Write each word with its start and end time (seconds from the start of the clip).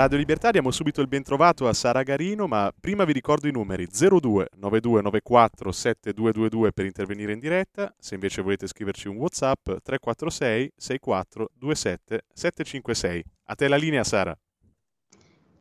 Radio 0.00 0.16
Libertà 0.16 0.50
diamo 0.50 0.70
subito 0.70 1.02
il 1.02 1.08
bentrovato 1.08 1.68
a 1.68 1.74
Sara 1.74 2.02
Garino, 2.02 2.46
ma 2.46 2.72
prima 2.80 3.04
vi 3.04 3.12
ricordo 3.12 3.48
i 3.48 3.52
numeri 3.52 3.86
02 3.86 4.48
9294 4.56 5.70
7222 5.70 6.72
per 6.72 6.86
intervenire 6.86 7.34
in 7.34 7.38
diretta, 7.38 7.94
se 7.98 8.14
invece 8.14 8.40
volete 8.40 8.66
scriverci 8.66 9.08
un 9.08 9.16
WhatsApp 9.16 9.62
346 9.62 10.72
64 10.74 11.50
27 11.52 12.24
756. 12.32 13.24
A 13.44 13.54
te 13.54 13.68
la 13.68 13.76
linea 13.76 14.02
Sara. 14.02 14.34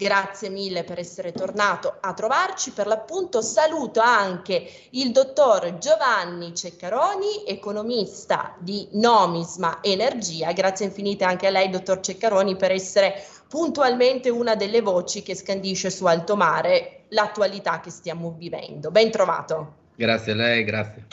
Grazie 0.01 0.49
mille 0.49 0.85
per 0.85 1.01
essere 1.01 1.33
tornato 1.33 1.97
a 2.01 2.15
trovarci. 2.15 2.71
Per 2.71 2.87
l'appunto 2.87 3.43
saluto 3.43 3.99
anche 3.99 4.65
il 4.91 5.11
dottor 5.11 5.79
Giovanni 5.79 6.55
Ceccaroni, 6.55 7.43
economista 7.45 8.55
di 8.61 8.87
Nomisma 8.93 9.79
Energia. 9.83 10.53
Grazie 10.53 10.87
infinite 10.87 11.25
anche 11.25 11.49
a 11.49 11.51
lei, 11.51 11.69
dottor 11.69 11.99
Ceccaroni, 11.99 12.55
per 12.55 12.71
essere 12.71 13.21
puntualmente 13.49 14.29
una 14.29 14.55
delle 14.55 14.83
voci 14.83 15.25
che 15.25 15.35
scandisce 15.35 15.91
su 15.91 16.07
alto 16.07 16.37
mare 16.37 17.07
l'attualità 17.09 17.81
che 17.81 17.91
stiamo 17.91 18.37
vivendo. 18.39 18.93
Ben 18.93 19.11
trovato. 19.11 19.75
Grazie 19.97 20.31
a 20.31 20.37
lei, 20.37 20.63
grazie. 20.63 21.07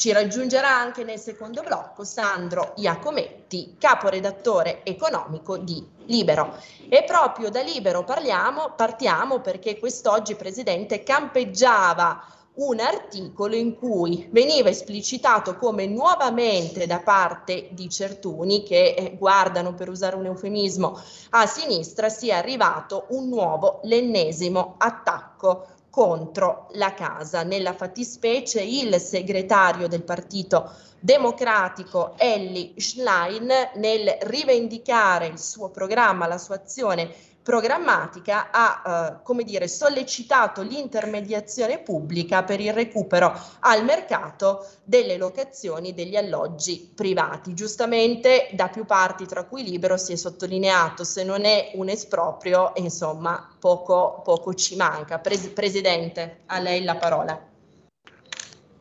Ci 0.00 0.12
raggiungerà 0.12 0.74
anche 0.74 1.04
nel 1.04 1.18
secondo 1.18 1.60
blocco 1.60 2.04
Sandro 2.04 2.72
Iacometti, 2.76 3.76
caporedattore 3.78 4.82
economico 4.82 5.58
di 5.58 5.86
Libero. 6.06 6.56
E 6.88 7.04
proprio 7.04 7.50
da 7.50 7.60
Libero 7.60 8.02
parliamo, 8.02 8.72
partiamo 8.74 9.40
perché 9.40 9.78
quest'oggi 9.78 10.36
Presidente 10.36 11.02
campeggiava 11.02 12.24
un 12.54 12.80
articolo 12.80 13.54
in 13.54 13.76
cui 13.76 14.26
veniva 14.32 14.70
esplicitato 14.70 15.56
come 15.56 15.84
nuovamente 15.84 16.86
da 16.86 17.00
parte 17.00 17.68
di 17.72 17.90
certuni 17.90 18.62
che 18.62 18.94
eh, 18.96 19.16
guardano 19.18 19.74
per 19.74 19.90
usare 19.90 20.16
un 20.16 20.24
eufemismo 20.24 20.98
a 21.28 21.44
sinistra 21.44 22.08
sia 22.08 22.38
arrivato 22.38 23.04
un 23.10 23.28
nuovo, 23.28 23.80
l'ennesimo 23.82 24.76
attacco 24.78 25.66
contro 25.90 26.68
la 26.72 26.94
casa. 26.94 27.42
Nella 27.42 27.74
fattispecie 27.74 28.62
il 28.62 28.94
segretario 29.00 29.88
del 29.88 30.02
Partito 30.02 30.72
Democratico 31.00 32.14
Elli 32.16 32.74
Schlein 32.76 33.50
nel 33.74 34.16
rivendicare 34.22 35.26
il 35.26 35.38
suo 35.38 35.68
programma, 35.70 36.26
la 36.26 36.38
sua 36.38 36.56
azione 36.56 37.12
programmatica 37.42 38.50
ha 38.50 38.82
eh, 39.18 39.22
come 39.22 39.44
dire, 39.44 39.66
sollecitato 39.68 40.62
l'intermediazione 40.62 41.78
pubblica 41.78 42.42
per 42.42 42.60
il 42.60 42.72
recupero 42.72 43.32
al 43.60 43.84
mercato 43.84 44.66
delle 44.84 45.16
locazioni 45.16 45.94
degli 45.94 46.16
alloggi 46.16 46.90
privati. 46.94 47.54
Giustamente 47.54 48.48
da 48.52 48.68
più 48.68 48.84
parti, 48.84 49.26
tra 49.26 49.44
cui 49.44 49.62
Libero, 49.64 49.96
si 49.96 50.12
è 50.12 50.16
sottolineato 50.16 51.04
se 51.04 51.24
non 51.24 51.44
è 51.44 51.72
un 51.74 51.88
esproprio, 51.88 52.72
insomma, 52.76 53.48
poco, 53.58 54.20
poco 54.22 54.54
ci 54.54 54.76
manca. 54.76 55.18
Pres- 55.18 55.48
Presidente, 55.48 56.40
a 56.46 56.58
lei 56.58 56.84
la 56.84 56.96
parola. 56.96 57.48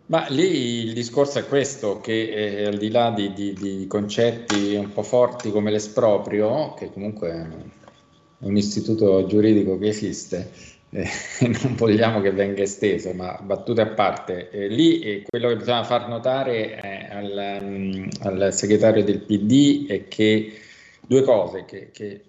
Ma 0.08 0.26
lì 0.30 0.86
il 0.86 0.94
discorso 0.94 1.38
è 1.38 1.48
questo, 1.48 2.02
che 2.02 2.30
eh, 2.30 2.66
al 2.66 2.78
di 2.78 2.90
là 2.90 3.12
di, 3.12 3.32
di, 3.32 3.54
di, 3.54 3.86
concetti 3.86 4.74
un 4.74 4.92
po' 4.92 5.04
forti 5.04 5.52
come 5.52 5.70
l'esproprio, 5.70 6.74
che 6.74 6.92
comunque 6.92 7.78
un 8.40 8.56
istituto 8.56 9.26
giuridico 9.26 9.78
che 9.78 9.88
esiste, 9.88 10.52
eh, 10.92 11.08
non 11.62 11.76
vogliamo 11.76 12.22
che 12.22 12.32
venga 12.32 12.62
esteso, 12.62 13.14
ma 13.14 13.40
battute 13.42 13.82
a 13.82 13.88
parte, 13.88 14.50
eh, 14.50 14.68
lì 14.68 15.00
eh, 15.02 15.24
quello 15.28 15.50
che 15.50 15.58
bisogna 15.58 15.84
far 15.84 16.08
notare 16.08 16.82
eh, 16.82 17.08
al, 17.12 17.60
um, 17.62 18.10
al, 18.22 18.54
segretario 18.54 19.04
del 19.04 19.22
PD 19.22 19.88
è 19.88 20.08
che 20.08 20.54
due 21.06 21.22
cose, 21.24 21.66
che, 21.66 21.90
che 21.92 22.22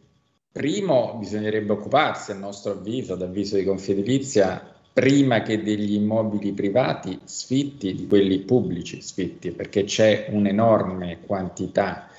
primo 0.52 1.16
bisognerebbe 1.18 1.72
occuparsi, 1.72 2.32
a 2.32 2.34
nostro 2.34 2.72
avviso, 2.72 3.14
ad 3.14 3.22
avviso 3.22 3.56
di 3.56 3.64
Confedilizia, 3.64 4.74
prima 4.92 5.42
che 5.42 5.62
degli 5.62 5.94
immobili 5.94 6.52
privati 6.52 7.18
sfitti 7.24 7.94
di 7.94 8.06
quelli 8.06 8.40
pubblici 8.40 9.00
sfitti, 9.00 9.52
perché 9.52 9.84
c'è 9.84 10.26
un'enorme 10.30 11.20
quantità 11.24 12.09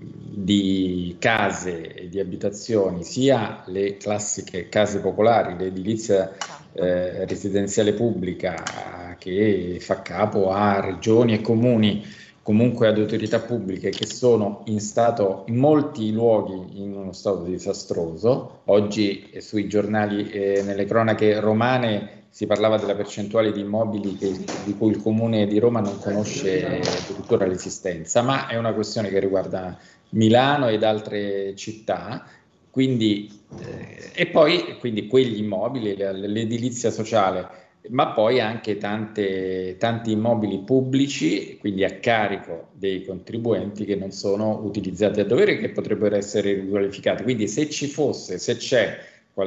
di 0.00 1.16
case 1.18 1.94
e 1.94 2.08
di 2.08 2.18
abitazioni, 2.18 3.04
sia 3.04 3.62
le 3.66 3.96
classiche 3.96 4.68
case 4.68 5.00
popolari, 5.00 5.56
l'edilizia 5.56 6.34
eh, 6.72 7.26
residenziale 7.26 7.92
pubblica 7.92 9.16
che 9.18 9.76
fa 9.80 10.02
capo 10.02 10.50
a 10.50 10.80
regioni 10.80 11.34
e 11.34 11.40
comuni, 11.40 12.02
comunque 12.42 12.88
ad 12.88 12.98
autorità 12.98 13.40
pubbliche 13.40 13.90
che 13.90 14.06
sono 14.06 14.62
in 14.66 14.80
stato 14.80 15.44
in 15.48 15.56
molti 15.56 16.10
luoghi 16.10 16.82
in 16.82 16.96
uno 16.96 17.12
stato 17.12 17.42
disastroso. 17.42 18.60
Oggi 18.66 19.28
eh, 19.30 19.40
sui 19.40 19.68
giornali, 19.68 20.30
eh, 20.30 20.62
nelle 20.62 20.86
cronache 20.86 21.38
romane 21.38 22.18
si 22.30 22.46
parlava 22.46 22.78
della 22.78 22.94
percentuale 22.94 23.52
di 23.52 23.60
immobili 23.60 24.16
che, 24.16 24.32
di 24.64 24.76
cui 24.76 24.90
il 24.90 25.02
comune 25.02 25.46
di 25.46 25.58
Roma 25.58 25.80
non 25.80 25.98
conosce 25.98 26.64
addirittura 26.64 27.44
l'esistenza, 27.44 28.22
ma 28.22 28.46
è 28.46 28.56
una 28.56 28.72
questione 28.72 29.08
che 29.08 29.18
riguarda 29.18 29.76
Milano 30.10 30.68
ed 30.68 30.82
altre 30.82 31.54
città. 31.56 32.26
Quindi, 32.70 33.30
eh, 33.60 34.10
e 34.14 34.26
poi 34.26 34.76
quindi 34.78 35.06
quegli 35.06 35.38
immobili, 35.38 35.96
l'edilizia 35.96 36.90
sociale, 36.90 37.48
ma 37.88 38.12
poi 38.12 38.40
anche 38.40 38.76
tante, 38.76 39.76
tanti 39.78 40.12
immobili 40.12 40.58
pubblici, 40.60 41.56
quindi 41.58 41.84
a 41.84 41.94
carico 41.98 42.68
dei 42.72 43.04
contribuenti 43.04 43.84
che 43.84 43.96
non 43.96 44.12
sono 44.12 44.60
utilizzati 44.62 45.20
a 45.20 45.24
dovere 45.24 45.52
e 45.52 45.58
che 45.58 45.70
potrebbero 45.70 46.14
essere 46.16 46.54
riqualificati. 46.54 47.22
Quindi 47.22 47.48
se 47.48 47.68
ci 47.70 47.86
fosse, 47.86 48.38
se 48.38 48.56
c'è, 48.56 48.98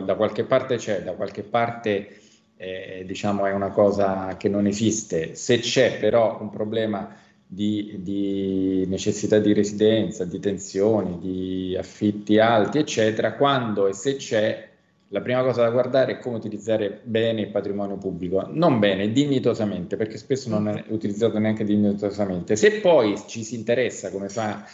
da 0.03 0.15
qualche 0.15 0.43
parte 0.43 0.77
c'è, 0.77 1.03
da 1.03 1.13
qualche 1.13 1.43
parte 1.43 2.17
eh, 2.57 3.03
diciamo 3.05 3.45
è 3.45 3.51
una 3.51 3.69
cosa 3.69 4.35
che 4.37 4.49
non 4.49 4.65
esiste. 4.65 5.35
Se 5.35 5.59
c'è 5.59 5.99
però 5.99 6.39
un 6.41 6.49
problema 6.49 7.15
di, 7.53 7.99
di, 8.01 8.85
necessità 8.87 9.37
di 9.37 9.53
residenza, 9.53 10.25
di 10.25 10.39
tensioni, 10.39 11.19
di 11.19 11.77
affitti 11.77 12.39
alti, 12.39 12.79
eccetera, 12.79 13.33
quando 13.33 13.87
e 13.87 13.93
se 13.93 14.15
c'è, 14.15 14.69
la 15.09 15.21
prima 15.21 15.43
cosa 15.43 15.61
da 15.61 15.69
guardare 15.69 16.13
è 16.13 16.19
come 16.19 16.37
utilizzare 16.37 17.01
bene 17.03 17.41
il 17.41 17.49
patrimonio 17.49 17.97
pubblico, 17.97 18.47
non 18.49 18.79
bene, 18.79 19.11
dignitosamente, 19.11 19.95
perché 19.95 20.17
spesso 20.17 20.49
non 20.49 20.67
è 20.67 20.83
utilizzato 20.87 21.37
neanche 21.37 21.63
dignitosamente. 21.63 22.55
Se 22.55 22.79
poi 22.79 23.15
ci 23.27 23.43
si 23.43 23.53
interessa, 23.53 24.09
come 24.09 24.29
fa, 24.29 24.65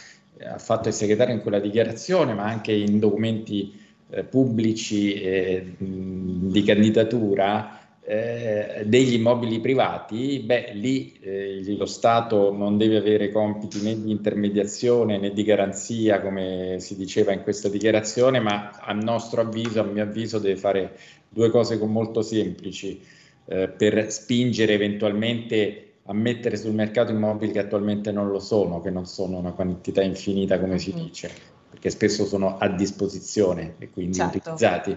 ha 0.42 0.58
fatto 0.58 0.88
il 0.88 0.94
segretario 0.94 1.34
in 1.34 1.42
quella 1.42 1.60
dichiarazione, 1.60 2.32
ma 2.32 2.44
anche 2.44 2.72
in 2.72 2.98
documenti 2.98 3.78
eh, 4.08 4.24
pubblici 4.24 5.12
eh, 5.20 5.74
di 5.76 6.62
candidatura, 6.62 7.79
eh, 8.02 8.82
degli 8.86 9.14
immobili 9.14 9.60
privati, 9.60 10.40
beh, 10.40 10.72
lì 10.74 11.18
eh, 11.20 11.62
lo 11.76 11.86
Stato 11.86 12.52
non 12.52 12.78
deve 12.78 12.96
avere 12.96 13.30
compiti 13.30 13.82
né 13.82 14.00
di 14.00 14.10
intermediazione 14.10 15.18
né 15.18 15.32
di 15.32 15.44
garanzia, 15.44 16.20
come 16.20 16.76
si 16.80 16.96
diceva 16.96 17.32
in 17.32 17.42
questa 17.42 17.68
dichiarazione, 17.68 18.40
ma 18.40 18.70
a 18.70 18.92
nostro 18.94 19.42
avviso, 19.42 19.80
a 19.80 19.84
mio 19.84 20.02
avviso, 20.02 20.38
deve 20.38 20.56
fare 20.56 20.96
due 21.28 21.50
cose 21.50 21.76
molto 21.76 22.22
semplici 22.22 23.00
eh, 23.46 23.68
per 23.68 24.10
spingere 24.10 24.72
eventualmente 24.72 25.84
a 26.04 26.12
mettere 26.12 26.56
sul 26.56 26.72
mercato 26.72 27.12
immobili 27.12 27.52
che 27.52 27.60
attualmente 27.60 28.10
non 28.10 28.30
lo 28.30 28.40
sono, 28.40 28.80
che 28.80 28.90
non 28.90 29.06
sono 29.06 29.38
una 29.38 29.52
quantità 29.52 30.02
infinita 30.02 30.58
come 30.58 30.78
si 30.78 30.92
mm. 30.92 30.96
dice, 30.96 31.30
perché 31.70 31.90
spesso 31.90 32.24
sono 32.24 32.58
a 32.58 32.68
disposizione 32.68 33.74
e 33.78 33.90
quindi 33.90 34.14
certo. 34.14 34.38
utilizzati 34.38 34.96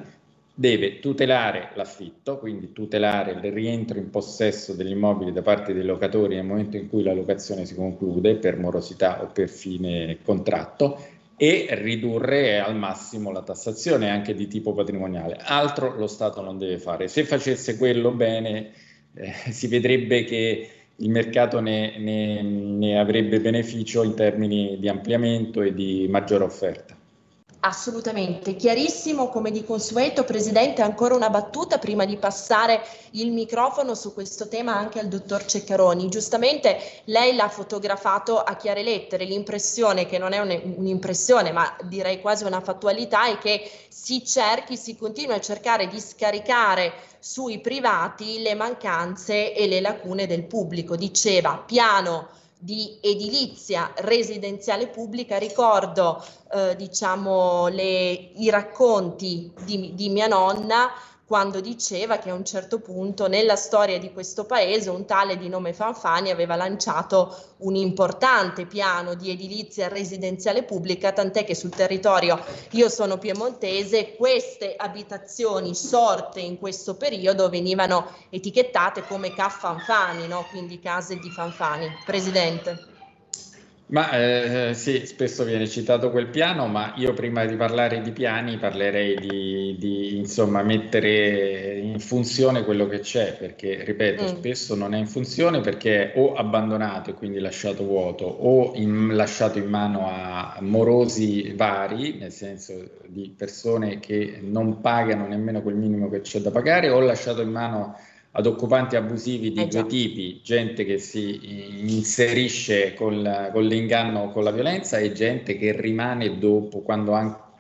deve 0.54 1.00
tutelare 1.00 1.72
l'affitto, 1.74 2.38
quindi 2.38 2.72
tutelare 2.72 3.32
il 3.32 3.52
rientro 3.52 3.98
in 3.98 4.10
possesso 4.12 4.74
degli 4.74 4.92
immobili 4.92 5.32
da 5.32 5.42
parte 5.42 5.74
dei 5.74 5.84
locatori 5.84 6.36
nel 6.36 6.46
momento 6.46 6.78
in 6.78 6.90
cui 6.90 7.02
la 7.02 7.14
locazione 7.14 7.66
si 7.66 7.74
conclude 7.74 8.36
per 8.36 8.58
morosità 8.60 9.24
o 9.24 9.28
per 9.28 9.50
fine 9.50 10.20
contratto 10.24 11.04
e 11.36 11.68
ridurre 11.72 12.60
al 12.60 12.76
massimo 12.76 13.32
la 13.32 13.42
tassazione 13.42 14.12
anche 14.12 14.36
di 14.36 14.48
tipo 14.48 14.74
patrimoniale. 14.74 15.38
Altro 15.42 15.98
lo 15.98 16.08
Stato 16.08 16.42
non 16.42 16.60
deve 16.60 16.78
fare. 16.78 17.08
Se 17.08 17.24
facesse 17.24 17.76
quello 17.76 18.12
bene, 18.12 18.72
eh, 19.16 19.34
si 19.50 19.68
vedrebbe 19.68 20.24
che 20.24 20.70
il 20.98 21.10
mercato 21.10 21.60
ne, 21.60 21.98
ne, 21.98 22.42
ne 22.44 23.00
avrebbe 23.00 23.40
beneficio 23.40 24.04
in 24.04 24.14
termini 24.14 24.78
di 24.80 24.88
ampliamento 24.88 25.64
e 25.64 25.74
di 25.74 26.06
maggiore 26.08 26.44
offerta. 26.44 26.96
Assolutamente, 27.66 28.58
chiarissimo 28.58 29.30
come 29.30 29.50
di 29.50 29.64
consueto. 29.64 30.26
Presidente, 30.26 30.82
ancora 30.82 31.16
una 31.16 31.30
battuta 31.30 31.78
prima 31.78 32.04
di 32.04 32.18
passare 32.18 32.86
il 33.12 33.32
microfono 33.32 33.96
su 33.96 34.14
questo 34.14 34.50
tema 34.50 34.76
anche 34.76 35.00
al 35.00 35.08
dottor 35.08 35.46
Ceccaroni. 35.46 36.10
Giustamente 36.10 36.78
lei 37.06 37.34
l'ha 37.34 37.48
fotografato 37.48 38.38
a 38.38 38.58
chiare 38.58 38.84
lettere, 38.84 39.24
l'impressione 39.24 40.06
che 40.06 40.18
non 40.18 40.34
è 40.34 40.40
un'impressione 40.40 41.54
ma 41.54 41.74
direi 41.84 42.20
quasi 42.20 42.44
una 42.44 42.60
fattualità 42.60 43.28
è 43.28 43.38
che 43.38 43.72
si 43.88 44.26
cerchi, 44.26 44.76
si 44.76 44.98
continua 44.98 45.36
a 45.36 45.40
cercare 45.40 45.88
di 45.88 46.02
scaricare 46.02 46.92
sui 47.20 47.62
privati 47.62 48.42
le 48.42 48.56
mancanze 48.56 49.54
e 49.54 49.68
le 49.68 49.80
lacune 49.80 50.28
del 50.28 50.44
pubblico. 50.44 50.98
Diceva 50.98 51.64
piano 51.66 52.28
di 52.64 52.98
edilizia 53.02 53.92
residenziale 53.98 54.88
pubblica, 54.88 55.38
ricordo 55.38 56.24
eh, 56.54 56.76
diciamo, 56.78 57.68
le, 57.68 58.32
i 58.36 58.50
racconti 58.50 59.52
di, 59.66 59.94
di 59.96 60.10
mia 60.10 60.28
nonna 60.28 60.90
quando 61.26 61.62
diceva 61.62 62.18
che 62.18 62.30
a 62.30 62.34
un 62.34 62.44
certo 62.44 62.80
punto 62.80 63.28
nella 63.28 63.56
storia 63.56 63.98
di 63.98 64.12
questo 64.12 64.46
paese 64.46 64.90
un 64.90 65.06
tale 65.06 65.38
di 65.38 65.48
nome 65.48 65.74
Fanfani 65.74 66.30
aveva 66.30 66.56
lanciato 66.56 67.54
un 67.58 67.76
importante 67.76 68.66
piano 68.66 69.14
di 69.14 69.32
edilizia 69.32 69.88
residenziale 69.88 70.64
pubblica, 70.64 71.14
tant'è 71.14 71.46
che 71.46 71.56
sul 71.56 71.70
territorio, 71.70 72.44
io 72.72 72.90
sono 72.90 73.18
piemontese, 73.18 74.16
queste 74.16 74.76
abitazioni 74.76 75.74
sorte 75.74 76.42
in 76.42 76.60
questo 76.60 76.96
periodo 76.96 77.50
venivano 77.50 78.12
etichettate 78.30 79.04
come 79.04 79.34
CAF 79.34 79.60
Fanfani, 79.60 80.28
no? 80.28 80.46
quindi 80.50 80.80
case 80.80 81.18
di 81.20 81.30
Fanfani. 81.30 81.90
Presidente. 82.06 82.92
Ma 83.94 84.10
eh, 84.10 84.74
sì, 84.74 85.06
spesso 85.06 85.44
viene 85.44 85.68
citato 85.68 86.10
quel 86.10 86.26
piano, 86.26 86.66
ma 86.66 86.96
io 86.98 87.14
prima 87.14 87.46
di 87.46 87.56
parlare 87.56 88.02
di 88.02 88.10
piani 88.10 88.58
parlerei 88.58 89.16
di, 89.20 89.76
di 89.78 90.18
insomma, 90.18 90.64
mettere 90.64 91.78
in 91.78 92.00
funzione 92.00 92.64
quello 92.64 92.88
che 92.88 93.02
c'è, 93.02 93.36
perché 93.38 93.84
ripeto, 93.84 94.24
mm. 94.24 94.28
spesso 94.28 94.74
non 94.74 94.96
è 94.96 94.98
in 94.98 95.06
funzione 95.06 95.62
perché 95.62 96.12
è 96.12 96.18
o 96.18 96.34
abbandonato 96.34 97.12
e 97.12 97.14
quindi 97.14 97.38
lasciato 97.38 97.84
vuoto, 97.84 98.26
o 98.26 98.72
in, 98.74 99.16
lasciato 99.16 99.60
in 99.60 99.70
mano 99.70 100.10
a 100.10 100.58
morosi 100.62 101.54
vari, 101.56 102.18
nel 102.18 102.32
senso 102.32 102.74
di 103.06 103.32
persone 103.38 104.00
che 104.00 104.40
non 104.42 104.82
pagano 104.82 105.28
nemmeno 105.28 105.62
quel 105.62 105.76
minimo 105.76 106.10
che 106.10 106.22
c'è 106.22 106.40
da 106.40 106.50
pagare, 106.50 106.90
o 106.90 107.00
lasciato 107.00 107.42
in 107.42 107.52
mano 107.52 107.94
a 107.96 108.13
ad 108.36 108.46
occupanti 108.48 108.96
abusivi 108.96 109.52
di 109.52 109.62
eh 109.62 109.68
due 109.68 109.86
tipi, 109.86 110.42
gente 110.44 110.86
che 110.86 110.98
si 110.98 111.88
inserisce 111.88 112.94
col, 112.96 113.50
con 113.52 113.64
l'inganno 113.64 114.22
o 114.22 114.32
con 114.32 114.44
la 114.44 114.52
violenza 114.52 114.98
e 114.98 115.12
gente 115.12 115.56
che 115.58 115.72
rimane 115.80 116.40
dopo 116.40 116.82
quando 116.82 117.14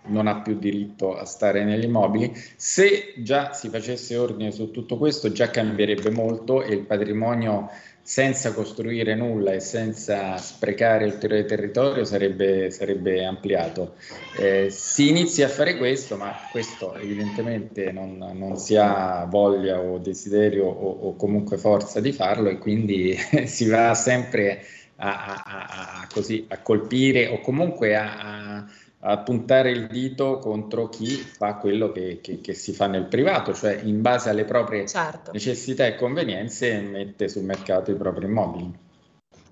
non 0.06 0.28
ha 0.28 0.42
più 0.42 0.58
diritto 0.58 1.16
a 1.16 1.26
stare 1.26 1.64
negli 1.64 1.84
immobili. 1.84 2.32
Se 2.56 3.14
già 3.18 3.54
si 3.54 3.70
facesse 3.70 4.18
ordine 4.18 4.52
su 4.52 4.72
tutto 4.72 4.98
questo 4.98 5.32
già 5.32 5.50
cambierebbe 5.50 6.10
molto 6.10 6.64
e 6.64 6.74
il 6.74 6.82
patrimonio 6.82 7.70
senza 8.06 8.54
costruire 8.54 9.16
nulla 9.16 9.54
e 9.54 9.62
senza 9.62 10.36
sprecare 10.36 11.06
ulteriore 11.06 11.46
territorio 11.46 12.04
sarebbe, 12.04 12.70
sarebbe 12.70 13.24
ampliato. 13.24 13.96
Eh, 14.38 14.68
si 14.70 15.08
inizia 15.08 15.46
a 15.46 15.50
fare 15.50 15.78
questo, 15.78 16.18
ma 16.18 16.36
questo 16.52 16.96
evidentemente 16.96 17.94
non, 17.94 18.18
non 18.18 18.58
si 18.58 18.76
ha 18.76 19.26
voglia 19.30 19.80
o 19.80 20.00
desiderio 20.00 20.66
o, 20.66 21.08
o, 21.08 21.16
comunque 21.16 21.58
forza 21.58 22.02
di 22.02 22.12
farlo 22.12 22.50
e 22.50 22.58
quindi 22.58 23.16
si 23.48 23.70
va 23.70 23.94
sempre 23.94 24.66
a, 24.98 25.42
a, 25.46 25.66
a, 26.02 26.08
così, 26.12 26.46
a 26.50 26.60
colpire 26.60 27.28
o 27.28 27.40
comunque 27.40 27.96
a 27.96 28.66
a 29.06 29.18
puntare 29.18 29.72
il 29.72 29.88
dito 29.88 30.38
contro 30.38 30.88
chi 30.88 31.08
fa 31.08 31.56
quello 31.56 31.92
che, 31.92 32.20
che, 32.22 32.40
che, 32.40 32.54
si 32.54 32.72
fa 32.72 32.88
nel 32.88 33.06
privato, 33.06 33.54
cioè 33.54 33.80
in 33.84 34.02
base 34.02 34.30
alle 34.30 34.46
proprie 34.46 34.88
certo. 34.88 35.32
necessità 35.32 35.86
e 35.86 35.96
convenienze 35.96 36.80
mette 36.80 37.28
sul 37.28 37.44
mercato 37.44 37.92
i 37.92 37.96
propri 37.96 38.26
immobili. 38.26 38.92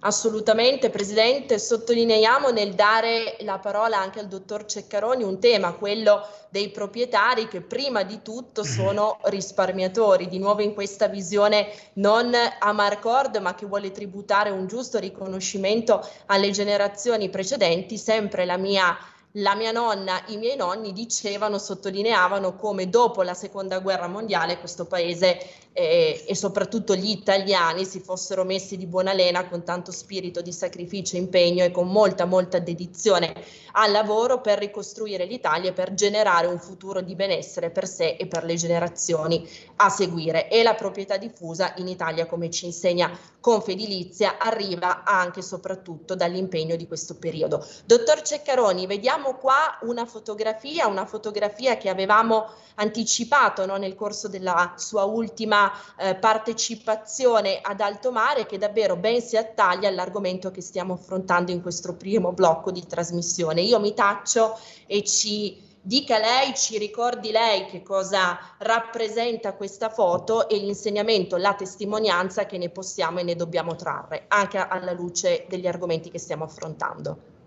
Assolutamente, 0.04 0.90
Presidente. 0.90 1.60
Sottolineiamo 1.60 2.50
nel 2.50 2.74
dare 2.74 3.36
la 3.42 3.60
parola 3.60 4.00
anche 4.00 4.20
al 4.20 4.28
dottor 4.28 4.66
Ceccaroni 4.66 5.22
un 5.22 5.40
tema, 5.40 5.74
quello 5.74 6.28
dei 6.50 6.72
proprietari 6.72 7.48
che 7.48 7.62
prima 7.62 8.02
di 8.02 8.22
tutto 8.24 8.64
sono 8.64 9.20
risparmiatori. 9.26 10.28
Di 10.28 10.40
nuovo 10.40 10.62
in 10.62 10.74
questa 10.74 11.08
visione 11.08 11.68
non 11.94 12.34
a 12.34 12.72
Marcord, 12.72 13.36
ma 13.38 13.54
che 13.54 13.68
vuole 13.68 13.92
tributare 13.92 14.50
un 14.50 14.66
giusto 14.66 14.98
riconoscimento 14.98 16.04
alle 16.28 16.50
generazioni 16.50 17.30
precedenti, 17.30 17.98
sempre 18.00 18.46
la 18.46 18.58
mia 18.58 18.98
la 19.36 19.56
mia 19.56 19.72
nonna, 19.72 20.24
i 20.28 20.38
miei 20.38 20.56
nonni 20.56 20.92
dicevano, 20.92 21.58
sottolineavano 21.58 22.56
come 22.56 22.90
dopo 22.90 23.22
la 23.22 23.34
seconda 23.34 23.80
guerra 23.80 24.08
mondiale 24.08 24.60
questo 24.60 24.86
paese 24.86 25.40
eh, 25.74 26.26
e 26.28 26.36
soprattutto 26.36 26.96
gli 26.96 27.10
italiani 27.10 27.86
si 27.86 28.00
fossero 28.00 28.44
messi 28.44 28.76
di 28.78 28.86
buona 28.86 29.14
lena 29.14 29.48
con 29.48 29.64
tanto 29.64 29.92
spirito 29.92 30.42
di 30.42 30.52
sacrificio, 30.52 31.16
impegno 31.16 31.64
e 31.64 31.72
con 31.72 31.88
molta 31.88 32.26
molta 32.26 32.60
dedizione 32.60 33.34
al 33.74 33.92
lavoro 33.92 34.42
per 34.42 34.60
ricostruire 34.60 35.26
l'Italia 35.26 35.70
e 35.70 35.74
per 35.74 35.94
generare 35.94 36.48
un 36.48 36.60
futuro 36.60 37.02
di 37.02 37.16
benessere 37.16 37.70
per 37.70 37.88
sé 37.88 38.18
e 38.20 38.28
per 38.28 38.44
le 38.44 38.56
generazioni 38.56 39.48
a 39.78 39.90
seguire. 39.90 40.50
E 40.50 40.62
la 40.62 40.76
proprietà 40.76 41.18
diffusa 41.18 41.74
in 41.78 41.88
Italia, 41.88 42.26
come 42.26 42.50
ci 42.50 42.66
insegna 42.66 43.18
Confedilizia, 43.40 44.38
arriva 44.38 45.04
anche 45.04 45.40
e 45.40 45.44
soprattutto 45.44 46.16
dall'impegno 46.16 46.76
di 46.76 46.86
questo 46.86 47.16
periodo. 47.16 47.66
Dottor 47.86 48.22
Ceccaroni, 48.22 48.86
vediamo 48.86 49.36
qua 49.36 49.80
una 49.82 50.06
fotografia, 50.06 50.86
una 50.88 51.06
fotografia 51.06 51.78
che 51.78 51.90
avevamo 51.90 52.48
anticipato 52.76 53.66
no, 53.66 53.78
nel 53.78 53.96
corso 53.96 54.28
della 54.28 54.74
sua 54.78 55.06
ultima 55.06 55.61
eh, 55.98 56.16
partecipazione 56.16 57.60
ad 57.62 57.82
alto 57.82 58.12
mare 58.12 58.46
che 58.46 58.58
davvero 58.58 58.96
ben 58.96 59.22
si 59.22 59.36
attaglia 59.36 59.90
all'argomento 59.90 60.52
che 60.52 60.62
stiamo 60.62 60.94
affrontando 60.94 61.52
in 61.52 61.62
questo 61.62 61.96
primo 61.96 62.32
blocco 62.32 62.72
di 62.72 62.86
trasmissione. 62.88 63.62
Io 63.62 63.80
mi 63.80 63.94
taccio 63.94 64.58
e 64.88 65.04
ci 65.04 65.70
dica 65.82 66.20
lei, 66.20 66.54
ci 66.56 66.78
ricordi 66.78 67.32
lei 67.32 67.66
che 67.66 67.82
cosa 67.82 68.40
rappresenta 68.60 69.54
questa 69.54 69.90
foto 69.90 70.48
e 70.48 70.58
l'insegnamento, 70.58 71.38
la 71.38 71.56
testimonianza 71.56 72.46
che 72.46 72.58
ne 72.58 72.70
possiamo 72.70 73.20
e 73.20 73.24
ne 73.24 73.36
dobbiamo 73.36 73.76
trarre, 73.76 74.26
anche 74.28 74.58
alla 74.58 74.92
luce 74.92 75.46
degli 75.50 75.68
argomenti 75.68 76.12
che 76.12 76.20
stiamo 76.20 76.44
affrontando. 76.44 77.40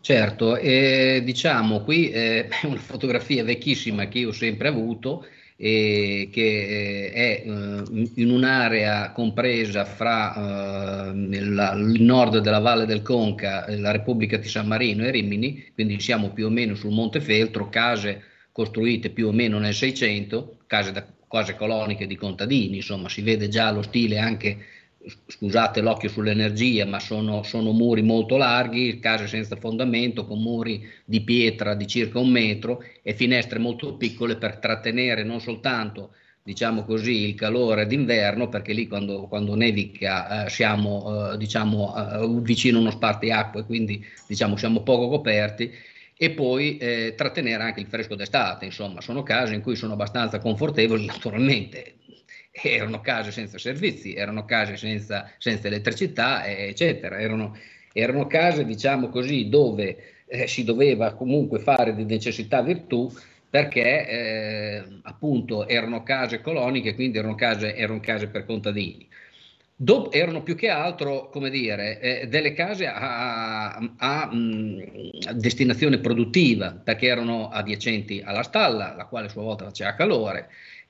Certo, 0.00 0.56
eh, 0.56 1.22
diciamo 1.24 1.82
qui 1.82 2.10
eh, 2.10 2.48
è 2.48 2.66
una 2.66 2.78
fotografia 2.78 3.42
vecchissima 3.44 4.06
che 4.06 4.18
io 4.18 4.28
ho 4.28 4.32
sempre 4.32 4.68
avuto 4.68 5.26
eh, 5.56 6.28
che 6.30 7.10
è 7.12 7.42
eh, 7.46 8.10
in 8.14 8.30
un'area 8.30 9.12
compresa 9.12 9.84
fra 9.84 11.08
eh, 11.08 11.10
il 11.12 11.96
nord 12.00 12.38
della 12.38 12.58
Valle 12.58 12.84
del 12.84 13.02
Conca, 13.02 13.64
la 13.68 13.90
Repubblica 13.90 14.36
di 14.36 14.48
San 14.48 14.66
Marino 14.66 15.04
e 15.04 15.10
Rimini, 15.10 15.70
quindi 15.74 15.98
siamo 16.00 16.30
più 16.30 16.46
o 16.46 16.50
meno 16.50 16.74
sul 16.74 16.92
Monte 16.92 17.20
Feltro, 17.20 17.68
case 17.68 18.22
costruite 18.52 19.10
più 19.10 19.28
o 19.28 19.32
meno 19.32 19.58
nel 19.58 19.74
600, 19.74 20.58
case 20.66 20.92
da 20.92 21.06
cose 21.28 21.56
coloniche 21.56 22.06
di 22.06 22.16
contadini, 22.16 22.76
insomma 22.76 23.08
si 23.08 23.22
vede 23.22 23.48
già 23.48 23.70
lo 23.70 23.82
stile 23.82 24.18
anche 24.18 24.58
scusate 25.26 25.80
l'occhio 25.80 26.08
sull'energia, 26.08 26.84
ma 26.84 26.98
sono, 26.98 27.42
sono, 27.42 27.72
muri 27.72 28.02
molto 28.02 28.36
larghi, 28.36 28.98
case 28.98 29.26
senza 29.26 29.56
fondamento, 29.56 30.26
con 30.26 30.40
muri 30.42 30.86
di 31.04 31.20
pietra 31.22 31.74
di 31.74 31.86
circa 31.86 32.18
un 32.18 32.30
metro 32.30 32.82
e 33.02 33.14
finestre 33.14 33.58
molto 33.58 33.96
piccole 33.96 34.36
per 34.36 34.58
trattenere 34.58 35.22
non 35.22 35.40
soltanto 35.40 36.10
diciamo 36.42 36.84
così, 36.84 37.28
il 37.28 37.34
calore 37.34 37.86
d'inverno, 37.88 38.48
perché 38.48 38.72
lì 38.72 38.86
quando, 38.86 39.26
quando 39.26 39.56
nevica 39.56 40.44
eh, 40.46 40.48
siamo 40.48 41.32
eh, 41.32 41.36
diciamo, 41.36 41.94
eh, 41.96 42.40
vicino 42.40 42.78
a 42.78 42.80
uno 42.82 42.90
spartiacque, 42.92 43.64
quindi 43.64 44.04
diciamo, 44.28 44.56
siamo 44.56 44.82
poco 44.82 45.08
coperti, 45.08 45.72
e 46.16 46.30
poi 46.30 46.76
eh, 46.78 47.14
trattenere 47.16 47.64
anche 47.64 47.80
il 47.80 47.86
fresco 47.88 48.14
d'estate, 48.14 48.64
insomma, 48.64 49.00
sono 49.00 49.24
case 49.24 49.54
in 49.54 49.60
cui 49.60 49.74
sono 49.74 49.94
abbastanza 49.94 50.38
confortevoli, 50.38 51.04
naturalmente 51.04 51.94
erano 52.62 53.00
case 53.00 53.30
senza 53.30 53.58
servizi, 53.58 54.14
erano 54.14 54.44
case 54.44 54.76
senza, 54.76 55.30
senza 55.38 55.66
elettricità, 55.66 56.46
eccetera. 56.46 57.20
Erano, 57.20 57.56
erano, 57.92 58.26
case, 58.26 58.64
diciamo 58.64 59.08
così, 59.08 59.48
dove 59.48 60.24
eh, 60.26 60.46
si 60.46 60.64
doveva 60.64 61.14
comunque 61.14 61.58
fare 61.58 61.94
di 61.94 62.04
necessità 62.04 62.62
virtù 62.62 63.10
perché 63.48 64.08
eh, 64.08 64.84
appunto 65.02 65.66
erano 65.68 66.02
case 66.02 66.40
coloniche, 66.40 66.94
quindi 66.94 67.18
erano 67.18 67.34
case, 67.34 67.74
erano 67.74 68.00
case 68.00 68.28
per 68.28 68.44
contadini. 68.44 69.08
Dop- 69.78 70.14
erano 70.14 70.42
più 70.42 70.54
che 70.56 70.70
altro, 70.70 71.28
come 71.28 71.50
dire, 71.50 72.00
eh, 72.00 72.26
delle 72.28 72.54
case 72.54 72.86
a, 72.86 73.74
a, 73.74 73.90
a 73.98 74.34
mh, 74.34 75.34
destinazione 75.34 75.98
produttiva, 75.98 76.72
perché 76.72 77.06
erano 77.06 77.48
adiacenti 77.48 78.22
alla 78.24 78.42
stalla, 78.42 78.94
la 78.96 79.04
quale 79.04 79.26
a 79.26 79.30
sua 79.30 79.42
volta 79.42 79.64
faceva 79.66 79.94
calore, 79.94 80.48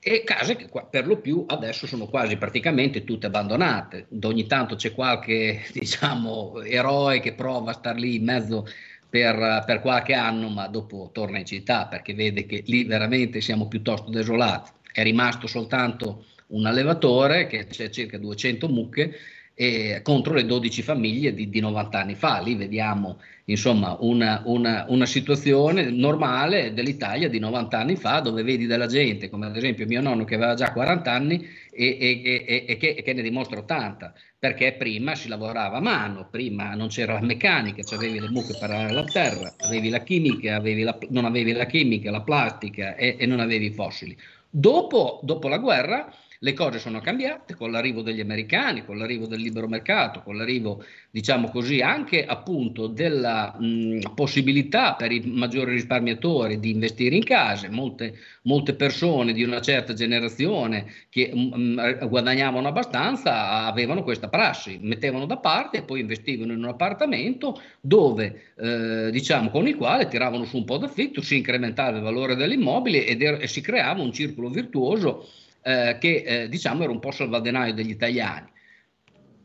e 0.08 0.22
case 0.22 0.54
che 0.54 0.68
per 0.88 1.04
lo 1.04 1.16
più 1.16 1.44
adesso 1.48 1.88
sono 1.88 2.06
quasi 2.06 2.36
praticamente 2.36 3.02
tutte 3.02 3.26
abbandonate. 3.26 4.06
Ogni 4.22 4.46
tanto 4.46 4.76
c'è 4.76 4.92
qualche 4.92 5.64
diciamo, 5.74 6.62
eroe 6.62 7.18
che 7.18 7.32
prova 7.32 7.72
a 7.72 7.74
star 7.74 7.96
lì 7.96 8.14
in 8.14 8.22
mezzo 8.22 8.68
per, 9.10 9.64
per, 9.66 9.80
qualche 9.80 10.14
anno, 10.14 10.48
ma 10.48 10.68
dopo 10.68 11.10
torna 11.12 11.38
in 11.40 11.44
città 11.44 11.88
perché 11.88 12.14
vede 12.14 12.46
che 12.46 12.62
lì 12.66 12.84
veramente 12.84 13.40
siamo 13.40 13.66
piuttosto 13.66 14.08
desolati. 14.08 14.70
È 14.92 15.02
rimasto 15.02 15.48
soltanto 15.48 16.26
un 16.48 16.66
allevatore 16.66 17.48
che 17.48 17.66
c'è 17.66 17.90
circa 17.90 18.16
200 18.16 18.68
mucche 18.68 19.12
e 19.58 20.00
contro 20.02 20.34
le 20.34 20.44
12 20.44 20.82
famiglie 20.82 21.32
di, 21.32 21.48
di 21.48 21.60
90 21.60 21.98
anni 21.98 22.14
fa. 22.14 22.40
Lì 22.40 22.54
vediamo 22.54 23.18
insomma 23.46 23.96
una, 24.00 24.42
una, 24.44 24.84
una, 24.88 25.06
situazione 25.06 25.88
normale 25.88 26.74
dell'Italia 26.74 27.30
di 27.30 27.38
90 27.38 27.78
anni 27.78 27.96
fa 27.96 28.20
dove 28.20 28.42
vedi 28.42 28.66
della 28.66 28.86
gente, 28.86 29.30
come 29.30 29.46
ad 29.46 29.56
esempio 29.56 29.86
mio 29.86 30.02
nonno 30.02 30.24
che 30.24 30.34
aveva 30.34 30.52
già 30.52 30.72
40 30.72 31.10
anni 31.10 31.48
e, 31.72 31.96
e, 31.98 32.44
e, 32.46 32.64
e 32.68 32.76
che, 32.76 33.00
che, 33.02 33.12
ne 33.14 33.22
dimostra 33.22 33.58
80, 33.60 34.12
perché 34.38 34.74
prima 34.74 35.14
si 35.14 35.28
lavorava 35.28 35.78
a 35.78 35.80
mano, 35.80 36.28
prima 36.30 36.74
non 36.74 36.88
c'era 36.88 37.14
la 37.14 37.22
meccanica, 37.22 37.82
cioè 37.82 37.96
avevi 37.96 38.20
le 38.20 38.28
mucche 38.28 38.58
per 38.60 38.68
la 38.68 39.04
terra, 39.04 39.54
avevi 39.60 39.88
la 39.88 40.02
chimica, 40.02 40.56
avevi 40.56 40.82
la, 40.82 40.98
non 41.08 41.24
avevi 41.24 41.52
la 41.52 41.64
chimica, 41.64 42.10
la 42.10 42.20
plastica 42.20 42.94
e, 42.94 43.24
non 43.24 43.40
avevi 43.40 43.66
i 43.66 43.72
fossili. 43.72 44.14
Dopo, 44.50 45.20
dopo 45.22 45.48
la 45.48 45.58
guerra 45.58 46.12
le 46.40 46.52
cose 46.52 46.78
sono 46.78 47.00
cambiate 47.00 47.54
con 47.54 47.70
l'arrivo 47.70 48.02
degli 48.02 48.20
americani, 48.20 48.84
con 48.84 48.98
l'arrivo 48.98 49.26
del 49.26 49.40
libero 49.40 49.68
mercato, 49.68 50.22
con 50.22 50.36
l'arrivo, 50.36 50.84
diciamo 51.10 51.48
così, 51.48 51.80
anche 51.80 52.24
appunto 52.24 52.86
della 52.86 53.56
mh, 53.58 54.14
possibilità 54.14 54.94
per 54.94 55.12
i 55.12 55.22
maggiori 55.24 55.72
risparmiatori 55.72 56.58
di 56.58 56.70
investire 56.70 57.16
in 57.16 57.24
case. 57.24 57.68
Molte, 57.68 58.18
molte 58.42 58.74
persone 58.74 59.32
di 59.32 59.42
una 59.42 59.60
certa 59.60 59.94
generazione 59.94 60.86
che 61.08 61.32
mh, 61.34 62.08
guadagnavano 62.08 62.68
abbastanza 62.68 63.64
avevano 63.64 64.02
questa 64.02 64.28
prassi, 64.28 64.78
mettevano 64.80 65.26
da 65.26 65.38
parte 65.38 65.78
e 65.78 65.82
poi 65.82 66.00
investivano 66.00 66.52
in 66.52 66.58
un 66.58 66.68
appartamento 66.68 67.60
dove, 67.80 68.52
eh, 68.56 69.10
diciamo, 69.10 69.50
con 69.50 69.66
il 69.66 69.76
quale 69.76 70.08
tiravano 70.08 70.44
su 70.44 70.56
un 70.56 70.64
po' 70.64 70.76
d'affitto, 70.76 71.22
si 71.22 71.36
incrementava 71.36 71.96
il 71.96 72.02
valore 72.02 72.34
dell'immobile 72.36 73.06
ed 73.06 73.22
er- 73.22 73.42
e 73.42 73.46
si 73.46 73.60
creava 73.60 74.02
un 74.02 74.12
circolo 74.12 74.48
virtuoso 74.48 75.26
eh, 75.66 75.96
che 75.98 76.22
eh, 76.24 76.48
diciamo 76.48 76.84
era 76.84 76.92
un 76.92 77.00
po' 77.00 77.10
salvadenaio 77.10 77.74
degli 77.74 77.90
italiani. 77.90 78.46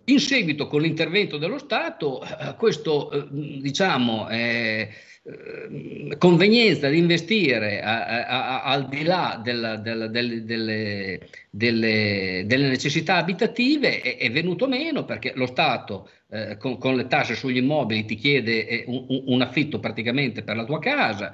In 0.06 0.20
seguito 0.20 0.68
con 0.68 0.82
l'intervento 0.82 1.38
dello 1.38 1.58
Stato, 1.58 2.22
eh, 2.22 2.56
questo 2.58 3.12
eh, 3.12 3.28
diciamo, 3.32 4.30
eh, 4.30 4.90
convenienza 6.20 6.90
di 6.90 6.98
investire 6.98 7.82
a, 7.82 8.06
a, 8.06 8.25
a, 8.25 8.63
al 8.63 8.88
di 8.88 9.04
là 9.04 9.40
della, 9.44 9.78
della, 9.78 10.08
delle, 10.08 10.44
delle, 10.46 11.28
delle, 11.50 12.44
delle, 12.46 12.68
necessità 12.68 13.16
abitative 13.16 14.01
è, 14.01 14.18
è, 14.18 14.32
venuto 14.32 14.68
meno 14.68 15.06
perché 15.06 15.34
lo 15.36 15.48
Stato 15.48 16.10
eh, 16.30 16.58
con, 16.58 16.78
con, 16.78 16.96
le 16.96 17.08
tasse 17.08 17.36
sugli 17.36 17.58
immobili 17.58 18.06
ti 18.06 18.16
chiede 18.16 18.84
un, 18.88 19.24
un 19.25 19.42
affitto 19.42 19.80
praticamente 19.80 20.44
per 20.44 20.56
la 20.56 20.66
tua 20.66 20.80
casa 20.80 21.34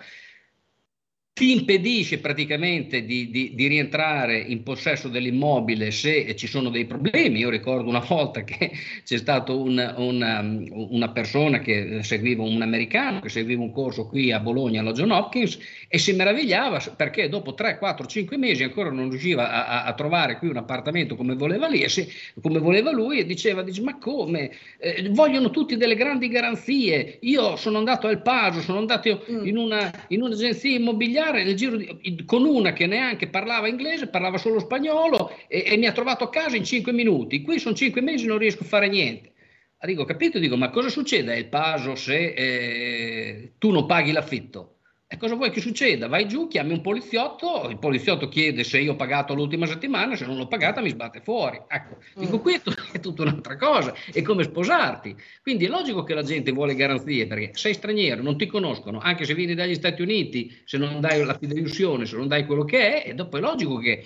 ti 1.37 1.51
impedisce 1.51 2.17
praticamente 2.17 3.05
di, 3.05 3.29
di, 3.29 3.51
di, 3.53 3.67
rientrare 3.67 4.39
in 4.39 4.63
possesso 4.63 5.07
dell'immobile 5.07 5.91
se 5.91 6.35
ci 6.35 6.47
sono 6.47 6.71
dei 6.71 6.85
problemi. 6.85 7.37
Io 7.37 7.51
ricordo 7.51 7.87
una 7.87 7.99
volta 8.09 8.43
che 8.43 8.71
c'è 9.05 9.17
stata 9.17 9.53
una, 9.53 9.93
una, 9.97 10.39
una, 10.71 11.09
persona 11.09 11.59
che 11.59 11.99
seguiva 12.01 12.41
un 12.41 12.63
americano, 12.63 13.19
che 13.19 13.29
seguiva 13.29 13.61
un 13.61 13.71
corso 13.71 14.07
qui 14.07 14.31
a 14.31 14.39
Bologna 14.39 14.81
alla 14.81 14.93
John 14.93 15.11
Hopkins 15.11 15.59
e 15.87 15.99
si 15.99 16.13
meravigliava 16.13 16.79
perché 16.95 17.29
dopo 17.29 17.53
3, 17.53 17.77
4, 17.77 18.07
5 18.07 18.35
mesi 18.35 18.63
ancora 18.63 18.89
non 18.89 19.07
riusciva 19.11 19.51
a, 19.51 19.83
a, 19.83 19.83
a 19.83 19.93
trovare 19.93 20.39
qui 20.39 20.47
un 20.47 20.57
appartamento 20.57 21.15
come 21.15 21.35
voleva, 21.35 21.67
lì, 21.67 21.87
se, 21.87 22.07
come 22.41 22.57
voleva 22.57 22.91
lui 22.91 23.19
e 23.19 23.25
diceva, 23.27 23.61
dice, 23.61 23.83
ma 23.83 23.99
come? 23.99 24.49
Eh, 24.79 25.07
vogliono 25.11 25.51
tutti 25.51 25.77
delle 25.77 25.93
grandi 25.93 26.29
garanzie. 26.29 27.19
Io 27.21 27.55
sono 27.57 27.77
andato 27.77 28.07
al 28.07 28.23
Paso, 28.23 28.59
sono 28.61 28.79
andato 28.79 29.23
mm. 29.31 29.45
in, 29.45 29.55
una, 29.57 29.91
in 30.07 30.23
un'agenzia 30.23 30.75
immobiliare 30.75 31.25
studiare 31.27 31.43
nel 31.43 31.55
giro 31.55 31.75
di, 31.77 32.23
con 32.25 32.45
una 32.45 32.73
che 32.73 32.85
neanche 32.85 33.27
parlava 33.27 33.67
inglese, 33.67 34.07
parlava 34.07 34.37
solo 34.37 34.59
spagnolo 34.59 35.31
e, 35.47 35.63
e 35.67 35.77
mi 35.77 35.85
ha 35.85 35.91
trovato 35.91 36.23
a 36.23 36.29
casa 36.29 36.55
in 36.55 36.63
cinque 36.63 36.91
minuti. 36.91 37.41
Qui 37.41 37.59
sono 37.59 37.75
cinque 37.75 38.01
mesi 38.01 38.25
e 38.25 38.27
non 38.27 38.37
riesco 38.37 38.63
a 38.63 38.67
fare 38.67 38.87
niente. 38.87 39.33
Dico, 39.81 40.05
capito? 40.05 40.39
Dico, 40.39 40.57
ma 40.57 40.69
cosa 40.69 40.89
succede 40.89 41.35
al 41.35 41.45
Paso 41.45 41.95
se 41.95 42.33
eh, 42.33 43.53
tu 43.57 43.71
non 43.71 43.85
paghi 43.85 44.11
l'affitto? 44.11 44.76
E 45.09 45.15
cosa 45.15 45.35
vuoi 45.35 45.51
che 45.51 45.61
succeda? 45.61 46.09
Vai 46.09 46.27
giù, 46.27 46.47
chiami 46.47 46.73
un 46.73 46.81
poliziotto, 46.81 47.69
il 47.69 47.79
poliziotto 47.79 48.27
chiede 48.27 48.65
se 48.65 48.79
io 48.79 48.91
ho 48.91 48.95
pagato 48.97 49.33
l'ultima 49.33 49.65
settimana, 49.65 50.17
se 50.17 50.25
non 50.25 50.35
l'ho 50.35 50.47
pagata 50.47 50.81
mi 50.81 50.89
sbatte 50.89 51.21
fuori. 51.21 51.61
Ecco, 51.65 51.99
dico, 52.15 52.41
qui 52.41 52.59
è 52.91 52.99
tutta 52.99 53.21
un'altra 53.21 53.55
cosa, 53.55 53.93
è 54.11 54.21
come 54.21 54.43
sposarti. 54.43 55.15
Quindi 55.41 55.63
è 55.63 55.69
logico 55.69 56.03
che 56.03 56.13
la 56.13 56.23
gente 56.23 56.51
vuole 56.51 56.75
garanzie, 56.75 57.25
perché 57.25 57.51
sei 57.53 57.73
straniero, 57.73 58.21
non 58.21 58.37
ti 58.37 58.47
conoscono, 58.47 58.99
anche 58.99 59.23
se 59.23 59.33
vieni 59.33 59.55
dagli 59.55 59.75
Stati 59.75 60.01
Uniti, 60.01 60.61
se 60.65 60.77
non 60.77 60.99
dai 60.99 61.23
la 61.23 61.37
fideiussione, 61.37 62.05
se 62.05 62.17
non 62.17 62.27
dai 62.27 62.45
quello 62.45 62.65
che 62.65 63.03
è, 63.03 63.09
e 63.09 63.13
dopo 63.13 63.37
è 63.37 63.39
logico 63.39 63.77
che 63.77 64.03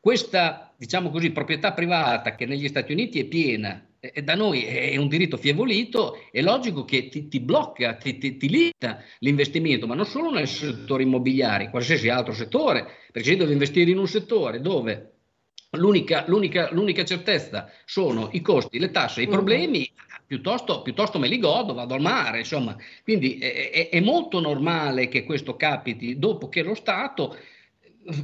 questa, 0.00 0.74
diciamo 0.76 1.10
così, 1.10 1.30
proprietà 1.30 1.72
privata 1.72 2.34
che 2.34 2.44
negli 2.44 2.66
Stati 2.66 2.90
Uniti 2.90 3.20
è 3.20 3.24
piena 3.24 3.86
e 4.12 4.22
da 4.22 4.34
noi 4.34 4.64
è 4.64 4.96
un 4.96 5.08
diritto 5.08 5.36
fievolito, 5.36 6.18
è 6.30 6.42
logico 6.42 6.84
che 6.84 7.08
ti, 7.08 7.28
ti 7.28 7.40
blocca, 7.40 7.94
ti, 7.94 8.18
ti, 8.18 8.36
ti, 8.36 8.48
limita 8.48 9.02
l'investimento, 9.20 9.86
ma 9.86 9.94
non 9.94 10.04
solo 10.04 10.30
nel 10.30 10.48
settore 10.48 11.04
immobiliare, 11.04 11.64
in 11.64 11.70
qualsiasi 11.70 12.08
altro 12.08 12.34
settore, 12.34 12.86
perché 13.10 13.30
se 13.30 13.36
devi 13.36 13.52
investire 13.52 13.90
in 13.90 13.98
un 13.98 14.08
settore 14.08 14.60
dove 14.60 15.12
l'unica, 15.70 16.24
l'unica, 16.26 16.68
l'unica 16.72 17.04
certezza 17.04 17.70
sono 17.84 18.28
i 18.32 18.40
costi, 18.40 18.78
le 18.78 18.90
tasse, 18.90 19.22
i 19.22 19.26
mm. 19.26 19.30
problemi, 19.30 19.90
piuttosto, 20.26 20.82
piuttosto 20.82 21.18
me 21.18 21.28
li 21.28 21.38
godo, 21.38 21.74
vado 21.74 21.94
al 21.94 22.00
mare, 22.00 22.38
insomma. 22.38 22.76
Quindi 23.02 23.38
è, 23.38 23.70
è, 23.70 23.88
è 23.88 24.00
molto 24.00 24.40
normale 24.40 25.08
che 25.08 25.24
questo 25.24 25.56
capiti 25.56 26.18
dopo 26.18 26.48
che 26.48 26.62
lo 26.62 26.74
Stato 26.74 27.36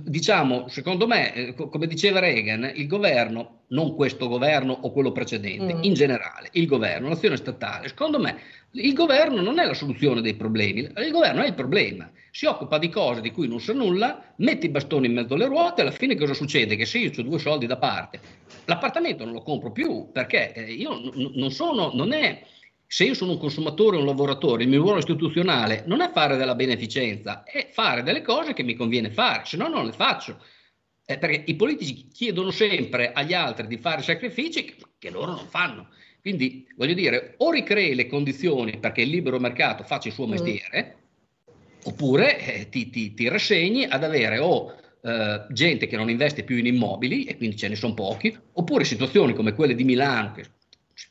diciamo, 0.03 0.69
secondo 0.69 1.07
me, 1.07 1.35
eh, 1.35 1.55
come 1.55 1.87
diceva 1.87 2.21
Reagan, 2.21 2.71
il 2.75 2.87
governo, 2.87 3.63
non 3.69 3.95
questo 3.95 4.29
governo 4.29 4.73
o 4.73 4.93
quello 4.93 5.13
precedente, 5.13 5.75
mm. 5.75 5.83
in 5.83 5.95
generale, 5.95 6.49
il 6.53 6.67
governo, 6.67 7.09
l'azione 7.09 7.37
statale, 7.37 7.89
secondo 7.89 8.19
me 8.19 8.39
il 8.73 8.93
governo 8.93 9.41
non 9.41 9.59
è 9.59 9.65
la 9.65 9.75
soluzione 9.75 10.21
dei 10.21 10.35
problemi, 10.35 10.81
il 10.81 11.11
governo 11.11 11.43
è 11.43 11.47
il 11.47 11.55
problema, 11.55 12.11
si 12.31 12.47
occupa 12.47 12.79
di 12.79 12.89
cose 12.91 13.21
di 13.21 13.31
cui 13.31 13.49
non 13.49 13.61
sa 13.61 13.73
nulla, 13.73 14.33
mette 14.37 14.67
i 14.67 14.71
bastoni 14.71 15.07
in 15.07 15.15
mezzo 15.15 15.35
alle 15.35 15.47
ruote, 15.47 15.81
alla 15.81 15.91
fine 15.91 16.15
cosa 16.15 16.35
succede? 16.35 16.77
Che 16.77 16.85
se 16.85 16.99
io 16.99 17.11
ho 17.17 17.23
due 17.23 17.39
soldi 17.39 17.67
da 17.67 17.77
parte, 17.77 18.21
l'appartamento 18.67 19.25
non 19.25 19.35
lo 19.35 19.43
compro 19.43 19.73
più 19.73 20.11
perché 20.13 20.53
eh, 20.53 20.73
io 20.73 21.01
non 21.35 21.51
sono, 21.51 21.91
non 21.95 22.13
è 22.13 22.43
se 22.93 23.05
io 23.05 23.15
sono 23.15 23.31
un 23.31 23.39
consumatore 23.39 23.97
o 23.97 24.01
un 24.01 24.07
lavoratore, 24.07 24.65
il 24.65 24.69
mio 24.69 24.81
ruolo 24.81 24.99
istituzionale 24.99 25.85
non 25.87 26.01
è 26.01 26.11
fare 26.11 26.37
della 26.37 26.57
beneficenza, 26.57 27.45
è 27.45 27.69
fare 27.71 28.03
delle 28.03 28.21
cose 28.21 28.53
che 28.53 28.65
mi 28.65 28.75
conviene 28.75 29.13
fare, 29.13 29.45
se 29.45 29.57
no 29.57 29.69
non 29.69 29.87
le 29.87 29.93
faccio. 29.93 30.43
Eh, 31.07 31.17
perché 31.17 31.45
i 31.47 31.55
politici 31.55 32.09
chiedono 32.09 32.51
sempre 32.51 33.13
agli 33.13 33.33
altri 33.33 33.69
di 33.69 33.77
fare 33.77 34.03
sacrifici 34.03 34.75
che 34.99 35.11
loro 35.11 35.37
non 35.37 35.47
fanno. 35.47 35.91
Quindi, 36.21 36.67
voglio 36.75 36.95
dire, 36.95 37.35
o 37.37 37.53
ricrei 37.53 37.95
le 37.95 38.09
condizioni 38.09 38.81
perché 38.81 39.03
il 39.03 39.11
libero 39.11 39.39
mercato 39.39 39.85
faccia 39.85 40.09
il 40.09 40.15
suo 40.15 40.27
mm. 40.27 40.31
mestiere, 40.31 40.97
mm. 41.49 41.55
oppure 41.85 42.41
eh, 42.41 42.69
ti, 42.71 42.91
ti, 42.91 43.15
ti, 43.15 43.29
rassegni 43.29 43.85
ad 43.85 44.03
avere 44.03 44.39
o 44.39 44.75
eh, 45.01 45.47
gente 45.51 45.87
che 45.87 45.97
non 45.97 46.11
investe 46.11 46.43
più 46.43 46.57
in 46.57 46.67
immobili, 46.67 47.23
e 47.23 47.37
quindi 47.37 47.57
ce 47.57 47.69
ne 47.69 47.77
sono 47.77 47.95
pochi, 47.95 48.37
oppure 48.55 48.83
situazioni 48.83 49.33
come 49.33 49.55
quelle 49.55 49.77
di 49.77 49.85
Milano, 49.85 50.33
che 50.33 50.43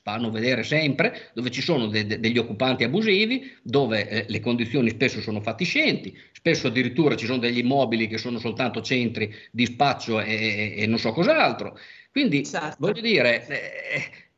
fanno 0.04 0.30
vedere 0.30 0.64
sempre, 0.64 1.32
dove 1.34 1.50
ci 1.52 1.62
sono 1.62 1.88
de- 1.88 2.06
de- 2.06 2.20
degli 2.20 2.38
occupanti 2.38 2.84
abusivi, 2.84 3.52
dove 3.62 4.08
eh, 4.08 4.26
le 4.28 4.40
condizioni 4.40 4.90
spesso 4.90 5.22
sono 5.22 5.42
fatiscenti, 5.42 6.16
spesso 6.32 6.68
addirittura 6.68 7.16
ci 7.16 7.26
sono 7.26 7.40
degli 7.40 7.58
immobili 7.60 8.08
che 8.08 8.18
sono 8.18 8.40
soltanto 8.40 8.82
centri 8.82 9.34
di 9.52 9.66
spaccio 9.66 10.20
e, 10.22 10.34
e, 10.78 10.82
e 10.84 10.88
non 10.88 11.00
so 11.00 11.12
cos'altro. 11.12 11.78
Quindi 12.12 12.46
certo. 12.46 12.78
voglio 12.80 13.02
dire, 13.02 13.48
eh, 13.48 14.29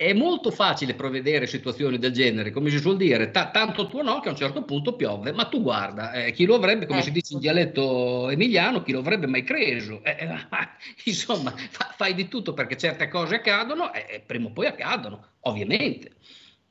è 0.00 0.14
molto 0.14 0.50
facile 0.50 0.94
prevedere 0.94 1.46
situazioni 1.46 1.98
del 1.98 2.12
genere, 2.12 2.52
come 2.52 2.70
si 2.70 2.78
suol 2.78 2.96
dire, 2.96 3.30
t- 3.30 3.50
tanto 3.50 3.86
tuo 3.86 4.00
no 4.00 4.20
che 4.20 4.28
a 4.28 4.30
un 4.30 4.36
certo 4.38 4.62
punto 4.62 4.96
piove, 4.96 5.30
ma 5.30 5.44
tu 5.44 5.60
guarda, 5.60 6.12
eh, 6.12 6.32
chi 6.32 6.46
lo 6.46 6.54
avrebbe, 6.54 6.86
come 6.86 7.00
eh. 7.00 7.02
si 7.02 7.10
dice 7.10 7.34
in 7.34 7.40
dialetto 7.40 8.30
emiliano, 8.30 8.82
chi 8.82 8.92
lo 8.92 9.00
avrebbe 9.00 9.26
mai 9.26 9.44
creso? 9.44 10.02
Eh, 10.02 10.16
eh 10.20 10.48
insomma, 11.04 11.52
fa- 11.68 11.92
fai 11.94 12.14
di 12.14 12.28
tutto 12.28 12.54
perché 12.54 12.78
certe 12.78 13.08
cose 13.08 13.34
accadono 13.34 13.92
e 13.92 14.22
prima 14.24 14.48
o 14.48 14.52
poi 14.52 14.68
accadono, 14.68 15.32
ovviamente. 15.40 16.12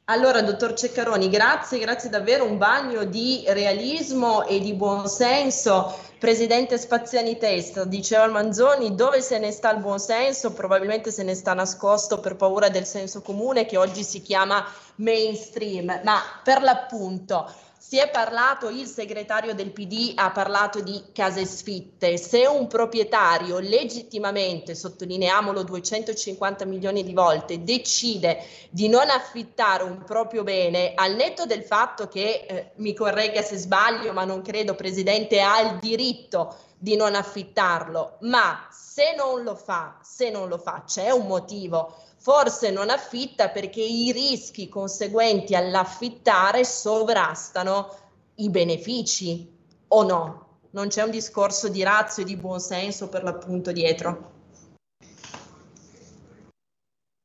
Allora, 0.05 0.41
dottor 0.41 0.73
Ceccaroni, 0.73 1.29
grazie, 1.29 1.77
grazie 1.77 2.09
davvero, 2.09 2.45
un 2.45 2.57
bagno 2.57 3.03
di 3.03 3.43
realismo 3.45 4.47
e 4.47 4.59
di 4.59 4.73
buonsenso. 4.73 6.08
Presidente 6.19 6.77
Spaziani 6.77 7.37
Testa, 7.37 7.85
diceva 7.85 8.27
Manzoni, 8.27 8.93
dove 8.93 9.21
se 9.21 9.39
ne 9.39 9.51
sta 9.51 9.71
il 9.71 9.79
buonsenso? 9.79 10.51
Probabilmente 10.51 11.11
se 11.11 11.23
ne 11.23 11.33
sta 11.33 11.53
nascosto 11.53 12.19
per 12.19 12.35
paura 12.35 12.67
del 12.67 12.85
senso 12.85 13.21
comune 13.21 13.65
che 13.65 13.77
oggi 13.77 14.03
si 14.03 14.21
chiama 14.21 14.65
mainstream, 14.95 16.01
ma 16.03 16.19
per 16.43 16.61
l'appunto 16.61 17.49
si 17.89 17.97
è 17.97 18.07
parlato, 18.11 18.69
il 18.69 18.85
segretario 18.85 19.55
del 19.55 19.71
PD 19.71 20.11
ha 20.13 20.29
parlato 20.29 20.79
di 20.79 21.05
case 21.11 21.43
sfitte. 21.43 22.17
Se 22.17 22.45
un 22.45 22.67
proprietario 22.67 23.57
legittimamente, 23.57 24.75
sottolineiamolo 24.75 25.63
250 25.63 26.65
milioni 26.65 27.03
di 27.03 27.13
volte, 27.13 27.63
decide 27.63 28.43
di 28.69 28.89
non 28.89 29.09
affittare 29.09 29.81
un 29.81 30.03
proprio 30.03 30.43
bene, 30.43 30.91
al 30.93 31.15
netto 31.15 31.47
del 31.47 31.63
fatto 31.63 32.07
che, 32.07 32.45
eh, 32.47 32.71
mi 32.75 32.93
corregga 32.93 33.41
se 33.41 33.57
sbaglio, 33.57 34.13
ma 34.13 34.23
non 34.23 34.43
credo, 34.43 34.75
Presidente, 34.75 35.41
ha 35.41 35.59
il 35.61 35.79
diritto 35.79 36.68
di 36.79 36.95
non 36.95 37.13
affittarlo, 37.13 38.17
ma 38.21 38.67
se 38.71 39.13
non 39.15 39.43
lo 39.43 39.55
fa, 39.55 39.99
se 40.01 40.29
non 40.29 40.47
lo 40.47 40.57
fa, 40.57 40.83
c'è 40.85 41.11
un 41.11 41.27
motivo 41.27 41.93
forse 42.19 42.69
non 42.69 42.89
affitta 42.89 43.49
perché 43.49 43.81
i 43.81 44.11
rischi 44.11 44.67
conseguenti 44.67 45.55
all'affittare 45.55 46.65
sovrastano 46.65 47.95
i 48.35 48.49
benefici 48.49 49.57
o 49.89 50.03
no? 50.03 50.47
Non 50.71 50.87
c'è 50.87 51.01
un 51.01 51.11
discorso 51.11 51.67
di 51.67 51.81
razio 51.81 52.23
e 52.23 52.25
di 52.25 52.35
buonsenso 52.35 53.09
per 53.09 53.23
l'appunto 53.23 53.71
dietro. 53.71 54.31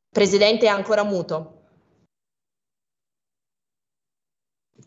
Presidente 0.08 0.66
è 0.66 0.68
ancora 0.68 1.02
muto. 1.02 1.63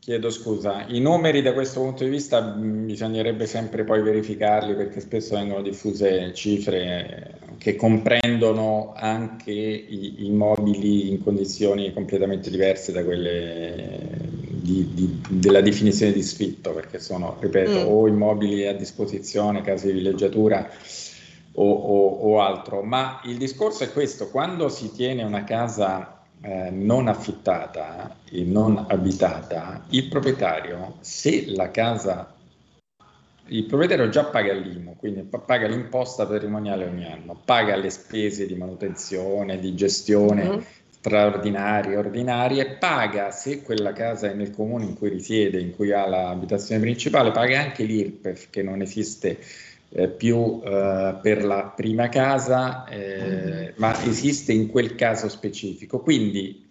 Chiedo 0.08 0.30
scusa, 0.30 0.86
i 0.88 1.02
numeri 1.02 1.42
da 1.42 1.52
questo 1.52 1.82
punto 1.82 2.06
di 2.06 2.10
vista 2.10 2.40
bisognerebbe 2.40 3.46
sempre 3.46 3.84
poi 3.84 4.02
verificarli 4.02 4.74
perché 4.74 5.02
spesso 5.02 5.36
vengono 5.36 5.62
diffuse 5.62 6.34
cifre 6.34 7.42
che 7.58 7.76
comprendono 7.76 8.94
anche 8.96 9.52
i 9.52 10.26
immobili 10.26 11.10
in 11.10 11.22
condizioni 11.22 11.92
completamente 11.92 12.50
diverse 12.50 12.94
da 12.94 13.04
quelle 13.04 14.00
di, 14.62 14.88
di, 14.94 15.22
della 15.28 15.60
definizione 15.60 16.14
di 16.14 16.24
sfitto, 16.24 16.72
perché 16.72 17.00
sono, 17.00 17.36
ripeto, 17.38 17.78
mm. 17.78 17.92
o 17.92 18.08
immobili 18.08 18.66
a 18.66 18.74
disposizione, 18.74 19.62
case 19.62 19.88
di 19.88 19.92
villeggiatura 19.92 20.70
o, 21.52 21.70
o, 21.70 22.08
o 22.08 22.40
altro. 22.40 22.82
Ma 22.82 23.20
il 23.26 23.36
discorso 23.36 23.84
è 23.84 23.92
questo, 23.92 24.30
quando 24.30 24.70
si 24.70 24.90
tiene 24.94 25.24
una 25.24 25.44
casa 25.44 26.17
eh, 26.42 26.70
non 26.70 27.08
affittata 27.08 28.18
e 28.30 28.44
non 28.44 28.86
abitata, 28.88 29.86
il 29.90 30.08
proprietario, 30.08 30.98
se 31.00 31.46
la 31.48 31.72
casa, 31.72 32.34
il 33.48 33.66
proprietario 33.66 34.10
già 34.10 34.26
paga 34.26 34.54
l'IMU, 34.54 34.96
quindi 34.98 35.24
paga 35.24 35.68
l'imposta 35.68 36.26
patrimoniale 36.26 36.86
ogni 36.86 37.06
anno, 37.06 37.40
paga 37.44 37.76
le 37.76 37.90
spese 37.90 38.46
di 38.46 38.56
manutenzione, 38.56 39.60
di 39.60 39.74
gestione 39.74 40.44
mm-hmm. 40.44 40.60
straordinarie, 40.90 41.96
ordinarie, 41.96 42.78
paga 42.78 43.32
se 43.32 43.62
quella 43.62 43.94
casa 43.94 44.30
è 44.30 44.34
nel 44.34 44.52
comune 44.52 44.86
in 44.86 44.96
cui 44.96 45.10
risiede, 45.10 45.60
in 45.60 45.76
cui 45.76 45.92
ha 45.92 46.08
l'abitazione 46.08 46.82
principale, 46.82 47.32
paga 47.32 47.60
anche 47.60 47.84
l'IRPEF 47.84 48.50
che 48.50 48.62
non 48.62 48.82
esiste 48.82 49.40
eh, 49.90 50.08
più 50.10 50.62
eh, 50.64 51.18
per 51.22 51.44
la 51.44 51.74
prima 51.76 52.10
casa, 52.10 52.86
eh, 52.88 53.74
ma 53.78 54.04
esiste 54.04 54.54
in 54.54 54.68
quel 54.68 54.96
caso 54.96 55.30
specifico. 55.30 56.00
Quindi 56.00 56.66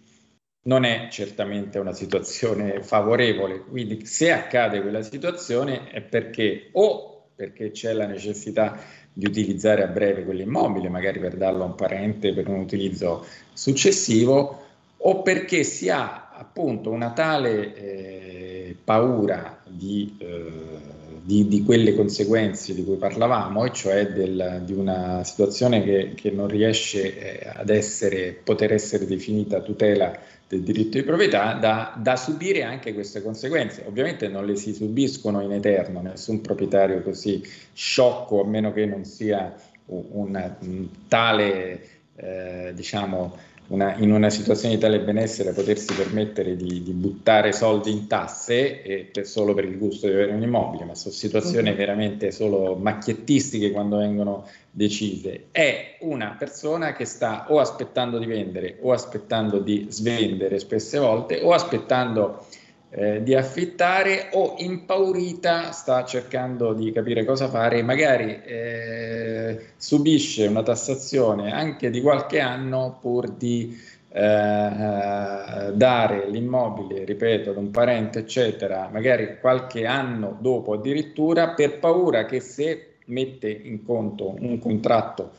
non 0.63 0.83
è 0.83 1.07
certamente 1.09 1.79
una 1.79 1.93
situazione 1.93 2.83
favorevole. 2.83 3.61
Quindi 3.61 4.05
se 4.05 4.31
accade 4.31 4.81
quella 4.81 5.01
situazione 5.01 5.89
è 5.89 6.01
perché 6.01 6.69
o 6.73 7.29
perché 7.35 7.71
c'è 7.71 7.93
la 7.93 8.07
necessità 8.07 8.79
di 9.13 9.25
utilizzare 9.25 9.83
a 9.83 9.87
breve 9.87 10.23
quell'immobile, 10.23 10.89
magari 10.89 11.19
per 11.19 11.35
darlo 11.35 11.63
a 11.63 11.67
un 11.67 11.75
parente 11.75 12.33
per 12.33 12.47
un 12.47 12.59
utilizzo 12.59 13.25
successivo, 13.53 14.65
o 14.97 15.21
perché 15.21 15.63
si 15.63 15.89
ha 15.89 16.31
appunto 16.33 16.89
una 16.89 17.11
tale 17.11 17.75
eh, 17.75 18.75
paura 18.83 19.61
di 19.67 20.15
eh, 20.19 20.95
di, 21.27 21.45
di, 21.49 21.61
quelle 21.61 21.93
conseguenze 21.93 22.73
di 22.73 22.85
cui 22.85 22.95
parlavamo, 22.95 23.65
e 23.65 23.73
cioè 23.73 24.07
del, 24.07 24.61
di 24.63 24.71
una 24.71 25.25
situazione 25.25 25.83
che, 25.83 26.13
che 26.15 26.31
non 26.31 26.47
riesce 26.47 27.41
eh, 27.41 27.51
ad 27.53 27.69
essere, 27.69 28.31
poter 28.31 28.71
essere 28.71 29.05
definita 29.05 29.59
tutela 29.59 30.17
del 30.47 30.61
diritto 30.61 30.97
di 30.97 31.03
proprietà, 31.03 31.55
da, 31.55 31.93
da, 32.01 32.15
subire 32.15 32.63
anche 32.63 32.93
queste 32.93 33.21
conseguenze. 33.21 33.83
Ovviamente 33.85 34.29
non 34.29 34.45
le 34.45 34.55
si 34.55 34.73
subiscono 34.73 35.41
in 35.41 35.51
eterno, 35.51 35.99
nessun 35.99 36.39
proprietario 36.39 37.01
così 37.01 37.43
sciocco, 37.73 38.41
a 38.41 38.47
meno 38.47 38.71
che 38.71 38.85
non 38.85 39.03
sia 39.03 39.53
un, 39.87 40.55
un, 40.61 40.87
tale, 41.09 41.81
eh, 42.15 42.71
diciamo, 42.73 43.35
una, 43.67 43.95
in 43.97 44.11
una 44.11 44.29
situazione 44.29 44.75
di 44.75 44.81
tale 44.81 44.99
benessere 44.99 45.51
potersi 45.51 45.93
permettere 45.93 46.55
di, 46.55 46.83
di 46.83 46.91
buttare 46.91 47.51
soldi 47.51 47.91
in 47.91 48.07
tasse 48.07 48.81
e 48.81 49.09
per, 49.11 49.25
solo 49.25 49.53
per 49.53 49.65
il 49.65 49.77
gusto 49.77 50.07
di 50.07 50.13
avere 50.13 50.33
un 50.33 50.41
immobile, 50.41 50.85
ma 50.85 50.95
sono 50.95 51.13
situazioni 51.13 51.69
uh-huh. 51.69 51.75
veramente 51.75 52.31
solo 52.31 52.75
macchiettistiche 52.75 53.71
quando 53.71 53.97
vengono 53.97 54.47
decise, 54.71 55.45
è 55.51 55.97
una 56.01 56.35
persona 56.37 56.93
che 56.93 57.05
sta 57.05 57.47
o 57.49 57.59
aspettando 57.59 58.19
di 58.19 58.25
vendere 58.25 58.77
o 58.81 58.91
aspettando 58.91 59.59
di 59.59 59.87
svendere 59.89 60.59
spesse 60.59 60.99
volte 60.99 61.41
o 61.41 61.51
aspettando 61.51 62.45
eh, 62.89 63.21
di 63.21 63.35
affittare 63.35 64.29
o 64.31 64.55
impaurita 64.57 65.71
sta 65.71 66.05
cercando 66.05 66.73
di 66.73 66.91
capire 66.91 67.25
cosa 67.25 67.49
fare, 67.49 67.81
magari 67.83 68.41
eh, 68.43 69.59
subisce 69.75 70.47
una 70.47 70.63
tassazione 70.63 71.51
anche 71.51 71.89
di 71.89 72.01
qualche 72.01 72.39
anno 72.39 72.97
pur 73.01 73.29
di 73.29 73.77
eh, 74.09 75.73
dare 75.73 76.29
l'immobile, 76.29 77.03
ripeto, 77.03 77.51
ad 77.51 77.57
un 77.57 77.71
parente, 77.71 78.19
eccetera, 78.19 78.89
magari 78.91 79.37
qualche 79.39 79.85
anno 79.85 80.37
dopo 80.39 80.73
addirittura, 80.73 81.49
per 81.49 81.79
paura 81.79 82.25
che 82.25 82.39
se 82.39 82.93
mette 83.07 83.49
in 83.49 83.83
conto 83.83 84.35
un 84.39 84.57
contratto 84.59 85.31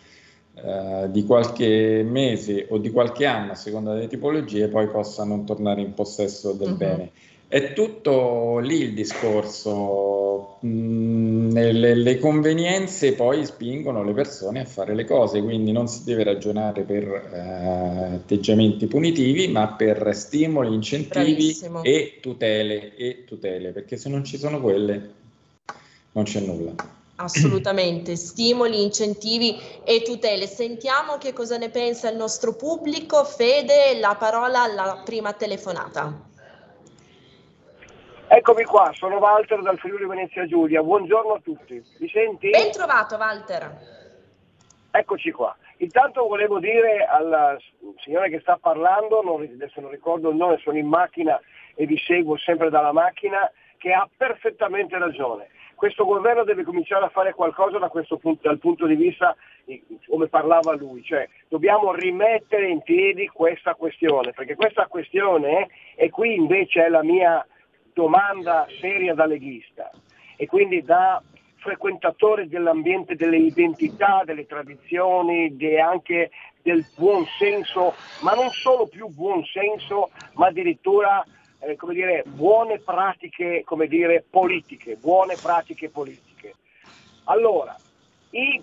eh, 0.55 1.07
di 1.11 1.25
qualche 1.25 2.05
mese 2.07 2.67
o 2.69 2.79
di 2.79 2.91
qualche 2.91 3.27
anno, 3.27 3.53
a 3.53 3.57
seconda 3.57 3.95
delle 3.95 4.07
tipologie, 4.07 4.69
poi 4.69 4.87
possa 4.89 5.25
non 5.25 5.45
tornare 5.45 5.81
in 5.81 5.95
possesso 5.95 6.53
del 6.53 6.71
uh-huh. 6.71 6.77
bene. 6.77 7.11
È 7.51 7.73
tutto 7.73 8.59
lì 8.59 8.83
il 8.83 8.93
discorso. 8.93 10.59
Mm, 10.67 11.53
le, 11.53 11.95
le, 11.95 12.19
convenienze 12.19 13.15
poi 13.15 13.47
spingono 13.47 14.05
le 14.05 14.13
persone 14.13 14.61
a 14.61 14.65
fare 14.67 14.95
le 14.95 15.07
cose, 15.07 15.41
quindi 15.43 15.73
non 15.73 15.89
si 15.89 16.05
deve 16.05 16.25
ragionare 16.25 16.83
per 16.83 17.05
eh, 17.05 18.15
atteggiamenti 18.17 18.87
punitivi, 18.87 19.49
ma 19.49 19.67
per 19.69 20.15
stimoli, 20.15 20.75
incentivi 20.75 21.57
e 21.81 22.19
tutele, 22.21 22.95
e 22.95 23.25
tutele, 23.25 23.71
perché 23.71 23.97
se 23.97 24.11
non 24.11 24.25
ci 24.25 24.37
sono 24.37 24.61
quelle 24.61 25.11
non 26.13 26.25
c'è 26.25 26.41
nulla. 26.41 26.75
Assolutamente, 27.17 28.15
stimoli, 28.21 28.83
incentivi 28.83 29.59
e 29.85 30.03
tutele. 30.03 30.47
Sentiamo 30.47 31.17
che 31.17 31.33
cosa 31.33 31.57
ne 31.57 31.71
pensa 31.71 32.11
il 32.11 32.17
nostro 32.19 32.55
pubblico. 32.55 33.25
Fede, 33.25 33.99
la 33.99 34.17
parola 34.19 34.65
alla 34.65 35.01
prima 35.03 35.33
telefonata. 35.33 36.28
Eccomi 38.31 38.65
qua, 38.65 38.91
sono 38.93 39.17
Walter 39.17 39.63
dal 39.63 39.79
Friuli 39.79 40.05
Venezia 40.05 40.45
Giulia. 40.45 40.83
Buongiorno 40.83 41.33
a 41.33 41.41
tutti. 41.43 41.83
Mi 41.99 42.09
senti? 42.11 42.51
Ben 42.51 42.71
trovato 42.73 43.17
Walter. 43.17 43.75
Eccoci 44.91 45.31
qua. 45.31 45.57
Intanto 45.79 46.27
volevo 46.27 46.59
dire 46.59 47.07
al 47.07 47.59
signore 48.05 48.29
che 48.29 48.41
sta 48.41 48.59
parlando, 48.61 49.23
non, 49.23 49.41
adesso 49.41 49.81
non 49.81 49.91
ricordo 49.91 50.29
il 50.29 50.37
nome, 50.37 50.59
sono 50.59 50.77
in 50.77 50.87
macchina 50.87 51.41
e 51.75 51.87
vi 51.87 51.97
seguo 51.97 52.37
sempre 52.37 52.69
dalla 52.69 52.93
macchina, 52.93 53.51
che 53.79 53.95
ha 53.95 54.07
perfettamente 54.15 54.99
ragione. 54.99 55.49
Questo 55.75 56.05
governo 56.05 56.45
deve 56.45 56.65
cominciare 56.65 57.07
a 57.07 57.11
fare 57.11 57.33
qualcosa 57.33 57.79
da 57.79 57.89
questo 57.89 58.19
punto, 58.19 58.47
dal 58.47 58.59
punto 58.59 58.85
di 58.85 58.97
vista, 58.97 59.35
come 60.07 60.27
parlava 60.27 60.75
lui, 60.75 61.03
cioè 61.03 61.27
dobbiamo 61.49 61.95
rimettere 61.95 62.69
in 62.69 62.83
piedi 62.83 63.27
questa 63.29 63.75
questione, 63.75 64.33
perché 64.33 64.55
questa 64.55 64.87
questione, 64.87 65.69
e 65.95 66.11
qui 66.11 66.35
invece 66.35 66.85
è 66.85 66.89
la 66.91 67.03
mia 67.03 67.47
domanda 67.99 68.65
seria 68.81 69.13
da 69.13 69.27
leghista, 69.27 69.91
e 70.37 70.47
quindi 70.47 70.83
da 70.83 71.21
frequentatore 71.57 72.47
dell'ambiente 72.47 73.17
delle 73.17 73.39
identità, 73.39 74.23
delle 74.25 74.47
tradizioni, 74.47 75.57
de 75.57 75.81
anche 75.81 76.31
del 76.63 76.87
buon 76.95 77.27
senso, 77.41 77.95
ma 78.21 78.35
non 78.35 78.51
solo 78.51 78.87
più 78.87 79.09
buon 79.09 79.45
senso, 79.47 80.11
ma 80.35 80.47
addirittura 80.47 81.27
eh, 81.59 81.75
come 81.75 81.95
dire, 81.95 82.23
buone 82.25 82.79
pratiche 82.79 83.65
come 83.65 83.89
dire, 83.89 84.25
politiche, 84.31 84.95
buone 84.95 85.35
pratiche 85.35 85.89
politiche. 85.89 86.55
Allora, 87.25 87.75
i 88.31 88.63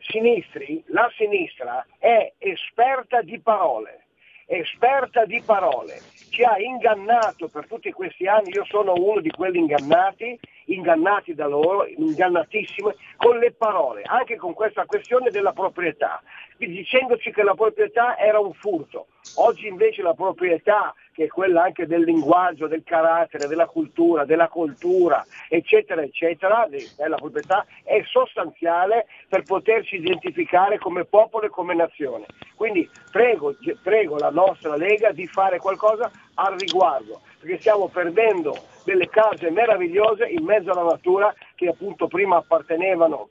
sinistri, 0.00 0.84
la 0.88 1.10
sinistra 1.16 1.86
è 1.98 2.34
esperta 2.36 3.22
di 3.22 3.40
parole, 3.40 4.07
esperta 4.48 5.26
di 5.26 5.42
parole, 5.44 6.00
ci 6.30 6.42
ha 6.42 6.58
ingannato 6.58 7.48
per 7.48 7.66
tutti 7.66 7.92
questi 7.92 8.26
anni, 8.26 8.50
io 8.50 8.64
sono 8.64 8.94
uno 8.94 9.20
di 9.20 9.30
quelli 9.30 9.58
ingannati, 9.58 10.38
ingannati 10.68 11.34
da 11.34 11.46
loro, 11.46 11.86
ingannatissimi, 11.86 12.92
con 13.16 13.38
le 13.38 13.52
parole, 13.52 14.02
anche 14.04 14.36
con 14.36 14.54
questa 14.54 14.86
questione 14.86 15.30
della 15.30 15.52
proprietà, 15.52 16.22
dicendoci 16.56 17.30
che 17.32 17.42
la 17.42 17.54
proprietà 17.54 18.16
era 18.18 18.38
un 18.38 18.52
furto. 18.54 19.06
Oggi 19.36 19.66
invece 19.66 20.02
la 20.02 20.14
proprietà 20.14 20.94
che 21.12 21.24
è 21.24 21.26
quella 21.26 21.64
anche 21.64 21.86
del 21.86 22.02
linguaggio, 22.02 22.68
del 22.68 22.84
carattere, 22.84 23.48
della 23.48 23.66
cultura, 23.66 24.24
della 24.24 24.48
cultura, 24.48 25.24
eccetera, 25.48 26.00
eccetera, 26.02 26.68
della 26.96 27.16
proprietà, 27.16 27.66
è 27.82 28.00
sostanziale 28.04 29.06
per 29.28 29.42
poterci 29.42 29.96
identificare 29.96 30.78
come 30.78 31.04
popolo 31.04 31.46
e 31.46 31.50
come 31.50 31.74
nazione. 31.74 32.26
Quindi 32.54 32.88
prego, 33.10 33.56
prego 33.82 34.16
la 34.16 34.30
nostra 34.30 34.76
Lega 34.76 35.10
di 35.10 35.26
fare 35.26 35.58
qualcosa 35.58 36.10
al 36.38 36.56
riguardo, 36.56 37.20
perché 37.40 37.58
stiamo 37.58 37.88
perdendo 37.88 38.56
delle 38.84 39.08
case 39.08 39.50
meravigliose 39.50 40.26
in 40.26 40.44
mezzo 40.44 40.70
alla 40.70 40.82
natura 40.82 41.34
che 41.54 41.68
appunto 41.68 42.06
prima 42.06 42.36
appartenevano 42.36 43.28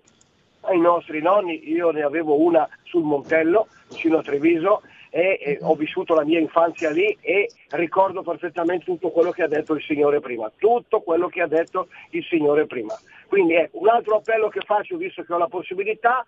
ai 0.62 0.80
nostri 0.80 1.22
nonni, 1.22 1.70
io 1.72 1.92
ne 1.92 2.04
avevo 2.04 2.42
una 2.42 2.68
sul 2.84 3.04
Montello, 3.04 3.68
vicino 3.90 4.18
a 4.18 4.22
Treviso, 4.22 4.82
e, 5.10 5.40
e, 5.42 5.58
ho 5.62 5.76
vissuto 5.76 6.14
la 6.14 6.26
mia 6.26 6.40
infanzia 6.40 6.90
lì 6.90 7.18
e 7.22 7.50
ricordo 7.70 8.22
perfettamente 8.22 8.84
tutto 8.84 9.10
quello 9.10 9.32
che 9.32 9.44
ha 9.44 9.48
detto 9.48 9.74
il 9.74 9.82
Signore 9.82 10.20
prima, 10.20 10.52
tutto 10.58 11.00
quello 11.00 11.28
che 11.28 11.42
ha 11.42 11.48
detto 11.48 11.88
il 12.12 12.24
Signore 12.26 12.66
prima. 12.66 12.94
Quindi 13.28 13.56
ecco, 13.56 13.80
un 13.80 13.88
altro 13.88 14.18
appello 14.18 14.50
che 14.50 14.62
faccio, 14.66 14.98
visto 14.98 15.24
che 15.24 15.34
ho 15.34 15.38
la 15.38 15.48
possibilità, 15.48 16.26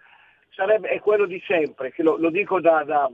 sarebbe, 0.49 0.89
è 0.89 0.99
quello 0.99 1.25
di 1.25 1.41
sempre, 1.45 1.93
lo, 1.97 2.17
lo 2.17 2.29
dico 2.29 2.59
da, 2.59 2.83
da, 2.83 3.09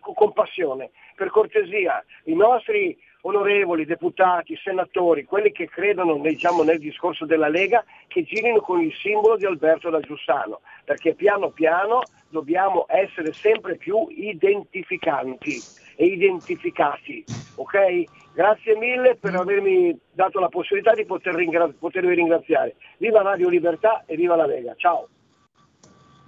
con 0.00 0.32
passione. 0.32 0.90
Per 1.14 1.28
cortesia, 1.30 2.02
i 2.24 2.34
nostri 2.34 2.96
onorevoli, 3.22 3.84
deputati, 3.84 4.56
senatori, 4.56 5.24
quelli 5.24 5.52
che 5.52 5.68
credono 5.68 6.18
diciamo, 6.18 6.62
nel 6.62 6.78
discorso 6.78 7.26
della 7.26 7.48
Lega, 7.48 7.84
che 8.06 8.22
girino 8.22 8.60
con 8.60 8.80
il 8.80 8.94
simbolo 8.94 9.36
di 9.36 9.44
Alberto 9.44 9.90
da 9.90 10.00
Giussano, 10.00 10.60
perché 10.84 11.14
piano 11.14 11.50
piano 11.50 12.00
dobbiamo 12.28 12.86
essere 12.88 13.32
sempre 13.32 13.76
più 13.76 14.06
identificanti 14.08 15.58
e 15.96 16.04
identificati. 16.06 17.24
Ok? 17.56 18.04
Grazie 18.32 18.76
mille 18.76 19.16
per 19.16 19.34
avermi 19.34 19.98
dato 20.12 20.38
la 20.38 20.48
possibilità 20.48 20.94
di 20.94 21.04
poter 21.04 21.34
ringra- 21.34 21.68
potervi 21.78 22.14
ringraziare. 22.14 22.76
Viva 22.96 23.22
Radio 23.22 23.48
Libertà 23.48 24.04
e 24.06 24.16
viva 24.16 24.36
la 24.36 24.46
Lega. 24.46 24.74
Ciao. 24.76 25.08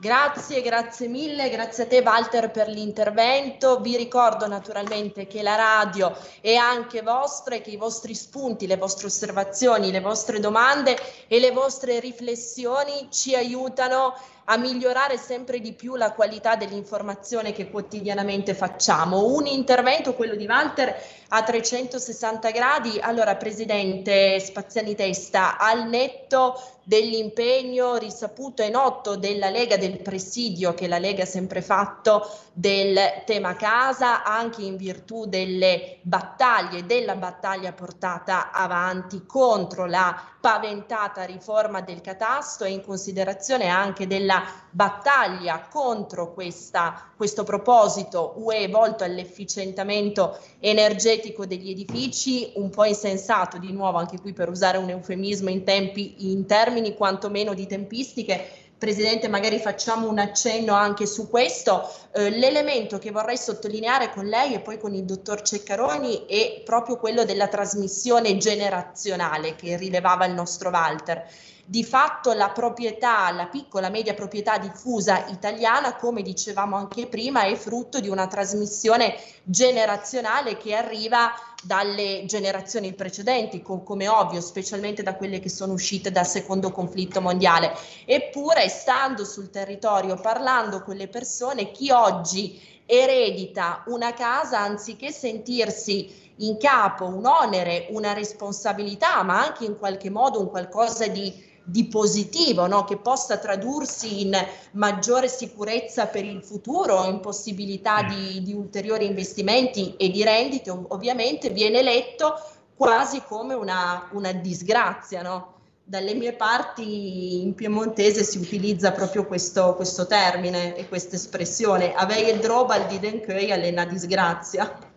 Grazie, 0.03 0.63
grazie 0.63 1.07
mille, 1.07 1.49
grazie 1.49 1.85
a 1.85 1.87
te 1.87 2.01
Walter 2.01 2.51
per 2.51 2.67
l'intervento. 2.67 3.79
Vi 3.79 3.97
ricordo 3.97 4.49
naturalmente 4.49 5.29
che 5.29 5.43
la 5.43 5.55
radio 5.55 6.13
è 6.41 6.57
anche 6.57 7.03
vostra 7.03 7.55
e 7.55 7.61
che 7.61 7.71
i 7.71 7.77
vostri 7.77 8.13
spunti, 8.13 8.67
le 8.67 8.79
vostre 8.79 9.07
osservazioni, 9.07 9.93
le 9.93 10.01
vostre 10.01 10.41
domande 10.41 10.99
e 11.29 11.39
le 11.39 11.53
vostre 11.53 12.01
riflessioni 12.01 13.07
ci 13.11 13.37
aiutano 13.37 14.17
a 14.45 14.57
migliorare 14.57 15.17
sempre 15.17 15.61
di 15.61 15.73
più 15.73 15.95
la 15.97 16.13
qualità 16.13 16.57
dell'informazione 16.57 17.53
che 17.53 17.71
quotidianamente 17.71 18.55
facciamo. 18.55 19.25
Un 19.25 19.47
intervento, 19.47 20.15
quello 20.15 20.35
di 20.35 20.47
Walter, 20.47 20.95
a 21.29 21.43
360 21.43 22.51
gradi. 22.51 22.99
Allora, 23.01 23.37
Presidente 23.37 24.39
Spaziani 24.41 24.95
Testa, 24.95 25.57
al 25.59 25.89
netto 25.89 26.61
dell'impegno 26.85 27.97
risaputo 27.97 28.63
e 28.63 28.69
noto 28.69 29.17
della 29.17 29.51
Lega 29.51 29.77
del 29.77 30.01
presidio 30.01 30.75
che 30.75 30.89
la 30.89 30.99
Lega 30.99 31.23
ha 31.23 31.27
sempre 31.27 31.63
fatto 31.63 32.29
del 32.53 32.99
tema 33.25 33.55
casa, 33.55 34.25
anche 34.25 34.63
in 34.63 34.77
virtù 34.77 35.27
delle 35.27 35.99
battaglie, 36.03 36.85
della 36.85 37.15
battaglia 37.15 37.73
portata 37.73 38.51
avanti 38.51 39.25
contro 39.25 39.87
la 39.87 40.31
paventata 40.41 41.23
riforma 41.23 41.81
del 41.81 42.01
catasto 42.01 42.65
e 42.65 42.71
in 42.71 42.83
considerazione 42.85 43.69
anche 43.69 44.09
della 44.09 44.32
battaglia 44.71 45.67
contro 45.69 46.33
questa, 46.33 47.11
questo 47.17 47.43
proposito 47.43 48.35
UE 48.37 48.69
volto 48.69 49.03
all'efficientamento 49.03 50.39
energetico 50.61 51.45
degli 51.45 51.71
edifici, 51.71 52.53
un 52.55 52.71
po' 52.71 52.85
insensato 52.85 53.59
di 53.59 53.73
nuovo 53.73 53.99
anche 53.99 54.21
qui 54.21 54.33
per 54.33 54.49
usare 54.49 54.79
un 54.79 54.91
eufemismo 54.91 55.51
in 55.51 55.65
tempi 55.65 56.31
in 56.31 56.47
termini 56.47 56.95
quantomeno 56.95 57.53
di 57.55 57.67
tempistiche 57.67 58.63
Presidente, 58.83 59.29
magari 59.29 59.61
facciamo 59.61 60.09
un 60.09 60.19
accenno 60.19 60.75
anche 60.75 61.07
su 61.07 61.31
questo. 61.31 61.89
Eh, 62.13 62.31
l'elemento 62.31 62.99
che 62.99 63.13
vorrei 63.13 63.37
sottolineare 63.37 64.11
con 64.11 64.27
lei 64.27 64.55
e 64.55 64.59
poi 64.59 64.77
con 64.77 64.93
il 64.93 65.05
dottor 65.05 65.41
Ceccaroni 65.41 66.27
è 66.27 66.63
proprio 66.65 66.97
quello 66.97 67.25
della 67.25 67.47
trasmissione 67.47 68.37
generazionale 68.39 69.55
che 69.55 69.77
rilevava 69.77 70.25
il 70.25 70.35
nostro 70.35 70.71
Walter 70.71 71.25
di 71.65 71.85
fatto 71.85 72.33
la 72.33 72.51
proprietà, 72.51 73.31
la 73.31 73.47
piccola 73.47 73.89
media 73.89 74.15
proprietà 74.15 74.59
diffusa 74.59 75.27
italiana, 75.29 75.95
come 75.95 76.23
dicevamo 76.23 76.77
anche 76.77 77.07
prima, 77.07 77.45
è 77.45 77.55
frutto 77.55 78.01
di 78.01 78.09
una 78.09 78.27
trasmissione 78.27 79.17
generazionale 79.45 80.57
che 80.57 80.75
arriva 80.75 81.33
dalle 81.63 82.25
generazioni 82.27 82.93
precedenti, 82.93 83.63
com- 83.63 83.85
come 83.85 84.09
ovvio, 84.09 84.41
specialmente 84.41 85.05
da 85.05 85.15
quelle 85.15 85.39
che 85.39 85.49
sono 85.49 85.73
uscite 85.73 86.11
dal 86.11 86.27
secondo 86.27 86.73
conflitto 86.73 87.21
mondiale. 87.21 87.73
Eppure, 88.05 88.69
stando 88.69 89.25
sul 89.25 89.51
territorio, 89.51 90.17
parlando 90.17 90.83
con 90.83 90.97
le 90.97 91.07
persone, 91.07 91.71
chi 91.71 91.91
oggi 91.91 92.61
eredita 92.85 93.85
una 93.87 94.13
casa, 94.13 94.59
anziché 94.59 95.13
sentirsi 95.13 96.21
in 96.39 96.59
capo 96.59 97.07
un 97.07 97.25
onere, 97.25 97.87
una 97.91 98.13
responsabilità, 98.13 99.23
ma 99.23 99.45
anche 99.45 99.65
in 99.65 99.79
qualche 99.79 100.11
modo 100.11 100.41
un 100.41 100.51
qualcosa 100.51 101.07
di 101.07 101.51
di 101.65 101.87
positivo, 101.87 102.67
no? 102.67 102.85
che 102.85 102.97
possa 102.97 103.39
tradursi 103.39 104.23
in 104.23 104.37
maggiore 104.73 105.29
sicurezza 105.29 106.07
per 106.07 106.25
il 106.25 106.43
futuro, 106.43 107.05
in 107.05 107.21
possibilità 107.21 108.03
di, 108.03 108.43
di 108.43 108.53
ulteriori 108.53 109.07
investimenti 109.07 109.97
e 109.97 110.11
di 110.11 110.23
rendite, 110.25 110.71
ovviamente 110.71 111.51
viene 111.51 111.83
letto 111.83 112.35
quasi 112.75 113.23
come 113.27 113.55
una, 113.55 114.09
una 114.13 114.33
disgrazia. 114.33 115.23
No? 115.23 115.55
Dalle 115.85 116.15
mie 116.15 116.33
parti 116.33 117.43
in 117.43 117.55
piemontese 117.55 118.23
si 118.25 118.39
utilizza 118.39 118.93
proprio 118.93 119.27
questo, 119.27 119.75
questo 119.75 120.07
termine 120.07 120.75
e 120.77 120.89
questa 120.89 121.17
espressione, 121.17 121.95
avere 121.95 122.39
drobal 122.39 122.87
di 122.87 122.99
denköi 122.99 123.53
alle 123.53 123.71
una 123.71 123.85
disgrazia. 123.85 124.91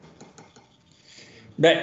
Beh, 1.57 1.79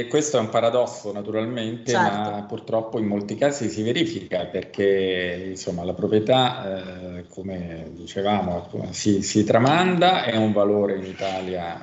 eh, 0.00 0.06
questo 0.08 0.36
è 0.36 0.40
un 0.40 0.50
paradosso 0.50 1.12
naturalmente, 1.12 1.92
certo. 1.92 2.30
ma 2.30 2.44
purtroppo 2.46 2.98
in 2.98 3.06
molti 3.06 3.36
casi 3.36 3.70
si 3.70 3.82
verifica 3.82 4.44
perché 4.44 5.46
insomma, 5.48 5.82
la 5.82 5.94
proprietà, 5.94 7.16
eh, 7.16 7.24
come 7.28 7.90
dicevamo, 7.94 8.68
si, 8.90 9.22
si, 9.22 9.44
tramanda, 9.44 10.24
è 10.24 10.36
un 10.36 10.52
valore 10.52 10.96
in 10.96 11.06
Italia 11.06 11.80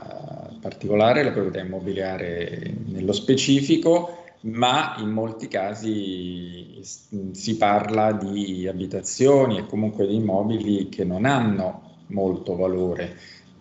particolare, 0.61 1.23
la 1.23 1.31
proprietà 1.31 1.61
immobiliare 1.61 2.75
nello 2.85 3.13
specifico, 3.13 4.25
ma 4.41 4.95
in 4.99 5.09
molti 5.09 5.47
casi 5.47 6.79
si 7.31 7.57
parla 7.57 8.11
di 8.11 8.67
abitazioni 8.67 9.57
e 9.57 9.65
comunque 9.65 10.05
di 10.05 10.13
immobili 10.13 10.89
che 10.89 11.05
non 11.05 11.25
hanno 11.25 11.87
molto 12.07 12.55
valore 12.55 13.17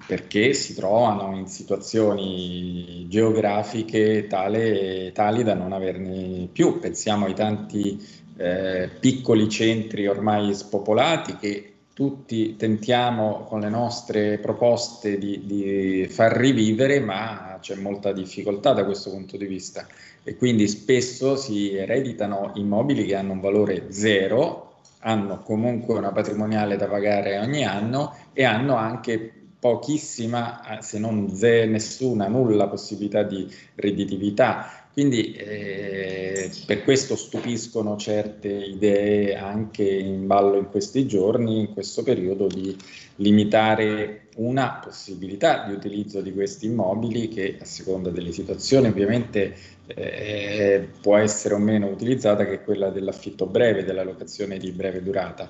perché 0.08 0.54
si 0.54 0.74
trovano 0.74 1.36
in 1.36 1.48
situazioni 1.48 3.04
geografiche 3.10 4.26
tale, 4.26 5.12
tali 5.12 5.42
da 5.42 5.52
non 5.52 5.74
averne 5.74 6.48
più. 6.50 6.78
Pensiamo 6.78 7.26
ai 7.26 7.34
tanti 7.34 8.02
eh, 8.38 8.88
piccoli 8.98 9.50
centri 9.50 10.06
ormai 10.06 10.54
spopolati 10.54 11.36
che 11.36 11.72
tutti 11.92 12.56
tentiamo 12.56 13.44
con 13.44 13.60
le 13.60 13.68
nostre 13.68 14.38
proposte 14.38 15.18
di, 15.18 15.42
di, 15.44 16.06
far 16.08 16.32
rivivere, 16.38 17.00
ma 17.00 17.58
c'è 17.60 17.74
molta 17.74 18.10
difficoltà 18.10 18.72
da 18.72 18.86
questo 18.86 19.10
punto 19.10 19.36
di 19.36 19.44
vista 19.44 19.86
e 20.22 20.36
quindi 20.36 20.68
spesso 20.68 21.36
si 21.36 21.74
ereditano 21.74 22.52
immobili 22.54 23.04
che 23.04 23.14
hanno 23.14 23.32
un 23.32 23.40
valore 23.40 23.92
zero, 23.92 24.76
hanno 25.00 25.42
comunque 25.42 25.98
una 25.98 26.12
patrimoniale 26.12 26.76
da 26.76 26.86
pagare 26.86 27.38
ogni 27.38 27.62
anno 27.62 28.16
e 28.32 28.44
hanno 28.44 28.76
anche 28.76 29.37
pochissima, 29.58 30.78
se 30.80 30.98
non 30.98 31.34
ze, 31.34 31.66
nessuna, 31.66 32.28
nulla 32.28 32.68
possibilità 32.68 33.22
di 33.22 33.46
redditività 33.74 34.78
quindi 34.98 35.32
eh, 35.34 36.50
per 36.66 36.82
questo 36.82 37.14
stupiscono 37.14 37.96
certe 37.96 38.48
idee 38.48 39.36
anche 39.36 39.84
in 39.84 40.26
ballo 40.26 40.56
in 40.56 40.68
questi 40.70 41.06
giorni, 41.06 41.60
in 41.60 41.72
questo 41.72 42.02
periodo, 42.02 42.48
di 42.48 42.76
limitare 43.16 44.22
una 44.38 44.80
possibilità 44.84 45.64
di 45.68 45.72
utilizzo 45.72 46.20
di 46.20 46.32
questi 46.32 46.66
immobili 46.66 47.28
che 47.28 47.58
a 47.60 47.64
seconda 47.64 48.10
delle 48.10 48.32
situazioni 48.32 48.88
ovviamente 48.88 49.54
eh, 49.86 50.88
può 51.00 51.16
essere 51.16 51.54
o 51.54 51.58
meno 51.58 51.86
utilizzata, 51.86 52.44
che 52.44 52.54
è 52.54 52.64
quella 52.64 52.90
dell'affitto 52.90 53.46
breve, 53.46 53.84
della 53.84 54.02
locazione 54.02 54.58
di 54.58 54.72
breve 54.72 55.00
durata. 55.00 55.48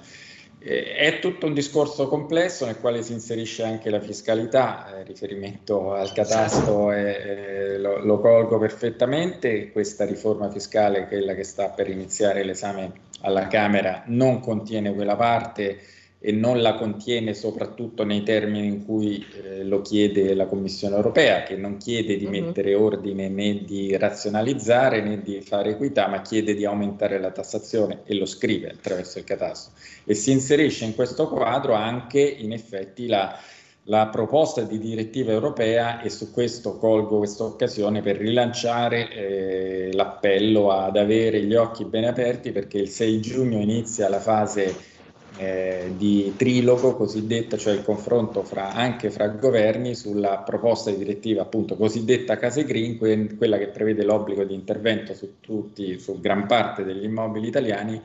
Eh, 0.61 0.97
è 0.97 1.19
tutto 1.21 1.47
un 1.47 1.55
discorso 1.55 2.09
complesso 2.09 2.67
nel 2.67 2.81
quale 2.81 3.03
si 3.03 3.13
inserisce 3.13 3.63
anche 3.63 3.91
la 3.91 4.01
fiscalità, 4.01 4.99
eh, 4.99 5.05
riferimento 5.05 5.93
al 5.93 6.13
catasto 6.13 6.91
eh, 6.91 7.79
lo, 7.79 8.05
lo, 8.05 8.19
colgo 8.19 8.59
perfettamente, 8.59 9.71
questa 9.71 10.05
riforma 10.05 10.51
fiscale, 10.51 11.07
quella 11.07 11.35
che 11.35 11.45
sta 11.45 11.69
per 11.69 11.89
iniziare 11.89 12.43
l'esame 12.43 12.93
alla 13.21 13.47
Camera, 13.47 14.03
non 14.07 14.41
contiene 14.41 14.93
quella 14.93 15.17
parte 15.17 15.79
e 16.21 16.33
non 16.33 16.61
la 16.61 16.75
contiene 16.75 17.33
soprattutto 17.33 18.03
nei 18.03 18.25
termini 18.25 18.67
in 18.67 18.85
cui 18.85 19.25
eh, 19.45 19.63
lo 19.63 19.83
chiede 19.83 20.35
la 20.35 20.47
Commissione 20.47 20.97
europea, 20.97 21.45
che 21.45 21.57
non 21.57 21.77
chiede 21.77 22.17
di 22.17 22.25
uh-huh. 22.25 22.31
mettere 22.31 22.75
ordine 22.75 23.29
né 23.29 23.63
di 23.65 23.97
razionalizzare 23.97 25.01
né 25.01 25.23
di 25.23 25.41
fare 25.41 25.71
equità, 25.71 26.09
ma 26.09 26.21
chiede 26.21 26.55
di 26.55 26.65
aumentare 26.65 27.21
la 27.21 27.31
tassazione 27.31 28.01
e 28.05 28.15
lo 28.17 28.27
scrive 28.27 28.71
attraverso 28.71 29.19
il 29.19 29.25
catasto. 29.25 29.71
E 30.05 30.15
si 30.15 30.33
inserisce 30.33 30.85
in 30.85 30.95
questo 30.97 31.29
quadro 31.29 31.75
anche 31.75 32.21
in 32.21 32.53
effetti 32.53 33.07
la, 33.07 33.39
la 33.85 34.09
proposta 34.09 34.63
di 34.63 34.79
direttiva 34.81 35.31
europea 35.31 36.01
e 36.03 36.11
su 36.11 36.33
questo 36.33 36.79
colgo 36.79 37.19
questa 37.19 37.45
occasione 37.45 38.03
per 38.03 38.17
rilanciare 38.17 39.09
eh, 39.13 39.93
l'appello 39.93 40.73
ad 40.73 40.97
avere 40.97 41.45
gli 41.45 41.55
occhi 41.55 41.85
ben 41.85 42.05
aperti 42.05 42.51
perché 42.51 42.79
il 42.79 42.89
6 42.89 43.21
giugno 43.21 43.61
inizia 43.61 44.09
la 44.09 44.21
fase 44.21 44.88
eh, 45.37 45.93
di 45.97 46.35
trilogo 46.37 46.97
cosiddetta, 46.97 47.57
cioè 47.57 47.75
il 47.75 47.83
confronto 47.83 48.43
fra, 48.43 48.73
anche 48.73 49.11
fra 49.11 49.29
governi 49.29 49.95
sulla 49.95 50.39
proposta 50.39 50.91
di 50.91 50.97
direttiva 50.97 51.43
appunto 51.43 51.77
cosiddetta 51.77 52.37
Case 52.37 52.65
Green, 52.65 52.97
que- 52.97 53.37
quella 53.37 53.59
che 53.59 53.69
prevede 53.69 54.05
l'obbligo 54.05 54.45
di 54.45 54.55
intervento 54.55 55.15
su 55.15 55.35
tutti, 55.41 55.99
su 55.99 56.21
gran 56.21 56.47
parte 56.47 56.85
degli 56.85 57.05
immobili 57.05 57.47
italiani 57.47 58.01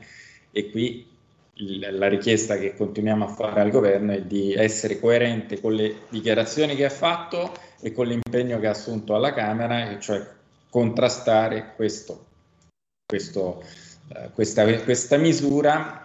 e 0.50 0.70
qui 0.70 1.12
la 1.56 2.08
richiesta 2.08 2.56
che 2.58 2.74
continuiamo 2.74 3.24
a 3.24 3.28
fare 3.28 3.60
al 3.60 3.70
governo 3.70 4.12
è 4.12 4.22
di 4.22 4.52
essere 4.54 4.98
coerente 4.98 5.60
con 5.60 5.72
le 5.72 6.02
dichiarazioni 6.08 6.74
che 6.74 6.84
ha 6.84 6.90
fatto 6.90 7.52
e 7.80 7.92
con 7.92 8.06
l'impegno 8.06 8.58
che 8.58 8.66
ha 8.66 8.70
assunto 8.70 9.14
alla 9.14 9.32
Camera, 9.32 9.90
e 9.90 10.00
cioè 10.00 10.26
contrastare 10.68 11.74
questo, 11.76 12.24
questo, 13.06 13.62
eh, 14.08 14.30
questa, 14.32 14.64
questa 14.82 15.16
misura 15.16 16.03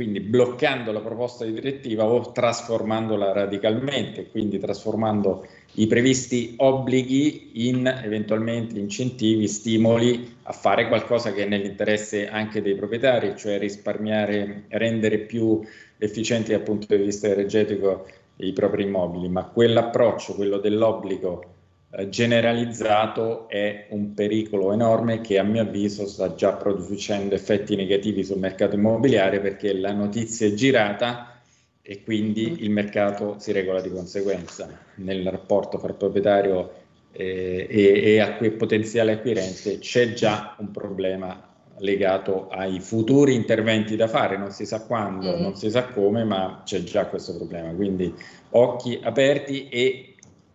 quindi 0.00 0.20
bloccando 0.20 0.92
la 0.92 1.00
proposta 1.00 1.44
di 1.44 1.52
direttiva 1.52 2.06
o 2.06 2.32
trasformandola 2.32 3.32
radicalmente, 3.32 4.30
quindi 4.30 4.58
trasformando 4.58 5.46
i 5.74 5.86
previsti 5.86 6.54
obblighi 6.56 7.68
in 7.68 7.86
eventualmente 7.86 8.78
incentivi, 8.78 9.46
stimoli 9.46 10.36
a 10.44 10.52
fare 10.52 10.88
qualcosa 10.88 11.34
che 11.34 11.44
è 11.44 11.46
nell'interesse 11.46 12.30
anche 12.30 12.62
dei 12.62 12.76
proprietari, 12.76 13.34
cioè 13.36 13.58
risparmiare, 13.58 14.64
rendere 14.68 15.18
più 15.18 15.60
efficienti 15.98 16.52
dal 16.52 16.62
punto 16.62 16.96
di 16.96 17.02
vista 17.02 17.28
energetico 17.28 18.06
i 18.36 18.54
propri 18.54 18.84
immobili, 18.84 19.28
ma 19.28 19.44
quell'approccio, 19.44 20.34
quello 20.34 20.56
dell'obbligo 20.56 21.44
eh, 21.92 22.08
generalizzato 22.08 23.48
è 23.48 23.86
un 23.90 24.14
pericolo 24.14 24.72
enorme 24.72 25.20
che 25.20 25.38
a 25.38 25.42
mio 25.42 25.62
avviso 25.62 26.06
sta 26.06 26.34
già 26.34 26.52
producendo 26.52 27.34
effetti 27.34 27.74
negativi 27.74 28.22
sul 28.22 28.38
mercato 28.38 28.76
immobiliare 28.76 29.40
perché 29.40 29.72
la 29.74 29.92
notizia 29.92 30.46
è 30.46 30.52
girata 30.54 31.40
e 31.82 32.04
quindi 32.04 32.50
mm. 32.50 32.54
il 32.64 32.70
mercato 32.70 33.36
si 33.38 33.50
regola 33.50 33.80
di 33.80 33.90
conseguenza 33.90 34.68
nel 34.96 35.28
rapporto 35.28 35.78
fra 35.78 35.92
proprietario 35.92 36.72
eh, 37.10 37.66
e, 37.68 38.02
e 38.12 38.20
acqu- 38.20 38.56
potenziale 38.56 39.12
acquirente 39.12 39.80
c'è 39.80 40.12
già 40.12 40.54
un 40.58 40.70
problema 40.70 41.48
legato 41.78 42.48
ai 42.48 42.78
futuri 42.78 43.34
interventi 43.34 43.96
da 43.96 44.06
fare, 44.06 44.36
non 44.36 44.50
si 44.50 44.64
sa 44.64 44.82
quando, 44.84 45.36
mm. 45.36 45.40
non 45.40 45.56
si 45.56 45.70
sa 45.70 45.86
come, 45.86 46.24
ma 46.24 46.62
c'è 46.64 46.82
già 46.82 47.06
questo 47.06 47.34
problema. 47.36 47.72
Quindi 47.72 48.14
occhi 48.50 49.00
aperti 49.02 49.68
e 49.68 50.09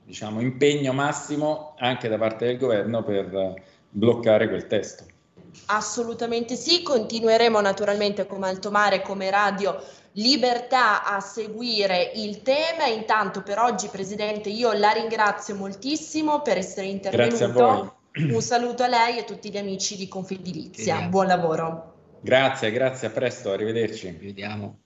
diciamo, 0.05 0.39
impegno 0.39 0.93
massimo 0.93 1.75
anche 1.77 2.07
da 2.07 2.17
parte 2.17 2.45
del 2.45 2.57
governo 2.57 3.03
per 3.03 3.61
bloccare 3.89 4.47
quel 4.47 4.67
testo. 4.67 5.05
Assolutamente 5.67 6.55
sì, 6.55 6.83
continueremo 6.83 7.59
naturalmente 7.59 8.27
come 8.27 8.47
Alto 8.47 8.71
Mare, 8.71 9.01
come 9.01 9.29
Radio 9.29 9.81
Libertà 10.13 11.05
a 11.05 11.19
seguire 11.19 12.11
il 12.15 12.41
tema. 12.41 12.85
Intanto 12.85 13.41
per 13.41 13.59
oggi, 13.59 13.87
Presidente, 13.87 14.49
io 14.49 14.71
la 14.73 14.91
ringrazio 14.91 15.55
moltissimo 15.55 16.41
per 16.41 16.57
essere 16.57 16.87
intervenuto. 16.87 17.95
Un 18.15 18.41
saluto 18.41 18.83
a 18.83 18.87
lei 18.87 19.17
e 19.17 19.21
a 19.21 19.23
tutti 19.23 19.49
gli 19.49 19.57
amici 19.57 19.97
di 19.97 20.07
Confedilizia. 20.07 21.01
Buon 21.09 21.27
lavoro. 21.27 21.93
Grazie, 22.21 22.71
grazie, 22.71 23.07
a 23.07 23.11
presto, 23.11 23.51
arrivederci. 23.51 24.09
Vediamo. 24.11 24.84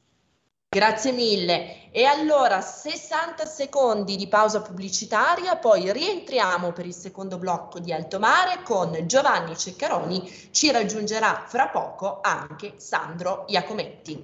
Grazie 0.71 1.13
mille. 1.13 1.89
E 1.89 2.03
allora 2.05 2.61
60 2.61 3.43
secondi 3.47 4.15
di 4.15 4.27
pausa 4.27 4.61
pubblicitaria, 4.61 5.55
poi 5.55 5.91
rientriamo 5.91 6.71
per 6.73 6.85
il 6.85 6.93
secondo 6.93 7.39
blocco 7.39 7.79
di 7.79 7.91
Alto 7.91 8.19
Mare 8.19 8.61
con 8.63 8.95
Giovanni 9.07 9.57
Ceccaroni. 9.57 10.31
Ci 10.51 10.71
raggiungerà 10.71 11.43
fra 11.47 11.69
poco 11.69 12.19
anche 12.21 12.73
Sandro 12.77 13.45
Iacometti. 13.47 14.23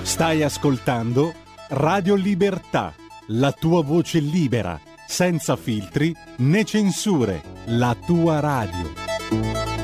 Stai 0.00 0.42
ascoltando 0.42 1.34
Radio 1.68 2.14
Libertà, 2.14 2.94
la 3.28 3.52
tua 3.52 3.82
voce 3.82 4.18
libera, 4.18 4.80
senza 5.06 5.56
filtri 5.56 6.10
né 6.38 6.64
censure, 6.64 7.42
la 7.66 7.94
tua 7.94 8.40
radio. 8.40 9.83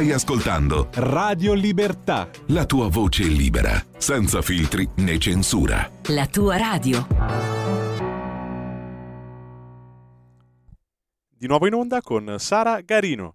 Stai 0.00 0.12
ascoltando 0.12 0.88
Radio 0.94 1.52
Libertà. 1.52 2.30
la 2.46 2.64
tua 2.64 2.88
voce 2.88 3.24
libera, 3.24 3.72
senza 3.98 4.40
filtri 4.40 4.88
né 4.94 5.18
censura. 5.18 5.90
La 6.04 6.26
tua 6.26 6.56
radio. 6.56 7.06
Di 11.36 11.46
nuovo 11.46 11.66
in 11.66 11.74
onda 11.74 12.00
con 12.00 12.36
Sara 12.38 12.80
Garino. 12.80 13.34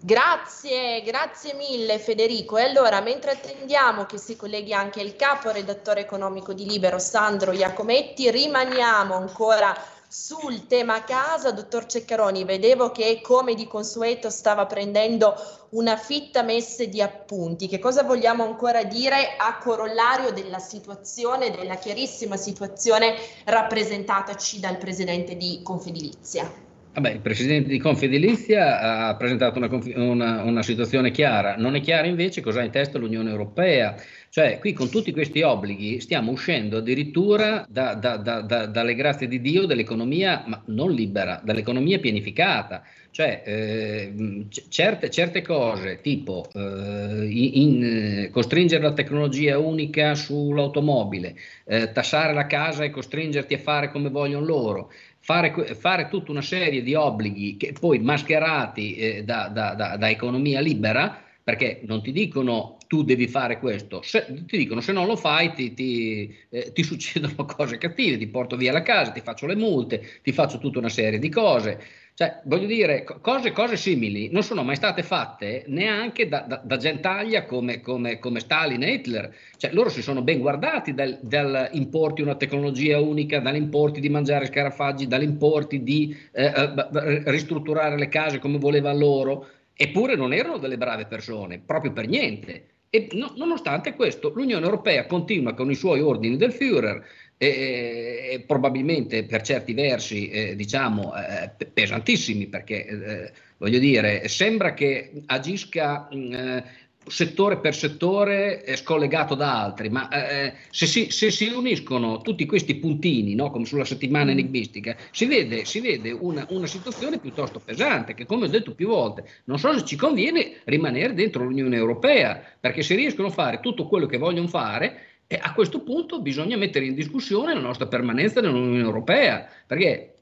Grazie, 0.00 1.02
grazie 1.02 1.52
mille 1.52 1.98
Federico. 1.98 2.56
E 2.56 2.62
allora, 2.62 3.02
mentre 3.02 3.32
attendiamo 3.32 4.06
che 4.06 4.16
si 4.16 4.36
colleghi 4.36 4.72
anche 4.72 5.02
il 5.02 5.14
capo 5.14 5.50
redattore 5.50 6.00
economico 6.00 6.54
di 6.54 6.64
Libero, 6.64 6.98
Sandro 6.98 7.52
Iacometti, 7.52 8.30
rimaniamo 8.30 9.14
ancora 9.14 9.76
sul 10.10 10.66
tema 10.66 11.04
casa. 11.04 11.52
Dottor 11.52 11.86
Ceccaroni, 11.86 12.44
vedevo 12.44 12.90
che 12.90 13.20
come 13.22 13.54
di 13.54 13.68
consueto 13.68 14.28
stava 14.28 14.66
prendendo 14.66 15.34
una 15.70 15.96
fitta 15.96 16.42
messe 16.42 16.88
di 16.88 17.00
appunti. 17.00 17.68
Che 17.68 17.78
cosa 17.78 18.02
vogliamo 18.02 18.42
ancora 18.42 18.82
dire 18.82 19.36
a 19.36 19.56
corollario 19.58 20.32
della 20.32 20.58
situazione, 20.58 21.52
della 21.52 21.76
chiarissima 21.76 22.36
situazione 22.36 23.14
rappresentataci 23.44 24.58
dal 24.58 24.78
presidente 24.78 25.36
di 25.36 25.60
Confedilizia? 25.62 26.69
Vabbè, 26.92 27.10
il 27.12 27.20
presidente 27.20 27.68
di 27.68 27.78
Confedilizia 27.78 28.80
ha 29.08 29.14
presentato 29.14 29.58
una, 29.58 29.68
una, 29.94 30.42
una, 30.42 30.62
situazione 30.64 31.12
chiara, 31.12 31.54
non 31.56 31.76
è 31.76 31.80
chiara 31.80 32.08
invece 32.08 32.40
cosa 32.40 32.60
ha 32.60 32.64
in 32.64 32.72
testa 32.72 32.98
l'Unione 32.98 33.30
Europea, 33.30 33.94
cioè 34.28 34.58
qui 34.58 34.72
con 34.72 34.90
tutti 34.90 35.12
questi 35.12 35.42
obblighi 35.42 36.00
stiamo 36.00 36.32
uscendo 36.32 36.78
addirittura 36.78 37.64
da, 37.68 37.94
da, 37.94 38.16
da, 38.16 38.66
dalle 38.66 38.94
grazie 38.96 39.28
di 39.28 39.40
Dio 39.40 39.66
dell'economia, 39.66 40.42
ma 40.46 40.60
non 40.66 40.90
libera, 40.90 41.40
dall'economia 41.44 42.00
pianificata, 42.00 42.82
cioè 43.12 43.42
eh, 43.44 44.46
certe, 44.68 45.10
certe, 45.10 45.42
cose 45.42 46.00
tipo 46.00 46.48
eh, 46.54 47.26
in, 47.28 47.84
in, 47.84 48.28
costringere 48.32 48.82
la 48.82 48.92
tecnologia 48.92 49.58
unica 49.58 50.16
sull'automobile, 50.16 51.36
eh, 51.66 51.92
tassare 51.92 52.32
la 52.32 52.46
casa 52.46 52.82
e 52.82 52.90
costringerti 52.90 53.54
a 53.54 53.58
fare 53.58 53.90
come 53.90 54.10
vogliono 54.10 54.44
loro 54.44 54.92
fare, 55.20 55.74
fare 55.74 56.08
tutta 56.08 56.30
una 56.30 56.42
serie 56.42 56.82
di 56.82 56.94
obblighi 56.94 57.56
che 57.56 57.74
poi 57.78 57.98
mascherati 57.98 58.96
eh, 58.96 59.24
da, 59.24 59.48
da, 59.48 59.74
da, 59.74 59.96
da, 59.96 60.10
economia 60.10 60.60
libera, 60.60 61.22
perché 61.42 61.82
non 61.84 62.02
ti 62.02 62.10
dicono 62.10 62.78
tu 62.86 63.04
devi 63.04 63.28
fare 63.28 63.58
questo, 63.58 64.02
se, 64.02 64.44
ti 64.46 64.56
dicono 64.56 64.80
se 64.80 64.92
non 64.92 65.06
lo 65.06 65.14
fai 65.14 65.52
ti, 65.52 65.74
ti, 65.74 66.34
eh, 66.48 66.72
ti 66.72 66.82
succedono 66.82 67.44
cose 67.44 67.78
cattive, 67.78 68.16
ti 68.16 68.26
porto 68.26 68.56
via 68.56 68.72
la 68.72 68.82
casa, 68.82 69.12
ti 69.12 69.20
faccio 69.20 69.46
le 69.46 69.56
multe, 69.56 70.20
ti 70.22 70.32
faccio 70.32 70.58
tutta 70.58 70.78
una 70.78 70.88
serie 70.88 71.18
di 71.18 71.28
cose. 71.28 71.80
Cioè, 72.20 72.42
voglio 72.44 72.66
dire, 72.66 73.02
cose, 73.22 73.50
cose, 73.50 73.78
simili 73.78 74.28
non 74.30 74.42
sono 74.42 74.62
mai 74.62 74.76
state 74.76 75.02
fatte 75.02 75.64
neanche 75.68 76.28
da, 76.28 76.40
da, 76.40 76.60
da 76.62 76.76
gentaglia 76.76 77.46
come, 77.46 77.80
come, 77.80 78.18
come, 78.18 78.40
Stalin 78.40 78.82
e 78.82 78.92
Hitler. 78.92 79.34
Cioè, 79.56 79.72
loro 79.72 79.88
si 79.88 80.02
sono 80.02 80.20
ben 80.20 80.38
guardati 80.38 80.92
dal, 80.92 81.18
dal 81.22 81.70
importi 81.72 82.20
una 82.20 82.34
tecnologia 82.34 83.00
unica, 83.00 83.40
dall'importi 83.40 84.00
di 84.00 84.10
mangiare 84.10 84.44
scarafaggi, 84.44 85.06
dall'importi 85.06 85.82
di 85.82 86.14
eh, 86.32 86.44
eh, 86.44 87.22
ristrutturare 87.24 87.96
le 87.96 88.08
case 88.08 88.38
come 88.38 88.58
voleva 88.58 88.92
loro, 88.92 89.46
eppure 89.72 90.14
non 90.14 90.34
erano 90.34 90.58
delle 90.58 90.76
brave 90.76 91.06
persone, 91.06 91.58
proprio 91.64 91.92
per 91.92 92.06
niente. 92.06 92.66
E 92.90 93.08
no, 93.12 93.32
nonostante 93.36 93.94
questo, 93.94 94.30
l'Unione 94.34 94.64
Europea 94.66 95.06
continua 95.06 95.54
con 95.54 95.70
i 95.70 95.74
suoi 95.74 96.00
ordini 96.00 96.36
del 96.36 96.52
Führer, 96.52 97.00
e, 97.42 98.44
probabilmente 98.46 99.24
per 99.24 99.40
certi 99.40 99.72
versi 99.72 100.28
eh, 100.28 100.54
diciamo 100.56 101.14
eh, 101.16 101.50
pesantissimi 101.72 102.48
perché 102.48 102.84
eh, 102.84 103.32
voglio 103.56 103.78
dire 103.78 104.28
sembra 104.28 104.74
che 104.74 105.22
agisca 105.24 106.06
mh, 106.12 106.32
eh, 106.34 106.64
settore 107.06 107.56
per 107.56 107.74
settore 107.74 108.62
scollegato 108.76 109.34
da 109.34 109.58
altri 109.64 109.88
ma 109.88 110.10
eh, 110.10 110.52
se 110.68 110.84
si, 110.84 111.10
se, 111.10 111.30
si, 111.30 111.46
uniscono 111.48 112.20
tutti 112.20 112.44
questi 112.44 112.74
puntini 112.74 113.34
no, 113.34 113.50
come 113.50 113.64
sulla 113.64 113.86
settimana 113.86 114.26
mm. 114.26 114.38
enigmistica 114.38 114.96
si 115.10 115.24
vede, 115.24 115.64
si 115.64 115.80
vede 115.80 116.10
una, 116.10 116.44
una, 116.50 116.66
situazione 116.66 117.18
piuttosto 117.20 117.58
pesante 117.58 118.12
che 118.12 118.26
come 118.26 118.44
ho 118.44 118.48
detto 118.48 118.74
più 118.74 118.88
volte 118.88 119.24
non 119.44 119.58
so 119.58 119.72
se 119.78 119.86
ci 119.86 119.96
conviene 119.96 120.56
rimanere 120.64 121.14
dentro 121.14 121.42
l'Unione 121.44 121.76
Europea 121.76 122.38
perché 122.60 122.82
se 122.82 122.94
riescono 122.96 123.28
a 123.28 123.32
fare 123.32 123.60
tutto 123.60 123.86
quello 123.86 124.04
che 124.04 124.18
vogliono 124.18 124.46
fare 124.46 125.08
e 125.32 125.38
a 125.40 125.54
questo 125.54 125.84
punto 125.84 126.20
bisogna 126.20 126.56
mettere 126.56 126.86
in 126.86 126.94
discussione 126.94 127.54
la 127.54 127.60
nostra 127.60 127.86
permanenza 127.86 128.40
nell'Unione 128.40 128.80
Europea, 128.80 129.46
perché 129.64 130.19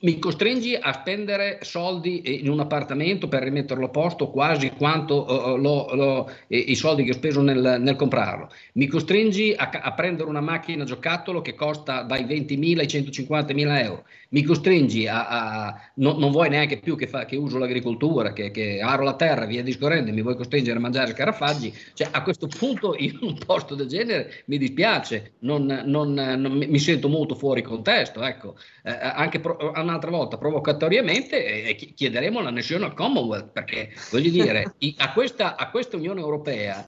mi 0.00 0.18
costringi 0.18 0.76
a 0.76 0.92
spendere 0.92 1.58
soldi 1.62 2.40
in 2.40 2.48
un 2.48 2.60
appartamento 2.60 3.26
per 3.26 3.42
rimetterlo 3.42 3.86
a 3.86 3.88
posto 3.88 4.30
quasi 4.30 4.70
quanto 4.70 5.24
uh, 5.24 5.56
lo, 5.56 5.92
lo, 5.94 6.30
eh, 6.46 6.56
i 6.56 6.76
soldi 6.76 7.02
che 7.02 7.10
ho 7.10 7.14
speso 7.14 7.42
nel, 7.42 7.78
nel 7.80 7.96
comprarlo. 7.96 8.48
Mi 8.74 8.86
costringi 8.86 9.54
a, 9.56 9.70
a, 9.70 9.92
prendere 9.94 10.28
una 10.28 10.40
macchina 10.40 10.84
giocattolo 10.84 11.40
che 11.40 11.54
costa 11.54 12.02
dai 12.02 12.24
20.000 12.24 12.78
ai 12.78 12.86
150.000 12.86 13.82
euro. 13.82 14.04
Mi 14.30 14.42
costringi 14.42 15.08
a... 15.08 15.26
a 15.26 15.90
no, 15.94 16.16
non 16.16 16.30
vuoi 16.30 16.48
neanche 16.48 16.78
più 16.78 16.96
che, 16.96 17.08
fa, 17.08 17.24
che 17.24 17.36
uso 17.36 17.58
l'agricoltura, 17.58 18.32
che, 18.32 18.50
che, 18.50 18.80
aro 18.80 19.02
la 19.02 19.16
terra, 19.16 19.46
via 19.46 19.62
discorrendo, 19.62 20.12
mi 20.12 20.22
vuoi 20.22 20.36
costringere 20.36 20.78
a 20.78 20.80
mangiare 20.80 21.12
scarafaggi. 21.12 21.74
Cioè, 21.94 22.08
a 22.12 22.22
questo 22.22 22.46
punto 22.46 22.94
in 22.96 23.18
un 23.20 23.36
posto 23.44 23.74
del 23.74 23.88
genere 23.88 24.44
mi 24.46 24.58
dispiace, 24.58 25.32
non, 25.40 25.82
non, 25.86 26.12
non 26.12 26.52
mi 26.52 26.78
sento 26.78 27.08
molto 27.08 27.34
fuori 27.34 27.62
contesto. 27.62 28.22
Ecco. 28.22 28.56
Eh, 28.84 28.90
anche 28.90 29.40
pro, 29.40 29.56
un'altra 29.88 30.10
volta 30.10 30.36
provocatoriamente 30.36 31.64
eh, 31.64 31.74
chiederemo 31.74 32.40
l'annessione 32.40 32.84
al 32.84 32.94
Commonwealth 32.94 33.50
perché 33.52 33.90
voglio 34.10 34.30
dire 34.30 34.74
a 34.98 35.12
questa, 35.12 35.56
a 35.56 35.70
questa 35.70 35.96
Unione 35.96 36.20
Europea 36.20 36.86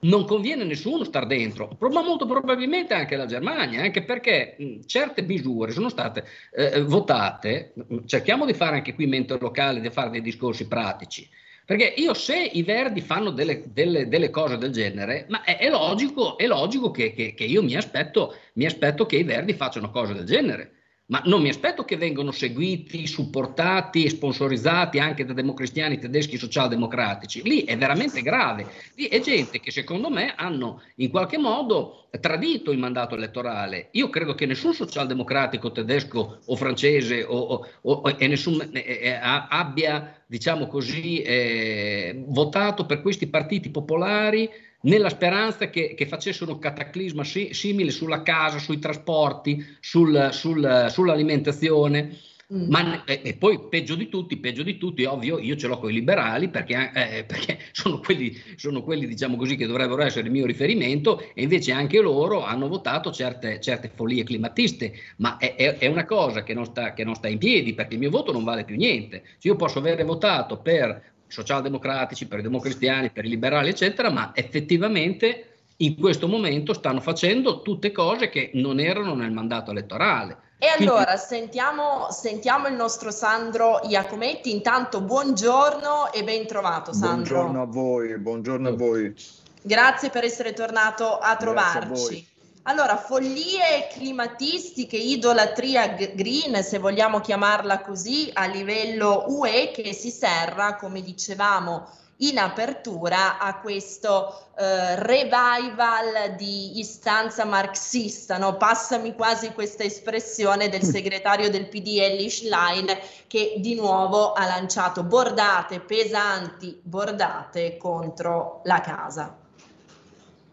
non 0.00 0.24
conviene 0.26 0.62
nessuno 0.62 1.02
star 1.02 1.26
dentro, 1.26 1.76
ma 1.80 2.02
molto 2.02 2.24
probabilmente 2.24 2.94
anche 2.94 3.16
la 3.16 3.26
Germania, 3.26 3.82
anche 3.82 4.04
perché 4.04 4.54
mh, 4.56 4.80
certe 4.86 5.22
misure 5.22 5.72
sono 5.72 5.88
state 5.88 6.24
eh, 6.52 6.82
votate, 6.82 7.72
cerchiamo 8.06 8.46
di 8.46 8.54
fare 8.54 8.76
anche 8.76 8.94
qui 8.94 9.06
mente 9.06 9.36
locale, 9.40 9.80
di 9.80 9.90
fare 9.90 10.10
dei 10.10 10.20
discorsi 10.20 10.68
pratici, 10.68 11.28
perché 11.64 11.94
io 11.96 12.14
se 12.14 12.36
i 12.36 12.62
verdi 12.62 13.00
fanno 13.00 13.30
delle, 13.30 13.64
delle, 13.72 14.06
delle 14.06 14.30
cose 14.30 14.56
del 14.56 14.70
genere, 14.70 15.26
ma 15.28 15.42
è, 15.42 15.58
è 15.58 15.68
logico, 15.68 16.38
è 16.38 16.46
logico 16.46 16.92
che, 16.92 17.12
che, 17.12 17.34
che 17.34 17.44
io 17.44 17.62
mi 17.62 17.74
aspetto, 17.74 18.36
mi 18.54 18.66
aspetto 18.66 19.04
che 19.04 19.16
i 19.16 19.24
verdi 19.24 19.52
facciano 19.52 19.90
cose 19.90 20.14
del 20.14 20.24
genere 20.24 20.74
ma 21.08 21.22
non 21.24 21.40
mi 21.40 21.48
aspetto 21.48 21.84
che 21.84 21.96
vengano 21.96 22.32
seguiti, 22.32 23.06
supportati 23.06 24.04
e 24.04 24.10
sponsorizzati 24.10 24.98
anche 24.98 25.24
da 25.24 25.32
democristiani 25.32 25.98
tedeschi 25.98 26.36
socialdemocratici. 26.36 27.42
Lì 27.44 27.64
è 27.64 27.78
veramente 27.78 28.20
grave. 28.20 28.66
Lì 28.94 29.06
è 29.06 29.20
gente 29.20 29.58
che 29.60 29.70
secondo 29.70 30.10
me 30.10 30.34
hanno 30.36 30.82
in 30.96 31.08
qualche 31.08 31.38
modo 31.38 32.08
tradito 32.20 32.72
il 32.72 32.78
mandato 32.78 33.14
elettorale. 33.14 33.88
Io 33.92 34.10
credo 34.10 34.34
che 34.34 34.44
nessun 34.44 34.74
socialdemocratico 34.74 35.72
tedesco 35.72 36.40
o 36.44 36.56
francese 36.56 37.22
o, 37.22 37.38
o, 37.38 37.66
o 37.80 38.14
e 38.18 38.26
nessun, 38.26 38.60
eh, 38.72 38.78
eh, 38.80 39.18
abbia, 39.20 40.22
diciamo 40.26 40.66
così, 40.66 41.22
eh, 41.22 42.22
votato 42.26 42.84
per 42.84 43.00
questi 43.00 43.28
partiti 43.28 43.70
popolari 43.70 44.66
nella 44.82 45.08
speranza 45.08 45.70
che, 45.70 45.94
che 45.94 46.06
facessero 46.06 46.52
un 46.52 46.58
cataclisma 46.58 47.24
si, 47.24 47.52
simile 47.52 47.90
sulla 47.90 48.22
casa, 48.22 48.58
sui 48.58 48.78
trasporti, 48.78 49.64
sul, 49.80 50.28
sul, 50.32 50.86
sull'alimentazione. 50.90 52.16
Mm. 52.50 52.70
Ma, 52.70 53.04
e, 53.04 53.20
e, 53.22 53.34
poi 53.34 53.68
peggio 53.68 53.94
di 53.94 54.08
tutti, 54.08 54.38
peggio 54.38 54.62
di 54.62 54.78
tutti, 54.78 55.04
ovvio, 55.04 55.38
io 55.38 55.54
ce 55.54 55.66
l'ho 55.66 55.78
con 55.78 55.90
i 55.90 55.92
liberali 55.92 56.48
perché, 56.48 56.90
eh, 56.94 57.24
perché 57.24 57.58
sono, 57.72 58.00
quelli, 58.00 58.34
sono, 58.56 58.82
quelli, 58.82 59.06
diciamo 59.06 59.36
così, 59.36 59.54
che 59.54 59.66
dovrebbero 59.66 60.00
essere 60.00 60.24
il 60.26 60.32
mio 60.32 60.46
riferimento 60.46 61.20
e 61.34 61.42
invece 61.42 61.72
anche 61.72 62.00
loro 62.00 62.42
hanno 62.42 62.66
votato 62.68 63.12
certe, 63.12 63.60
certe 63.60 63.90
follie 63.94 64.24
climatiste, 64.24 64.94
ma 65.16 65.36
è, 65.36 65.56
è, 65.56 65.76
è 65.76 65.86
una 65.88 66.06
cosa 66.06 66.42
che 66.42 66.54
non, 66.54 66.64
sta, 66.64 66.94
che 66.94 67.04
non, 67.04 67.14
sta, 67.14 67.28
in 67.28 67.36
piedi 67.36 67.74
perché 67.74 67.94
il 67.94 68.00
mio 68.00 68.10
voto 68.10 68.32
non 68.32 68.44
vale 68.44 68.64
più 68.64 68.76
niente. 68.76 69.24
Io 69.42 69.54
posso 69.54 69.78
avere 69.80 70.02
votato 70.04 70.56
per 70.56 71.16
socialdemocratici, 71.28 72.26
per 72.26 72.40
i 72.40 72.42
democristiani, 72.42 73.10
per 73.10 73.24
i 73.24 73.28
liberali, 73.28 73.68
eccetera, 73.68 74.10
ma 74.10 74.32
effettivamente 74.34 75.58
in 75.76 75.96
questo 75.96 76.26
momento 76.26 76.72
stanno 76.72 77.00
facendo 77.00 77.62
tutte 77.62 77.92
cose 77.92 78.28
che 78.28 78.50
non 78.54 78.80
erano 78.80 79.14
nel 79.14 79.30
mandato 79.30 79.70
elettorale. 79.70 80.46
E 80.58 80.66
allora 80.66 81.16
sentiamo, 81.16 82.10
sentiamo, 82.10 82.66
il 82.66 82.74
nostro 82.74 83.12
Sandro 83.12 83.80
Iacometti. 83.84 84.50
Intanto 84.50 85.00
buongiorno 85.00 86.12
e 86.12 86.24
ben 86.24 86.46
trovato 86.46 86.92
Sandro. 86.92 87.34
Buongiorno 87.34 87.62
a 87.62 87.66
voi, 87.66 88.18
buongiorno 88.18 88.68
a 88.68 88.72
voi. 88.72 89.14
Grazie 89.62 90.10
per 90.10 90.24
essere 90.24 90.52
tornato 90.54 91.18
a 91.18 91.36
trovarci. 91.36 92.26
Allora, 92.68 92.98
follie 92.98 93.88
climatistiche, 93.90 94.98
idolatria 94.98 95.86
green, 95.86 96.62
se 96.62 96.78
vogliamo 96.78 97.18
chiamarla 97.18 97.80
così, 97.80 98.28
a 98.34 98.44
livello 98.44 99.24
UE 99.28 99.70
che 99.70 99.94
si 99.94 100.10
serra, 100.10 100.76
come 100.76 101.00
dicevamo 101.00 101.88
in 102.18 102.36
apertura 102.36 103.38
a 103.38 103.58
questo 103.60 104.50
eh, 104.58 104.96
revival 104.96 106.34
di 106.36 106.78
istanza 106.78 107.46
marxista, 107.46 108.36
no? 108.36 108.58
passami 108.58 109.14
quasi 109.14 109.52
questa 109.52 109.84
espressione 109.84 110.68
del 110.68 110.84
mm. 110.84 110.90
segretario 110.90 111.48
del 111.48 111.68
PD 111.68 112.00
Ellie 112.00 112.28
Schlein 112.28 112.86
che 113.28 113.54
di 113.60 113.76
nuovo 113.76 114.34
ha 114.34 114.44
lanciato 114.44 115.04
bordate 115.04 115.80
pesanti, 115.80 116.78
bordate 116.82 117.78
contro 117.78 118.60
la 118.64 118.82
casa. 118.82 119.34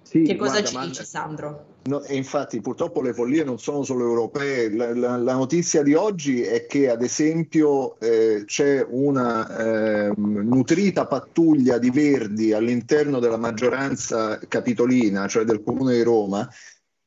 Sì, 0.01 0.21
che 0.21 0.37
cosa 0.37 0.61
guarda, 0.61 0.69
ci 0.69 0.87
dice 0.87 1.03
Sandro? 1.03 1.73
No, 1.87 2.01
e 2.01 2.15
infatti 2.15 2.61
purtroppo 2.61 2.99
le 2.99 3.13
follie 3.13 3.43
non 3.43 3.59
sono 3.59 3.83
solo 3.83 4.05
europee. 4.05 4.73
La, 4.73 4.95
la, 4.95 5.17
la 5.17 5.33
notizia 5.33 5.83
di 5.83 5.93
oggi 5.93 6.41
è 6.41 6.65
che 6.65 6.89
ad 6.89 7.03
esempio 7.03 7.99
eh, 7.99 8.43
c'è 8.47 8.83
una 8.89 10.07
eh, 10.07 10.11
nutrita 10.15 11.05
pattuglia 11.05 11.77
di 11.77 11.91
verdi 11.91 12.53
all'interno 12.53 13.19
della 13.19 13.37
maggioranza 13.37 14.39
capitolina, 14.47 15.27
cioè 15.27 15.43
del 15.43 15.61
comune 15.63 15.93
di 15.93 16.01
Roma, 16.01 16.49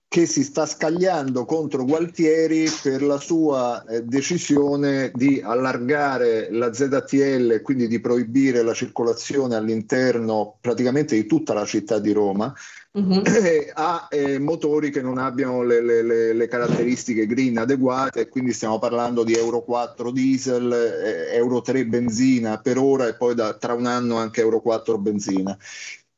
che 0.06 0.26
si 0.26 0.44
sta 0.44 0.64
scagliando 0.64 1.44
contro 1.44 1.84
Gualtieri 1.84 2.66
per 2.80 3.02
la 3.02 3.18
sua 3.18 3.84
eh, 3.84 4.04
decisione 4.04 5.10
di 5.12 5.40
allargare 5.44 6.52
la 6.52 6.72
ZTL 6.72 7.60
quindi 7.62 7.88
di 7.88 8.00
proibire 8.00 8.62
la 8.62 8.74
circolazione 8.74 9.56
all'interno 9.56 10.56
praticamente 10.60 11.16
di 11.16 11.26
tutta 11.26 11.52
la 11.52 11.66
città 11.66 11.98
di 11.98 12.12
Roma 12.12 12.54
uh-huh. 12.92 13.22
eh, 13.24 13.70
a 13.74 14.08
eh, 14.10 14.38
motori 14.38 14.90
che 14.90 15.02
non 15.02 15.18
abbiano 15.18 15.62
le, 15.62 15.80
le, 15.82 16.32
le, 16.32 16.48
caratteristiche 16.48 17.26
green 17.26 17.58
adeguate, 17.58 18.28
quindi 18.28 18.52
stiamo 18.52 18.78
parlando 18.78 19.24
di 19.24 19.34
Euro 19.34 19.62
4 19.62 20.10
diesel, 20.10 20.72
eh, 20.72 21.36
Euro 21.36 21.60
3 21.60 21.86
benzina 21.86 22.58
per 22.58 22.78
ora 22.78 23.06
e 23.06 23.14
poi 23.14 23.34
da, 23.34 23.54
tra 23.54 23.74
un 23.74 23.86
anno 23.86 24.16
anche 24.16 24.40
Euro 24.40 24.60
4 24.60 24.98
benzina. 24.98 25.56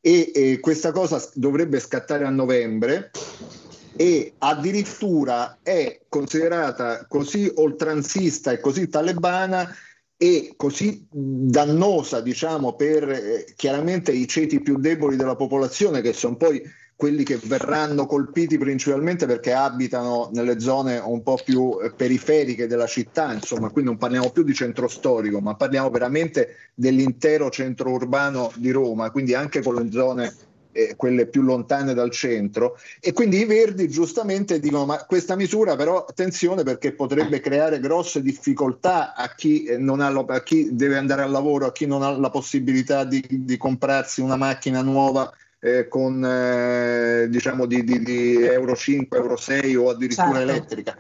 E 0.03 0.59
questa 0.63 0.93
cosa 0.93 1.23
dovrebbe 1.35 1.79
scattare 1.79 2.25
a 2.25 2.31
novembre 2.31 3.11
e 4.01 4.33
addirittura 4.39 5.59
è 5.63 6.01
considerata 6.09 7.05
così 7.07 7.53
oltranzista 7.57 8.51
e 8.51 8.61
così 8.61 8.89
talebana 8.89 9.71
e 10.23 10.53
così 10.55 11.07
dannosa, 11.11 12.21
diciamo, 12.21 12.75
per 12.75 13.09
eh, 13.09 13.47
chiaramente 13.57 14.13
i 14.13 14.29
ceti 14.29 14.61
più 14.61 14.77
deboli 14.77 15.17
della 15.17 15.35
popolazione, 15.35 16.03
che 16.03 16.13
sono 16.13 16.37
poi 16.37 16.63
quelli 16.95 17.25
che 17.25 17.41
verranno 17.43 18.05
colpiti 18.05 18.59
principalmente 18.59 19.25
perché 19.25 19.55
abitano 19.55 20.29
nelle 20.35 20.61
zone 20.61 20.99
un 20.99 21.23
po' 21.23 21.39
più 21.43 21.79
eh, 21.83 21.91
periferiche 21.93 22.67
della 22.67 22.87
città, 22.87 23.33
insomma, 23.33 23.71
qui 23.71 23.83
non 23.83 23.97
parliamo 23.97 24.29
più 24.29 24.43
di 24.43 24.53
centro 24.53 24.89
storico, 24.89 25.41
ma 25.41 25.55
parliamo 25.55 25.89
veramente 25.89 26.71
dell'intero 26.75 27.49
centro 27.49 27.91
urbano 27.91 28.53
di 28.57 28.73
Roma, 28.73 29.11
quindi 29.11 29.33
anche 29.33 29.63
con 29.63 29.77
le 29.77 29.91
zone 29.91 30.35
eh, 30.73 30.95
quelle 30.97 31.27
più 31.27 31.43
lontane 31.43 31.95
dal 31.95 32.11
centro 32.11 32.79
e 33.01 33.13
quindi 33.13 33.39
i 33.39 33.45
verdi 33.45 33.89
giustamente 33.89 34.61
dicono 34.61 34.87
ma 34.87 35.05
questa 35.05 35.37
misura 35.37 35.77
però 35.77 36.05
attenzione 36.05 36.63
perché 36.63 36.93
potrebbe 36.93 37.41
creare 37.41 37.81
grosse 37.81 38.23
difficoltà 38.23 39.15
a 39.15 39.35
chi, 39.35 39.65
eh, 39.65 39.79
non 39.79 40.01
ha, 40.01 40.09
a 40.09 40.43
chi 40.43 40.75
deve 40.75 40.97
andare 40.97 41.23
al 41.23 41.31
lavoro, 41.31 41.67
a 41.67 41.73
chi 41.73 41.87
non 41.87 42.03
ha 42.03 42.11
la 42.11 42.31
possibilità 42.31 43.05
di, 43.05 43.25
di 43.29 43.57
comprarsi 43.57 44.21
una 44.21 44.37
macchina 44.37 44.83
nuova 44.83 45.33
eh, 45.61 45.89
con 45.89 46.25
eh, 46.25 47.29
diciamo 47.29 47.67
di, 47.67 47.85
di, 47.85 48.03
di, 48.03 48.43
Euro 48.43 48.75
5, 48.75 49.19
Euro 49.19 49.37
6 49.37 49.77
o 49.77 49.91
addirittura 49.91 50.39
certo. 50.39 50.51
elettrica. 50.51 50.99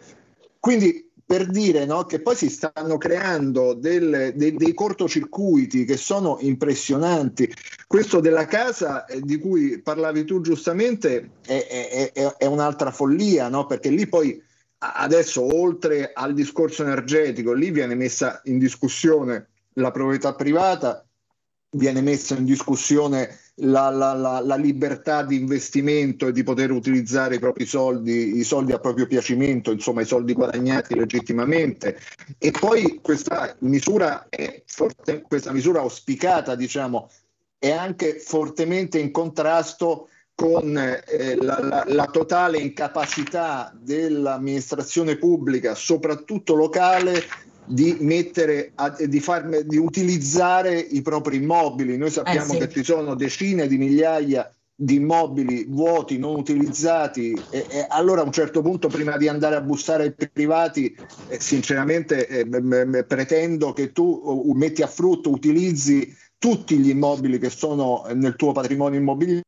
Quindi 0.58 1.09
per 1.31 1.47
dire 1.47 1.85
no, 1.85 2.07
che 2.07 2.20
poi 2.20 2.35
si 2.35 2.51
stanno 2.51 2.99
creando 2.99 3.74
del, 3.74 4.33
dei, 4.35 4.57
dei, 4.57 4.74
cortocircuiti 4.74 5.85
che 5.85 5.97
sono 5.97 6.39
impressionanti. 6.41 7.49
Questo 7.87 8.18
della 8.18 8.47
casa 8.47 9.05
eh, 9.05 9.20
di 9.20 9.39
cui 9.39 9.81
parlavi 9.81 10.24
tu 10.24 10.41
giustamente 10.41 11.35
è, 11.47 12.11
è, 12.12 12.35
è 12.37 12.47
un'altra 12.47 12.91
follia, 12.91 13.49
no? 13.49 13.66
perché 13.66 13.91
lì 13.91 14.09
poi 14.09 14.43
adesso 14.78 15.57
oltre 15.57 16.11
al 16.12 16.35
discorso 16.35 16.83
energetico, 16.83 17.53
lì 17.53 17.70
viene 17.70 17.95
messa 17.95 18.41
in 18.47 18.59
discussione 18.59 19.51
la 19.74 19.93
proprietà 19.93 20.35
privata, 20.35 21.07
viene 21.76 22.01
messa 22.01 22.35
in 22.35 22.45
discussione 22.45 23.39
la, 23.61 23.90
la, 23.90 24.12
la, 24.12 24.40
la, 24.40 24.56
libertà 24.56 25.22
di 25.22 25.36
investimento 25.36 26.26
e 26.26 26.32
di 26.32 26.42
poter 26.42 26.70
utilizzare 26.70 27.36
i 27.36 27.38
propri 27.38 27.66
soldi, 27.66 28.38
i 28.38 28.44
soldi 28.44 28.72
a 28.72 28.78
proprio 28.78 29.06
piacimento, 29.06 29.70
insomma 29.70 30.02
i 30.02 30.06
soldi 30.06 30.32
guadagnati 30.32 30.94
legittimamente. 30.94 31.98
E 32.38 32.50
poi 32.50 33.00
questa 33.02 33.54
misura, 33.61 34.26
è 34.28 34.62
forte, 34.66 35.22
questa 35.22 35.52
misura 35.52 35.80
auspicata, 35.80 36.54
diciamo, 36.54 37.11
è 37.58 37.70
anche 37.70 38.18
fortemente 38.18 38.98
in 38.98 39.11
contrasto 39.11 40.08
con 40.34 40.74
eh, 40.78 41.36
la, 41.36 41.84
la, 41.86 42.06
totale 42.06 42.56
incapacità 42.56 43.76
dell'amministrazione 43.78 45.16
pubblica, 45.16 45.74
soprattutto 45.74 46.54
locale, 46.54 47.22
di 47.70 47.98
mettere 48.00 48.72
a, 48.74 48.90
di, 48.90 49.20
far, 49.20 49.64
di 49.64 49.76
utilizzare 49.76 50.76
i 50.78 51.02
propri 51.02 51.36
immobili. 51.36 51.96
Noi 51.96 52.10
sappiamo 52.10 52.52
eh 52.52 52.56
sì. 52.56 52.58
che 52.58 52.68
ci 52.68 52.84
sono 52.84 53.14
decine 53.14 53.68
di 53.68 53.78
migliaia 53.78 54.52
di 54.74 54.94
immobili 54.94 55.66
vuoti, 55.68 56.18
non 56.18 56.36
utilizzati, 56.36 57.32
e, 57.50 57.66
e, 57.68 57.86
allora 57.90 58.22
a 58.22 58.24
un 58.24 58.32
certo 58.32 58.62
punto 58.62 58.88
prima 58.88 59.18
di 59.18 59.28
andare 59.28 59.54
a 59.54 59.60
bussare 59.60 60.04
ai 60.04 60.28
privati, 60.32 60.96
eh, 61.28 61.38
sinceramente 61.38 62.26
eh, 62.26 62.44
m- 62.46 62.56
m- 62.56 63.04
pretendo 63.06 63.72
che 63.72 63.92
tu 63.92 64.20
uh, 64.24 64.52
metti 64.54 64.80
a 64.80 64.86
frutto, 64.86 65.30
utilizzi 65.30 66.16
tutti 66.38 66.78
gli 66.78 66.88
immobili 66.88 67.38
che 67.38 67.50
sono 67.50 68.04
nel 68.14 68.36
tuo 68.36 68.52
patrimonio 68.52 68.98
immobiliare 68.98 69.44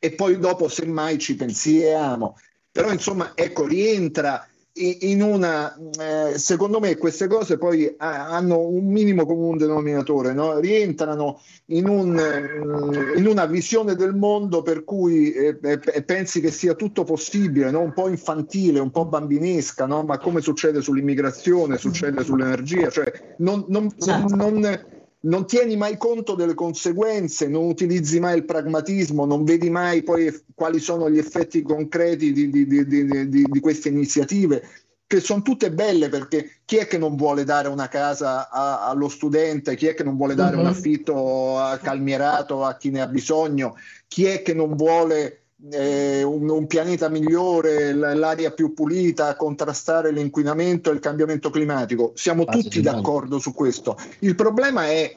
e 0.00 0.10
poi 0.10 0.38
dopo 0.38 0.68
semmai 0.68 1.18
ci 1.18 1.36
pensiamo. 1.36 2.36
Però 2.72 2.90
insomma, 2.90 3.30
ecco, 3.36 3.66
rientra 3.66 4.44
in 4.76 5.22
una, 5.22 5.72
eh, 6.00 6.36
secondo 6.36 6.80
me 6.80 6.96
queste 6.96 7.28
cose 7.28 7.58
poi 7.58 7.84
eh, 7.84 7.94
hanno 7.98 8.58
un 8.58 8.86
minimo 8.86 9.24
comune 9.24 9.58
denominatore, 9.58 10.32
no? 10.32 10.58
rientrano 10.58 11.40
in, 11.66 11.88
un, 11.88 12.18
eh, 12.18 13.18
in, 13.18 13.26
una 13.26 13.46
visione 13.46 13.94
del 13.94 14.14
mondo 14.14 14.62
per 14.62 14.82
cui 14.82 15.32
eh, 15.32 15.58
eh, 15.62 16.02
pensi 16.02 16.40
che 16.40 16.50
sia 16.50 16.74
tutto 16.74 17.04
possibile, 17.04 17.70
no? 17.70 17.82
un 17.82 17.92
po' 17.92 18.08
infantile, 18.08 18.80
un 18.80 18.90
po' 18.90 19.04
bambinesca, 19.04 19.86
no? 19.86 20.02
ma 20.02 20.18
come 20.18 20.40
succede 20.40 20.80
sull'immigrazione, 20.80 21.78
succede 21.78 22.24
sull'energia, 22.24 22.88
cioè 22.90 23.34
non, 23.38 23.64
non, 23.68 23.92
certo. 23.96 24.34
non 24.34 24.92
non 25.24 25.46
tieni 25.46 25.76
mai 25.76 25.96
conto 25.96 26.34
delle 26.34 26.54
conseguenze, 26.54 27.48
non 27.48 27.64
utilizzi 27.64 28.20
mai 28.20 28.38
il 28.38 28.44
pragmatismo, 28.44 29.24
non 29.24 29.44
vedi 29.44 29.70
mai 29.70 30.02
poi 30.02 30.32
quali 30.54 30.78
sono 30.78 31.10
gli 31.10 31.18
effetti 31.18 31.62
concreti 31.62 32.32
di, 32.32 32.50
di, 32.50 32.66
di, 32.66 33.28
di 33.28 33.60
queste 33.60 33.88
iniziative, 33.88 34.62
che 35.06 35.20
sono 35.20 35.42
tutte 35.42 35.70
belle 35.70 36.08
perché 36.08 36.60
chi 36.64 36.76
è 36.76 36.86
che 36.86 36.98
non 36.98 37.16
vuole 37.16 37.44
dare 37.44 37.68
una 37.68 37.88
casa 37.88 38.50
a, 38.50 38.88
allo 38.88 39.08
studente, 39.08 39.76
chi 39.76 39.86
è 39.86 39.94
che 39.94 40.04
non 40.04 40.16
vuole 40.16 40.34
dare 40.34 40.56
un 40.56 40.62
mhm. 40.62 40.68
affitto 40.68 41.58
calmierato 41.82 42.64
a 42.64 42.76
chi 42.76 42.90
ne 42.90 43.00
ha 43.00 43.06
bisogno, 43.06 43.76
chi 44.08 44.24
è 44.24 44.42
che 44.42 44.52
non 44.54 44.74
vuole 44.76 45.43
eh, 45.70 46.22
un, 46.22 46.48
un, 46.48 46.66
pianeta 46.66 47.08
migliore, 47.08 47.92
l'aria 47.92 48.52
più 48.52 48.72
pulita, 48.74 49.36
contrastare 49.36 50.10
l'inquinamento 50.10 50.90
e 50.90 50.94
il 50.94 51.00
cambiamento 51.00 51.50
climatico. 51.50 52.12
Siamo 52.14 52.44
tutti 52.44 52.80
d'accordo 52.80 53.38
su 53.38 53.52
questo. 53.52 53.96
Il 54.20 54.34
problema 54.34 54.86
è, 54.86 55.14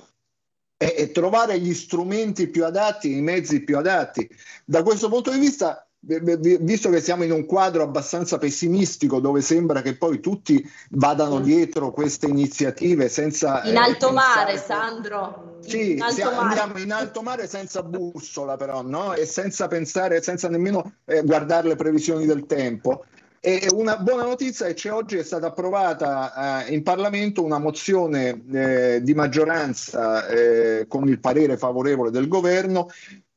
è, 0.75 0.93
è 0.93 1.11
trovare 1.11 1.59
gli 1.59 1.73
strumenti 1.73 2.47
più 2.47 2.65
adatti, 2.65 3.15
i 3.15 3.21
mezzi 3.21 3.63
più 3.63 3.77
adatti. 3.77 4.27
Da 4.65 4.83
questo 4.83 5.09
punto 5.09 5.31
di 5.31 5.39
vista 5.39 5.86
visto 5.99 6.89
che 6.89 7.01
siamo 7.01 7.23
in 7.23 7.31
un 7.31 7.45
quadro 7.45 7.83
abbastanza 7.83 8.37
pessimistico 8.37 9.19
dove 9.19 9.41
sembra 9.41 9.81
che 9.81 9.97
poi 9.97 10.19
tutti 10.19 10.63
vadano 10.91 11.39
dietro 11.39 11.91
queste 11.91 12.27
iniziative 12.27 13.09
senza 13.09 13.63
in 13.63 13.75
alto 13.75 14.11
mare 14.11 14.57
Sandro 14.57 15.57
sì, 15.61 15.93
in 15.93 16.01
alto 16.01 16.23
mare. 16.23 16.37
andiamo 16.37 16.77
in 16.77 16.91
alto 16.91 17.21
mare 17.21 17.47
senza 17.47 17.81
bussola 17.83 18.55
però 18.57 18.83
no? 18.83 19.13
e 19.13 19.25
senza 19.25 19.67
pensare 19.67 20.21
senza 20.21 20.47
nemmeno 20.47 20.93
eh, 21.05 21.23
guardare 21.23 21.67
le 21.67 21.75
previsioni 21.75 22.25
del 22.25 22.45
tempo 22.45 23.03
e 23.39 23.67
una 23.73 23.97
buona 23.97 24.23
notizia 24.23 24.65
è 24.65 24.73
che 24.73 24.89
oggi 24.89 25.17
è 25.17 25.23
stata 25.23 25.47
approvata 25.47 26.65
eh, 26.65 26.73
in 26.73 26.83
Parlamento 26.83 27.43
una 27.43 27.59
mozione 27.59 28.43
eh, 28.51 28.99
di 29.01 29.13
maggioranza 29.13 30.27
eh, 30.27 30.85
con 30.87 31.07
il 31.07 31.19
parere 31.19 31.57
favorevole 31.57 32.11
del 32.11 32.27
governo 32.27 32.87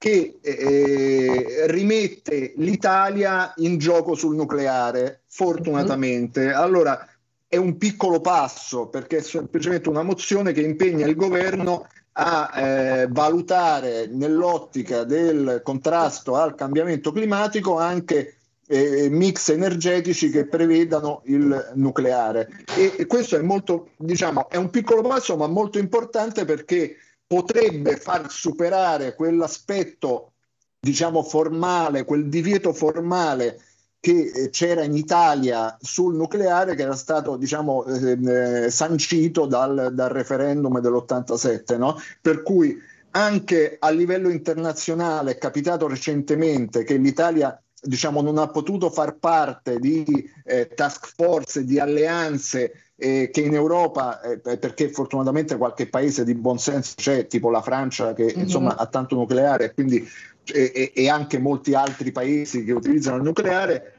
che 0.00 0.38
eh, 0.40 1.66
rimette 1.66 2.54
l'Italia 2.56 3.52
in 3.56 3.76
gioco 3.76 4.14
sul 4.14 4.34
nucleare, 4.34 5.24
fortunatamente. 5.26 6.40
Mm-hmm. 6.40 6.54
Allora 6.54 7.06
è 7.46 7.58
un 7.58 7.76
piccolo 7.76 8.22
passo 8.22 8.86
perché 8.86 9.18
è 9.18 9.20
semplicemente 9.20 9.90
una 9.90 10.02
mozione 10.02 10.52
che 10.52 10.62
impegna 10.62 11.06
il 11.06 11.16
governo 11.16 11.86
a 12.12 12.50
eh, 12.54 13.08
valutare 13.10 14.06
nell'ottica 14.06 15.04
del 15.04 15.60
contrasto 15.62 16.34
al 16.34 16.54
cambiamento 16.54 17.12
climatico 17.12 17.76
anche 17.76 18.36
eh, 18.68 19.10
mix 19.10 19.50
energetici 19.50 20.30
che 20.30 20.46
prevedano 20.46 21.20
il 21.26 21.72
nucleare. 21.74 22.48
E, 22.74 22.94
e 22.96 23.04
questo 23.04 23.36
è 23.36 23.42
molto, 23.42 23.90
diciamo, 23.98 24.48
è 24.48 24.56
un 24.56 24.70
piccolo 24.70 25.02
passo, 25.02 25.36
ma 25.36 25.46
molto 25.46 25.78
importante 25.78 26.46
perché 26.46 26.96
potrebbe 27.30 27.96
far 27.96 28.28
superare 28.28 29.14
quell'aspetto, 29.14 30.32
diciamo, 30.80 31.22
formale, 31.22 32.04
quel 32.04 32.28
divieto 32.28 32.72
formale 32.72 33.60
che 34.00 34.32
eh, 34.34 34.50
c'era 34.50 34.82
in 34.82 34.96
Italia 34.96 35.76
sul 35.80 36.16
nucleare 36.16 36.74
che 36.74 36.82
era 36.82 36.96
stato 36.96 37.36
diciamo, 37.36 37.84
eh, 37.84 38.64
eh, 38.64 38.70
sancito 38.70 39.46
dal, 39.46 39.90
dal 39.92 40.08
referendum 40.08 40.80
dell'87, 40.80 41.78
no? 41.78 42.00
per 42.20 42.42
cui 42.42 42.76
anche 43.12 43.76
a 43.78 43.90
livello 43.90 44.28
internazionale 44.28 45.32
è 45.32 45.38
capitato 45.38 45.86
recentemente 45.86 46.82
che 46.82 46.96
l'Italia 46.96 47.62
diciamo, 47.80 48.22
non 48.22 48.38
ha 48.38 48.48
potuto 48.48 48.90
far 48.90 49.18
parte 49.18 49.78
di 49.78 50.04
eh, 50.44 50.66
task 50.74 51.12
force, 51.14 51.64
di 51.64 51.78
alleanze 51.78 52.89
eh, 53.00 53.30
che 53.32 53.40
in 53.40 53.54
Europa, 53.54 54.20
eh, 54.20 54.38
perché 54.58 54.90
fortunatamente 54.90 55.56
qualche 55.56 55.88
paese 55.88 56.22
di 56.24 56.34
buon 56.34 56.58
senso 56.58 56.94
c'è, 56.96 57.26
tipo 57.26 57.50
la 57.50 57.62
Francia 57.62 58.12
che 58.12 58.24
mm-hmm. 58.24 58.40
insomma 58.40 58.76
ha 58.76 58.86
tanto 58.86 59.16
nucleare, 59.16 59.72
quindi 59.72 60.06
e, 60.52 60.92
e, 60.94 61.08
anche 61.08 61.38
molti 61.38 61.74
altri 61.74 62.12
paesi 62.12 62.64
che 62.64 62.72
utilizzano 62.72 63.16
il 63.16 63.22
nucleare. 63.22 63.94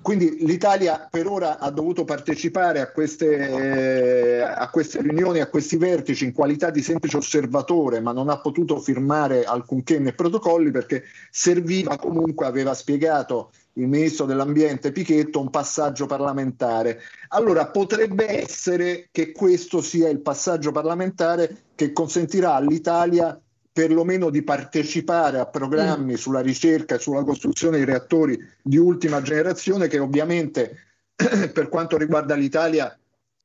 Quindi 0.00 0.46
l'Italia 0.46 1.06
per 1.10 1.26
ora 1.26 1.58
ha 1.58 1.70
dovuto 1.70 2.04
partecipare 2.04 2.80
a 2.80 2.90
queste, 2.90 3.36
eh, 3.36 4.40
a 4.40 4.70
queste, 4.70 5.02
riunioni, 5.02 5.40
a 5.40 5.48
questi 5.48 5.76
vertici 5.76 6.24
in 6.24 6.32
qualità 6.32 6.70
di 6.70 6.80
semplice 6.80 7.18
osservatore, 7.18 8.00
ma 8.00 8.12
non 8.12 8.30
ha 8.30 8.40
potuto 8.40 8.80
firmare 8.80 9.44
alcunché 9.44 9.98
nei 9.98 10.14
protocolli 10.14 10.70
perché 10.70 11.02
serviva 11.30 11.98
comunque, 11.98 12.46
aveva 12.46 12.72
spiegato 12.72 13.50
il 13.78 13.86
ministro 13.86 14.26
dell'ambiente 14.26 14.92
Pichetto, 14.92 15.40
un 15.40 15.50
passaggio 15.50 16.06
parlamentare. 16.06 17.00
Allora 17.28 17.68
potrebbe 17.68 18.28
essere 18.28 19.08
che 19.10 19.32
questo 19.32 19.80
sia 19.80 20.08
il 20.08 20.20
passaggio 20.20 20.72
parlamentare 20.72 21.64
che 21.74 21.92
consentirà 21.92 22.54
all'Italia 22.54 23.40
perlomeno 23.72 24.30
di 24.30 24.42
partecipare 24.42 25.38
a 25.38 25.46
programmi 25.46 26.14
mm. 26.14 26.16
sulla 26.16 26.40
ricerca 26.40 26.96
e 26.96 26.98
sulla 26.98 27.22
costruzione 27.22 27.78
di 27.78 27.84
reattori 27.84 28.36
di 28.60 28.76
ultima 28.76 29.22
generazione 29.22 29.86
che 29.86 30.00
ovviamente 30.00 30.76
per 31.14 31.68
quanto 31.68 31.96
riguarda 31.96 32.34
l'Italia 32.34 32.98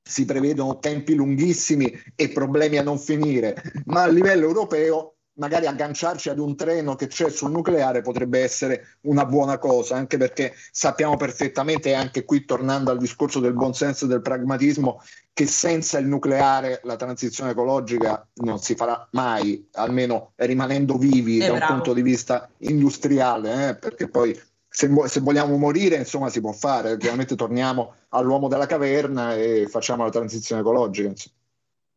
si 0.06 0.26
prevedono 0.26 0.80
tempi 0.80 1.14
lunghissimi 1.14 1.94
e 2.16 2.30
problemi 2.30 2.78
a 2.78 2.84
non 2.84 2.98
finire, 2.98 3.56
ma 3.86 4.04
a 4.04 4.08
livello 4.08 4.46
europeo 4.46 5.13
magari 5.36 5.66
agganciarci 5.66 6.30
ad 6.30 6.40
un 6.40 6.56
treno 6.56 6.96
che 6.96 7.08
c'è 7.08 7.30
sul 7.30 7.52
nucleare 7.52 8.02
potrebbe 8.02 8.42
essere 8.42 8.98
una 9.02 9.26
buona 9.26 9.58
cosa, 9.58 9.96
anche 9.96 10.18
perché 10.18 10.54
sappiamo 10.72 11.18
perfettamente, 11.18 11.94
anche 11.94 12.26
qui 12.26 12.46
tornando 12.46 12.92
al 12.92 12.98
discorso 12.98 13.40
del 13.40 13.54
buonsenso 13.54 14.06
e 14.06 14.08
del 14.10 14.22
pragmatismo, 14.22 15.02
che 15.34 15.48
senza 15.48 15.98
il 15.98 16.08
nucleare 16.08 16.82
la 16.84 16.96
transizione 16.96 17.52
ecologica 17.52 18.28
non 18.36 18.60
si 18.60 18.76
farà 18.76 19.08
mai, 19.12 19.68
almeno 19.74 20.34
rimanendo 20.36 20.98
vivi 20.98 21.38
eh, 21.38 21.48
da 21.48 21.54
bravo. 21.54 21.66
un 21.66 21.70
punto 21.80 21.94
di 21.94 22.02
vista 22.04 22.50
industriale, 22.60 23.70
eh, 23.70 23.76
perché 23.76 24.08
poi 24.08 24.40
se, 24.70 24.90
se, 25.06 25.20
vogliamo 25.20 25.58
morire, 25.58 25.98
insomma, 25.98 26.30
si 26.30 26.42
può 26.42 26.52
fare. 26.52 26.98
Chiaramente 26.98 27.36
torniamo 27.36 27.94
all'uomo 28.10 28.48
della 28.48 28.66
caverna 28.66 29.36
e 29.36 29.68
facciamo 29.68 30.04
la 30.04 30.10
transizione 30.10 30.62
ecologica. 30.62 31.10
Insomma. 31.10 31.36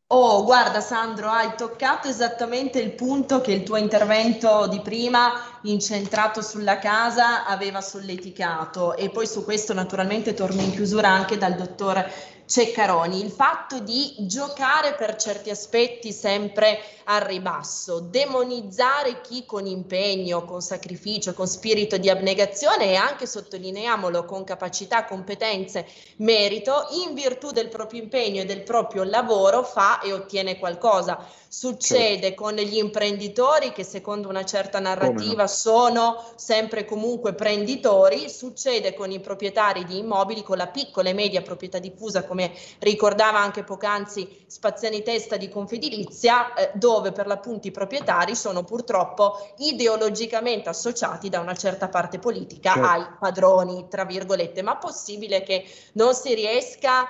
Oh, 0.09 0.45
guarda 0.45 0.81
Sandro, 0.81 1.31
hai 1.31 1.55
toccato 1.57 2.07
esattamente 2.07 2.79
il 2.81 2.93
punto 2.93 3.41
che 3.41 3.51
il 3.53 3.65
tuo 3.65 3.77
intervento 3.77 4.69
di 4.69 4.81
prima, 4.81 5.33
incentrato 5.63 6.43
sulla 6.43 6.79
casa, 6.79 7.45
aveva 7.45 7.81
solleticato. 7.81 8.97
E 8.97 9.11
poi 9.11 9.27
su 9.27 9.43
questo 9.43 9.75
naturalmente 9.75 10.33
torno 10.33 10.61
in 10.63 10.71
chiusura 10.71 11.09
anche 11.09 11.37
dal 11.39 11.57
dottor 11.57 12.09
Ceccaroni, 12.47 13.25
il 13.25 13.33
fatto 13.33 13.81
di 13.81 14.15
giocare 14.21 14.95
per 14.95 15.17
certi 15.17 15.51
aspetti 15.51 16.13
sempre 16.13 16.79
al 17.09 17.23
ribasso, 17.23 17.99
demonizzare 17.99 19.21
chi 19.21 19.45
con 19.45 19.67
impegno, 19.67 20.45
con 20.45 20.61
sacrificio, 20.61 21.35
con 21.35 21.49
spirito 21.49 21.97
di 21.97 22.09
abnegazione 22.09 22.91
e 22.91 22.95
anche, 22.95 23.27
sottolineiamolo, 23.27 24.25
con 24.25 24.45
capacità, 24.45 25.05
competenze, 25.07 25.87
merito, 26.19 26.87
in 27.05 27.15
virtù 27.15 27.51
del 27.51 27.69
proprio 27.69 28.03
impegno 28.03 28.43
e 28.43 28.45
del 28.45 28.63
proprio 28.63 29.03
lavoro 29.03 29.65
fa 29.65 30.01
e 30.01 30.13
ottiene 30.13 30.57
qualcosa. 30.57 31.19
Succede 31.49 32.29
certo. 32.29 32.43
con 32.43 32.55
gli 32.55 32.77
imprenditori 32.77 33.73
che 33.73 33.85
secondo 33.85 34.29
una 34.29 34.45
certa 34.45 34.79
narrativa 34.79 35.43
no? 35.43 35.49
sono 35.49 36.25
sempre 36.35 36.85
comunque 36.85 37.35
prenditori, 37.35 38.29
succede 38.29 38.95
con 38.95 39.11
i 39.11 39.21
proprietari 39.21 39.85
di 39.85 39.99
immobili, 39.99 40.43
con 40.43 40.59
la 40.59 40.67
piccola 40.67 41.09
e 41.09 41.15
media 41.15 41.43
proprietà 41.43 41.79
diffusa, 41.79 42.25
come 42.25 42.36
ricordava 42.81 43.39
anche 43.39 43.65
poc'anzi 43.65 44.45
Spaziani 44.47 45.03
Testa 45.03 45.37
di 45.37 45.49
Confedilizia, 45.49 46.55
eh, 46.55 46.71
dove 46.75 47.13
per 47.13 47.27
l'appunto 47.27 47.67
i 47.67 47.71
proprietari 47.71 48.35
sono 48.35 48.65
purtroppo 48.65 49.55
ideologicamente 49.59 50.69
associati 50.69 51.29
da 51.29 51.41
una 51.41 51.55
certa 51.55 51.89
parte 51.89 52.19
politica 52.19 52.73
certo. 52.73 52.89
ai 52.89 53.07
padroni, 53.19 53.87
tra 53.89 54.05
virgolette, 54.05 54.63
ma 54.63 54.77
possibile 54.77 55.43
che 55.43 55.65
non 55.93 56.15
si 56.15 56.35
riesca 56.35 57.07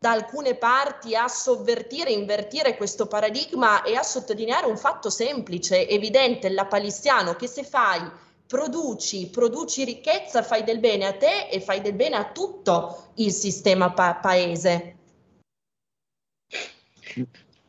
da 0.00 0.12
alcune 0.12 0.54
parti 0.54 1.16
a 1.16 1.26
sovvertire, 1.26 2.10
invertire 2.10 2.76
questo 2.76 3.06
paradigma 3.06 3.82
e 3.82 3.96
a 3.96 4.02
sottolineare 4.04 4.66
un 4.66 4.76
fatto 4.76 5.10
semplice, 5.10 5.88
evidente, 5.88 6.48
lapalissiano, 6.50 7.34
che 7.34 7.48
se 7.48 7.64
fai, 7.64 8.08
produci, 8.48 9.28
produci 9.28 9.84
ricchezza, 9.84 10.42
fai 10.42 10.64
del 10.64 10.80
bene 10.80 11.04
a 11.04 11.12
te 11.12 11.48
e 11.50 11.60
fai 11.60 11.80
del 11.82 11.92
bene 11.92 12.16
a 12.16 12.32
tutto 12.32 13.10
il 13.16 13.30
sistema 13.30 13.92
pa- 13.92 14.16
paese. 14.16 14.96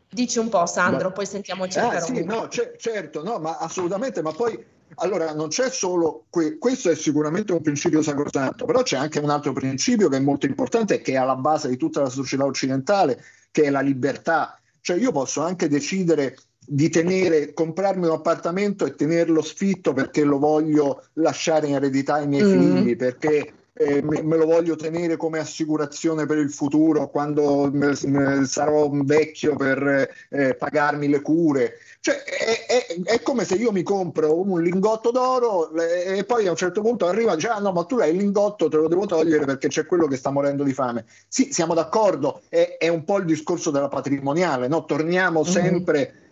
Dici 0.09 0.39
un 0.39 0.49
po', 0.49 0.65
Sandro, 0.65 1.09
ma, 1.09 1.13
poi 1.13 1.25
sentiamoci. 1.25 1.77
Ah, 1.77 1.99
sì, 1.99 2.23
no, 2.23 2.47
c- 2.47 2.77
certo, 2.77 3.21
no, 3.23 3.37
ma 3.39 3.57
assolutamente, 3.57 4.21
ma 4.21 4.31
poi 4.31 4.65
allora, 4.95 5.33
non 5.33 5.49
c'è 5.49 5.69
solo 5.69 6.25
que- 6.29 6.57
questo 6.57 6.89
è 6.89 6.95
sicuramente 6.95 7.51
un 7.51 7.61
principio 7.61 8.01
sacrosanto, 8.01 8.65
però 8.65 8.81
c'è 8.81 8.97
anche 8.97 9.19
un 9.19 9.29
altro 9.29 9.53
principio 9.53 10.09
che 10.09 10.17
è 10.17 10.21
molto 10.21 10.45
importante 10.45 11.01
che 11.01 11.11
è 11.11 11.17
alla 11.17 11.35
base 11.35 11.69
di 11.69 11.77
tutta 11.77 12.01
la 12.01 12.09
società 12.09 12.45
occidentale, 12.45 13.23
che 13.51 13.63
è 13.63 13.69
la 13.69 13.81
libertà. 13.81 14.59
Cioè 14.81 14.97
io 14.97 15.11
posso 15.11 15.41
anche 15.41 15.67
decidere 15.67 16.37
di 16.71 16.89
tenere, 16.89 17.51
comprarmi 17.53 18.05
un 18.05 18.11
appartamento 18.11 18.85
e 18.85 18.93
tenerlo 18.93 19.41
sfitto 19.41 19.91
perché 19.93 20.23
lo 20.23 20.37
voglio 20.37 21.03
lasciare 21.13 21.65
in 21.65 21.73
eredità 21.73 22.15
ai 22.15 22.27
miei 22.27 22.43
mm. 22.43 22.75
figli, 22.75 22.95
perché 22.95 23.53
eh, 23.73 24.03
me, 24.03 24.21
me, 24.21 24.37
lo 24.37 24.45
voglio 24.45 24.75
tenere 24.75 25.17
come 25.17 25.39
assicurazione 25.39 26.27
per 26.27 26.37
il 26.37 26.51
futuro 26.51 27.09
quando 27.09 27.71
me, 27.71 27.97
me 28.03 28.45
sarò 28.45 28.87
vecchio 28.91 29.55
per 29.55 30.09
eh, 30.29 30.53
pagarmi 30.53 31.07
le 31.07 31.21
cure. 31.21 31.73
Cioè, 32.01 32.23
è, 32.23 32.65
è, 32.67 33.01
è, 33.03 33.21
come 33.21 33.45
se 33.45 33.55
io 33.55 33.71
mi 33.71 33.81
compro 33.81 34.39
un 34.39 34.61
lingotto 34.61 35.09
d'oro 35.09 35.73
e 35.75 36.23
poi 36.23 36.45
a 36.45 36.51
un 36.51 36.55
certo 36.55 36.81
punto 36.81 37.07
arriva 37.07 37.31
e 37.31 37.35
dice: 37.35 37.47
Ah, 37.47 37.59
no, 37.59 37.71
ma 37.71 37.83
tu 37.85 37.97
hai 37.97 38.11
il 38.11 38.17
lingotto, 38.17 38.69
te 38.69 38.77
lo 38.77 38.87
devo 38.87 39.07
togliere 39.07 39.45
perché 39.45 39.69
c'è 39.69 39.85
quello 39.87 40.05
che 40.05 40.17
sta 40.17 40.29
morendo 40.29 40.63
di 40.63 40.73
fame. 40.73 41.05
Sì, 41.27 41.51
siamo 41.51 41.73
d'accordo, 41.73 42.41
è, 42.47 42.75
è 42.77 42.89
un 42.89 43.03
po' 43.05 43.17
il 43.17 43.25
discorso 43.25 43.71
della 43.71 43.87
patrimoniale, 43.87 44.67
no? 44.67 44.85
torniamo 44.85 45.41
mm-hmm. 45.41 45.51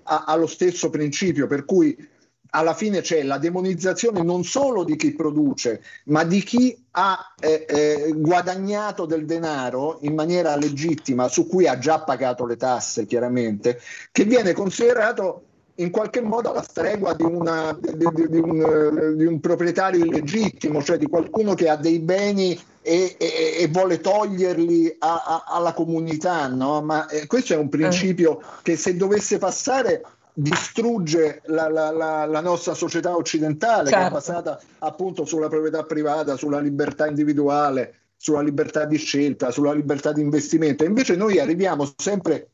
Sempre 0.07 0.15
a, 0.15 0.23
allo 0.25 0.47
stesso 0.47 0.89
principio, 0.89 1.47
per 1.47 1.65
cui 1.65 1.95
alla 2.51 2.73
fine 2.73 3.01
c'è 3.01 3.23
la 3.23 3.37
demonizzazione 3.37 4.23
non 4.23 4.43
solo 4.43 4.83
di 4.83 4.95
chi 4.95 5.13
produce, 5.13 5.81
ma 6.05 6.23
di 6.23 6.41
chi 6.41 6.75
ha 6.91 7.33
eh, 7.39 7.65
eh, 7.67 8.13
guadagnato 8.15 9.05
del 9.05 9.25
denaro 9.25 9.99
in 10.01 10.15
maniera 10.15 10.55
legittima, 10.55 11.27
su 11.27 11.45
cui 11.45 11.67
ha 11.67 11.77
già 11.77 12.01
pagato 12.01 12.45
le 12.45 12.55
tasse, 12.55 13.05
chiaramente, 13.05 13.79
che 14.11 14.23
viene 14.23 14.53
considerato 14.53 15.46
in 15.79 15.91
qualche 15.91 16.21
modo 16.21 16.51
alla 16.51 16.63
stregua 16.63 17.13
di, 17.13 17.23
una, 17.23 17.77
di, 17.79 17.95
di, 17.95 18.29
di, 18.29 18.39
un, 18.39 19.13
di, 19.15 19.25
un, 19.25 19.39
proprietario 19.39 20.03
illegittimo, 20.03 20.81
cioè 20.81 20.97
di 20.97 21.07
qualcuno 21.07 21.53
che 21.53 21.69
ha 21.69 21.75
dei 21.75 21.99
beni 21.99 22.59
e, 22.81 23.15
e, 23.17 23.57
e 23.59 23.67
vuole 23.67 23.99
toglierli 23.99 24.95
a, 24.99 25.23
a, 25.25 25.43
alla 25.47 25.73
comunità. 25.73 26.47
No? 26.47 26.81
Ma 26.81 27.07
eh, 27.07 27.27
questo 27.27 27.53
è 27.53 27.57
un 27.57 27.69
principio 27.69 28.41
che 28.63 28.75
se 28.75 28.95
dovesse 28.95 29.37
passare 29.37 30.03
distrugge 30.33 31.41
la, 31.45 31.67
la, 31.67 31.91
la, 31.91 32.25
la, 32.25 32.41
nostra 32.41 32.75
società 32.75 33.15
occidentale 33.15 33.89
certo. 33.89 33.89
che 33.89 33.95
è 33.95 34.21
certo. 34.21 34.41
basata 34.43 34.61
appunto 34.79 35.25
sulla 35.25 35.47
proprietà 35.47 35.83
privata, 35.83 36.37
sulla 36.37 36.59
libertà 36.59 37.07
individuale, 37.07 37.95
sulla 38.15 38.41
libertà 38.41 38.85
di 38.85 38.97
scelta, 38.97 39.51
sulla 39.51 39.73
libertà 39.73 40.11
di 40.11 40.21
investimento. 40.21 40.83
Invece 40.83 41.15
noi 41.15 41.39
arriviamo 41.39 41.91
sempre 41.97 42.49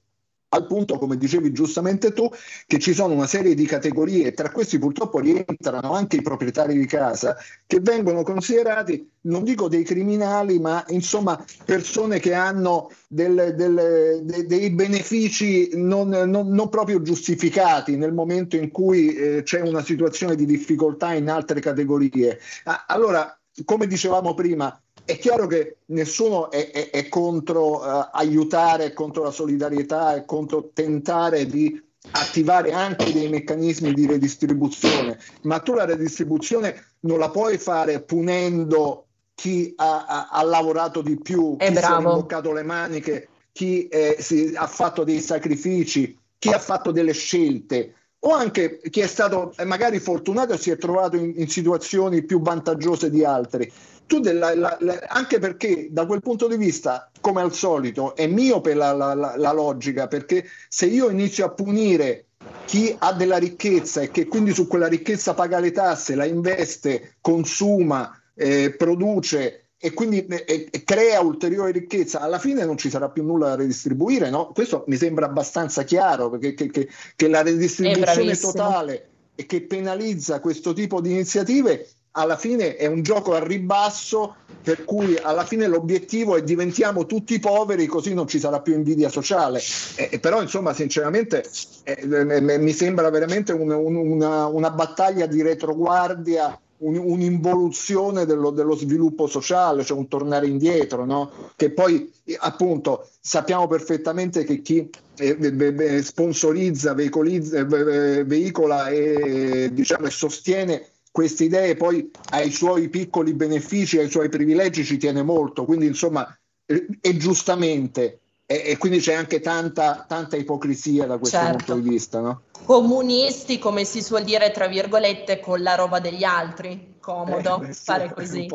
al 0.53 0.67
punto, 0.67 0.97
come 0.97 1.17
dicevi 1.17 1.51
giustamente 1.51 2.13
tu, 2.13 2.29
che 2.67 2.79
ci 2.79 2.93
sono 2.93 3.13
una 3.13 3.27
serie 3.27 3.55
di 3.55 3.65
categorie, 3.65 4.33
tra 4.33 4.51
questi 4.51 4.77
purtroppo 4.77 5.19
rientrano 5.19 5.93
anche 5.93 6.17
i 6.17 6.21
proprietari 6.21 6.77
di 6.77 6.85
casa, 6.85 7.35
che 7.65 7.79
vengono 7.79 8.23
considerati, 8.23 9.09
non 9.21 9.43
dico 9.43 9.67
dei 9.67 9.83
criminali, 9.83 10.59
ma 10.59 10.83
insomma 10.89 11.43
persone 11.65 12.19
che 12.19 12.33
hanno 12.33 12.91
del, 13.07 13.53
del, 13.55 14.21
de, 14.23 14.45
dei 14.45 14.69
benefici 14.71 15.69
non, 15.73 16.09
non, 16.09 16.47
non, 16.47 16.69
proprio 16.69 17.01
giustificati 17.01 17.95
nel 17.95 18.13
momento 18.13 18.55
in 18.55 18.69
cui 18.71 19.15
eh, 19.15 19.43
c'è 19.43 19.61
una 19.61 19.83
situazione 19.83 20.35
di 20.35 20.45
difficoltà 20.45 21.13
in 21.13 21.29
altre 21.29 21.59
categorie. 21.59 22.39
Ah, 22.65 22.85
allora, 22.87 23.37
come 23.65 23.87
dicevamo 23.87 24.33
prima, 24.33 24.79
è 25.05 25.17
chiaro 25.17 25.47
che 25.47 25.77
nessuno 25.87 26.49
è, 26.49 26.71
è, 26.71 26.89
è 26.89 27.09
contro 27.09 27.81
uh, 27.81 28.09
aiutare, 28.11 28.85
è 28.85 28.93
contro 28.93 29.23
la 29.23 29.31
solidarietà, 29.31 30.15
è 30.15 30.25
contro 30.25 30.71
tentare 30.73 31.45
di 31.45 31.81
attivare 32.11 32.71
anche 32.71 33.11
dei 33.11 33.29
meccanismi 33.29 33.93
di 33.93 34.05
redistribuzione, 34.05 35.19
ma 35.43 35.59
tu 35.59 35.73
la 35.73 35.85
redistribuzione 35.85 36.95
non 37.01 37.19
la 37.19 37.29
puoi 37.29 37.57
fare 37.57 38.01
punendo 38.01 39.07
chi 39.35 39.73
ha, 39.77 40.05
ha, 40.05 40.27
ha 40.29 40.43
lavorato 40.43 41.01
di 41.01 41.17
più, 41.19 41.55
chi 41.57 41.65
si 41.65 41.79
è 41.79 41.97
imboccato 41.97 42.51
le 42.51 42.63
maniche, 42.63 43.29
chi 43.51 43.87
eh, 43.87 44.17
si, 44.19 44.53
ha 44.55 44.67
fatto 44.67 45.03
dei 45.03 45.21
sacrifici, 45.21 46.17
chi 46.37 46.49
ha 46.49 46.59
fatto 46.59 46.91
delle 46.91 47.13
scelte 47.13 47.95
o 48.25 48.31
anche 48.31 48.79
chi 48.89 49.01
è 49.01 49.07
stato 49.07 49.53
eh, 49.57 49.65
magari 49.65 49.99
fortunato 49.99 50.53
e 50.53 50.57
si 50.57 50.69
è 50.69 50.77
trovato 50.77 51.15
in, 51.15 51.33
in 51.35 51.47
situazioni 51.47 52.23
più 52.23 52.41
vantaggiose 52.41 53.09
di 53.09 53.23
altri. 53.23 53.71
Tu 54.05 54.19
della, 54.19 54.53
la, 54.55 54.77
la, 54.79 54.99
anche 55.07 55.39
perché 55.39 55.87
da 55.89 56.05
quel 56.05 56.21
punto 56.21 56.47
di 56.47 56.57
vista, 56.57 57.09
come 57.21 57.41
al 57.41 57.53
solito, 57.53 58.15
è 58.15 58.27
miope 58.27 58.73
la, 58.73 58.93
la 58.93 59.53
logica, 59.53 60.07
perché 60.07 60.45
se 60.67 60.85
io 60.85 61.09
inizio 61.09 61.45
a 61.45 61.51
punire 61.51 62.25
chi 62.65 62.93
ha 62.97 63.13
della 63.13 63.37
ricchezza 63.37 64.01
e 64.01 64.11
che 64.11 64.27
quindi 64.27 64.53
su 64.53 64.67
quella 64.67 64.87
ricchezza 64.87 65.33
paga 65.33 65.59
le 65.59 65.71
tasse, 65.71 66.15
la 66.15 66.25
investe, 66.25 67.15
consuma, 67.21 68.21
eh, 68.35 68.75
produce 68.77 69.62
e 69.85 69.91
quindi 69.91 70.25
e, 70.25 70.69
e 70.71 70.83
crea 70.85 71.19
ulteriore 71.19 71.71
ricchezza, 71.71 72.21
alla 72.21 72.39
fine 72.39 72.63
non 72.63 72.77
ci 72.77 72.89
sarà 72.89 73.09
più 73.09 73.21
nulla 73.21 73.49
da 73.49 73.55
redistribuire. 73.55 74.29
No? 74.29 74.53
Questo 74.53 74.85
mi 74.87 74.95
sembra 74.95 75.25
abbastanza 75.25 75.83
chiaro 75.83 76.29
perché 76.29 76.53
che, 76.53 76.71
che, 76.71 76.89
che 77.17 77.27
la 77.27 77.41
redistribuzione 77.41 78.37
totale 78.37 79.09
e 79.35 79.45
che 79.45 79.63
penalizza 79.63 80.39
questo 80.39 80.71
tipo 80.71 81.01
di 81.01 81.11
iniziative 81.11 81.85
alla 82.11 82.37
fine 82.37 82.77
è 82.77 82.85
un 82.85 83.01
gioco 83.01 83.33
a 83.33 83.43
ribasso 83.43 84.35
per 84.61 84.85
cui 84.85 85.17
alla 85.17 85.43
fine 85.43 85.67
l'obiettivo 85.67 86.37
è 86.37 86.43
diventiamo 86.43 87.05
tutti 87.05 87.39
poveri 87.39 87.85
così 87.87 88.13
non 88.13 88.27
ci 88.27 88.39
sarà 88.39 88.61
più 88.61 88.75
invidia 88.75 89.09
sociale 89.09 89.59
eh, 89.95 90.19
però 90.19 90.39
insomma 90.39 90.73
sinceramente 90.73 91.43
eh, 91.83 92.05
mi 92.05 92.71
sembra 92.71 93.09
veramente 93.09 93.51
un, 93.51 93.71
un, 93.71 93.95
una, 93.95 94.45
una, 94.45 94.69
battaglia 94.69 95.25
di 95.25 95.41
retroguardia 95.41 96.57
un, 96.83 96.97
un'involuzione 96.97 98.25
dello, 98.25 98.49
dello, 98.51 98.75
sviluppo 98.75 99.27
sociale, 99.27 99.83
cioè 99.83 99.97
un 99.97 100.07
tornare 100.07 100.47
indietro, 100.47 101.05
no? 101.05 101.31
che 101.55 101.71
poi 101.71 102.11
appunto 102.39 103.07
sappiamo 103.19 103.67
perfettamente 103.67 104.43
che 104.43 104.61
chi 104.61 104.89
eh, 105.17 106.01
sponsorizza, 106.01 106.93
veicola 106.93 108.87
e, 108.89 109.69
diciamo, 109.71 110.07
e 110.07 110.09
sostiene 110.09 110.87
queste 111.11 111.43
idee 111.43 111.75
poi 111.75 112.09
ai 112.31 112.51
suoi 112.51 112.89
piccoli 112.89 113.33
benefici, 113.33 113.99
ai 113.99 114.09
suoi 114.09 114.29
privilegi 114.29 114.83
ci 114.83 114.97
tiene 114.97 115.21
molto, 115.21 115.65
quindi 115.65 115.85
insomma 115.85 116.27
e 116.65 117.17
giustamente 117.17 118.19
e, 118.53 118.71
e, 118.71 118.77
quindi 118.77 118.99
c'è 118.99 119.13
anche 119.15 119.39
tanta, 119.39 120.05
tanta 120.07 120.37
ipocrisia 120.37 121.07
da 121.07 121.17
questo 121.17 121.37
certo. 121.37 121.57
punto 121.57 121.75
di 121.81 121.89
vista, 121.89 122.19
no? 122.19 122.43
Comunisti, 122.51 123.57
come 123.57 123.83
si 123.83 124.03
suol 124.03 124.23
dire, 124.23 124.51
tra 124.51 124.67
virgolette, 124.67 125.39
con 125.39 125.63
la 125.63 125.73
roba 125.73 125.99
degli 125.99 126.23
altri. 126.23 126.97
Comodo 126.99 127.63
eh, 127.63 127.73
fare 127.73 128.13
così. 128.13 128.47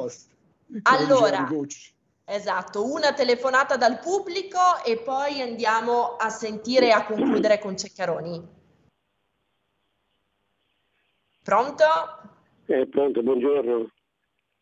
Allora, 0.82 1.48
esatto, 2.24 2.84
una 2.84 3.12
telefonata 3.12 3.76
dal 3.76 3.98
pubblico 3.98 4.58
e 4.84 4.98
poi 4.98 5.40
andiamo 5.40 6.14
a 6.16 6.28
sentire 6.28 6.86
e 6.86 6.92
a 6.92 7.04
concludere 7.04 7.58
con 7.58 7.76
Ceccaroni. 7.76 8.56
Pronto? 11.42 11.84
Eh, 12.66 12.86
pronto, 12.86 13.22
buongiorno. 13.22 13.90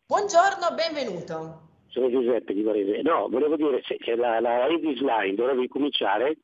Buongiorno, 0.07 0.73
benvenuto 0.73 1.66
sono 1.97 2.09
Giuseppe 2.09 2.53
di 2.53 2.61
Varese. 2.61 3.01
No, 3.01 3.27
volevo 3.29 3.55
dire 3.55 3.81
che 3.81 4.15
la, 4.15 4.39
la 4.39 4.67
Edis 4.67 5.01
Line 5.01 5.33
dovrebbe 5.33 5.67
cominciare 5.67 6.37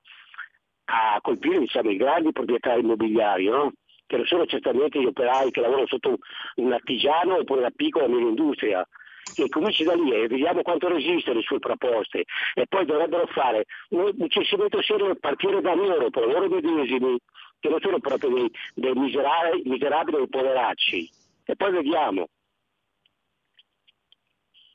a 0.86 1.20
colpire 1.22 1.60
diciamo, 1.60 1.91
i 1.91 1.97
grandi 1.97 2.32
proprietari 2.32 2.82
immobiliari, 2.82 3.45
no? 3.45 3.74
che 4.06 4.18
non 4.18 4.26
sono 4.26 4.45
certamente 4.45 4.99
gli 4.99 5.06
operai 5.06 5.51
che 5.51 5.62
lavorano 5.62 5.88
sotto 5.88 6.18
un 6.56 6.74
artigiano 6.74 7.38
oppure 7.38 7.62
la 7.62 7.72
piccola 7.74 8.06
e 8.06 8.10
media 8.10 8.28
industria, 8.28 8.88
che 9.34 9.47
cominci 9.47 9.84
da 9.84 9.93
lì 9.93 10.12
e 10.12 10.28
vediamo 10.28 10.62
quanto 10.62 10.89
resistono 10.89 11.38
le 11.38 11.43
sue 11.43 11.60
proposte 11.60 12.26
e 12.54 12.66
poi 12.68 12.86
dovrebbero 12.86 13.26
fare 13.28 13.66
un, 13.89 14.12
un 14.18 14.30
censimento 14.30 14.82
serio 14.82 15.10
a 15.10 15.16
partire 15.20 15.62
da 15.62 15.74
loro, 15.74 16.10
per 16.10 16.26
loro 16.26 16.49
medesimi, 16.49 17.18
che 17.60 17.70
non 17.70 17.80
sono 17.80 17.99
proprio 17.99 18.30
dei, 18.30 18.51
dei 18.76 18.93
miserabili, 18.93 19.70
miserabili 19.70 20.18
o 20.18 20.28
poveracci. 20.28 21.10
E 21.45 21.56
poi 21.56 21.72
vediamo. 21.72 22.28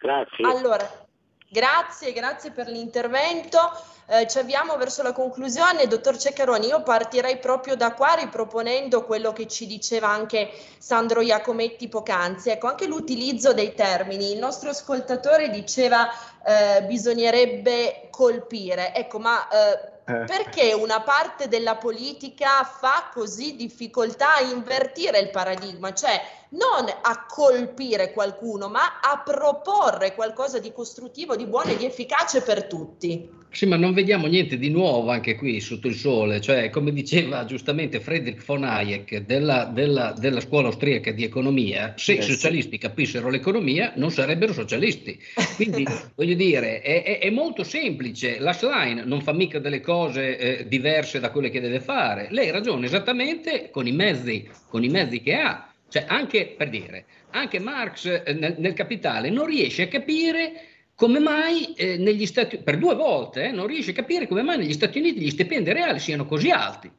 Grazie. 0.08 0.46
Allora, 0.46 1.06
grazie, 1.50 2.12
grazie 2.14 2.50
per 2.50 2.68
l'intervento. 2.68 3.58
Eh, 4.06 4.26
ci 4.26 4.38
avviamo 4.38 4.74
verso 4.78 5.02
la 5.02 5.12
conclusione. 5.12 5.86
Dottor 5.86 6.16
Ceccaroni, 6.16 6.68
io 6.68 6.82
partirei 6.82 7.36
proprio 7.36 7.76
da 7.76 7.92
qua 7.92 8.14
riproponendo 8.14 9.04
quello 9.04 9.34
che 9.34 9.46
ci 9.46 9.66
diceva 9.66 10.08
anche 10.08 10.50
Sandro 10.78 11.20
Iacometti 11.20 11.88
poc'anzi. 11.88 12.48
Ecco, 12.48 12.68
anche 12.68 12.86
l'utilizzo 12.86 13.52
dei 13.52 13.74
termini. 13.74 14.32
Il 14.32 14.38
nostro 14.38 14.70
ascoltatore 14.70 15.50
diceva 15.50 16.08
eh, 16.42 16.84
bisognerebbe 16.84 18.08
colpire. 18.10 18.94
Ecco, 18.94 19.18
ma... 19.18 19.46
Eh. 19.48 19.96
Perché 20.08 20.72
una 20.72 21.02
parte 21.02 21.48
della 21.48 21.76
politica 21.76 22.64
fa 22.64 23.10
così 23.12 23.56
difficoltà 23.56 24.36
a 24.36 24.40
invertire 24.40 25.18
il 25.18 25.28
paradigma, 25.28 25.92
cioè 25.92 26.18
non 26.50 26.86
a 27.02 27.26
colpire 27.26 28.12
qualcuno, 28.12 28.68
ma 28.70 29.00
a 29.02 29.18
proporre 29.18 30.14
qualcosa 30.14 30.60
di 30.60 30.72
costruttivo, 30.72 31.36
di 31.36 31.46
buono 31.46 31.72
e 31.72 31.76
di 31.76 31.84
efficace 31.84 32.40
per 32.40 32.64
tutti? 32.66 33.37
Sì, 33.50 33.66
ma 33.66 33.76
non 33.76 33.94
vediamo 33.94 34.26
niente 34.26 34.58
di 34.58 34.68
nuovo 34.68 35.10
anche 35.10 35.34
qui 35.34 35.60
sotto 35.60 35.88
il 35.88 35.94
sole, 35.94 36.40
cioè 36.40 36.68
come 36.68 36.92
diceva 36.92 37.44
giustamente 37.46 37.98
Friedrich 37.98 38.44
von 38.44 38.62
Hayek 38.62 39.24
della, 39.24 39.64
della, 39.64 40.14
della 40.16 40.40
scuola 40.40 40.68
austriaca 40.68 41.12
di 41.12 41.24
economia, 41.24 41.94
se 41.96 42.14
i 42.14 42.22
socialisti 42.22 42.76
capissero 42.76 43.30
l'economia 43.30 43.92
non 43.96 44.10
sarebbero 44.10 44.52
socialisti. 44.52 45.18
Quindi 45.56 45.84
voglio 46.14 46.34
dire, 46.34 46.82
è, 46.82 47.02
è, 47.02 47.18
è, 47.20 47.30
molto 47.30 47.64
semplice, 47.64 48.38
la 48.38 48.52
Schlein 48.52 49.02
non 49.06 49.22
fa 49.22 49.32
mica 49.32 49.58
delle 49.58 49.80
cose 49.80 50.36
eh, 50.38 50.68
diverse 50.68 51.18
da 51.18 51.30
quelle 51.30 51.48
che 51.50 51.60
deve 51.60 51.80
fare, 51.80 52.28
lei 52.30 52.50
ragiona 52.50 52.84
esattamente 52.84 53.70
con 53.70 53.86
i 53.86 53.92
mezzi, 53.92 54.46
con 54.68 54.84
i 54.84 54.88
mezzi 54.88 55.22
che 55.22 55.34
ha. 55.34 55.72
Cioè 55.90 56.04
anche 56.06 56.54
per 56.54 56.68
dire, 56.68 57.06
anche 57.30 57.58
Marx 57.58 58.04
eh, 58.04 58.34
nel, 58.34 58.56
nel 58.58 58.74
Capitale 58.74 59.30
non 59.30 59.46
riesce 59.46 59.84
a 59.84 59.88
capire 59.88 60.52
come 60.98 61.20
mai 61.20 61.74
eh, 61.74 61.96
negli 61.96 62.26
Stati 62.26 62.56
Uniti, 62.56 62.64
per 62.64 62.76
due 62.76 62.96
volte, 62.96 63.44
eh, 63.44 63.52
non 63.52 63.68
riesce 63.68 63.92
a 63.92 63.94
capire 63.94 64.26
come 64.26 64.42
mai 64.42 64.58
negli 64.58 64.72
Stati 64.72 64.98
Uniti 64.98 65.20
gli 65.20 65.30
stipendi 65.30 65.72
reali 65.72 66.00
siano 66.00 66.26
così 66.26 66.50
alti. 66.50 66.90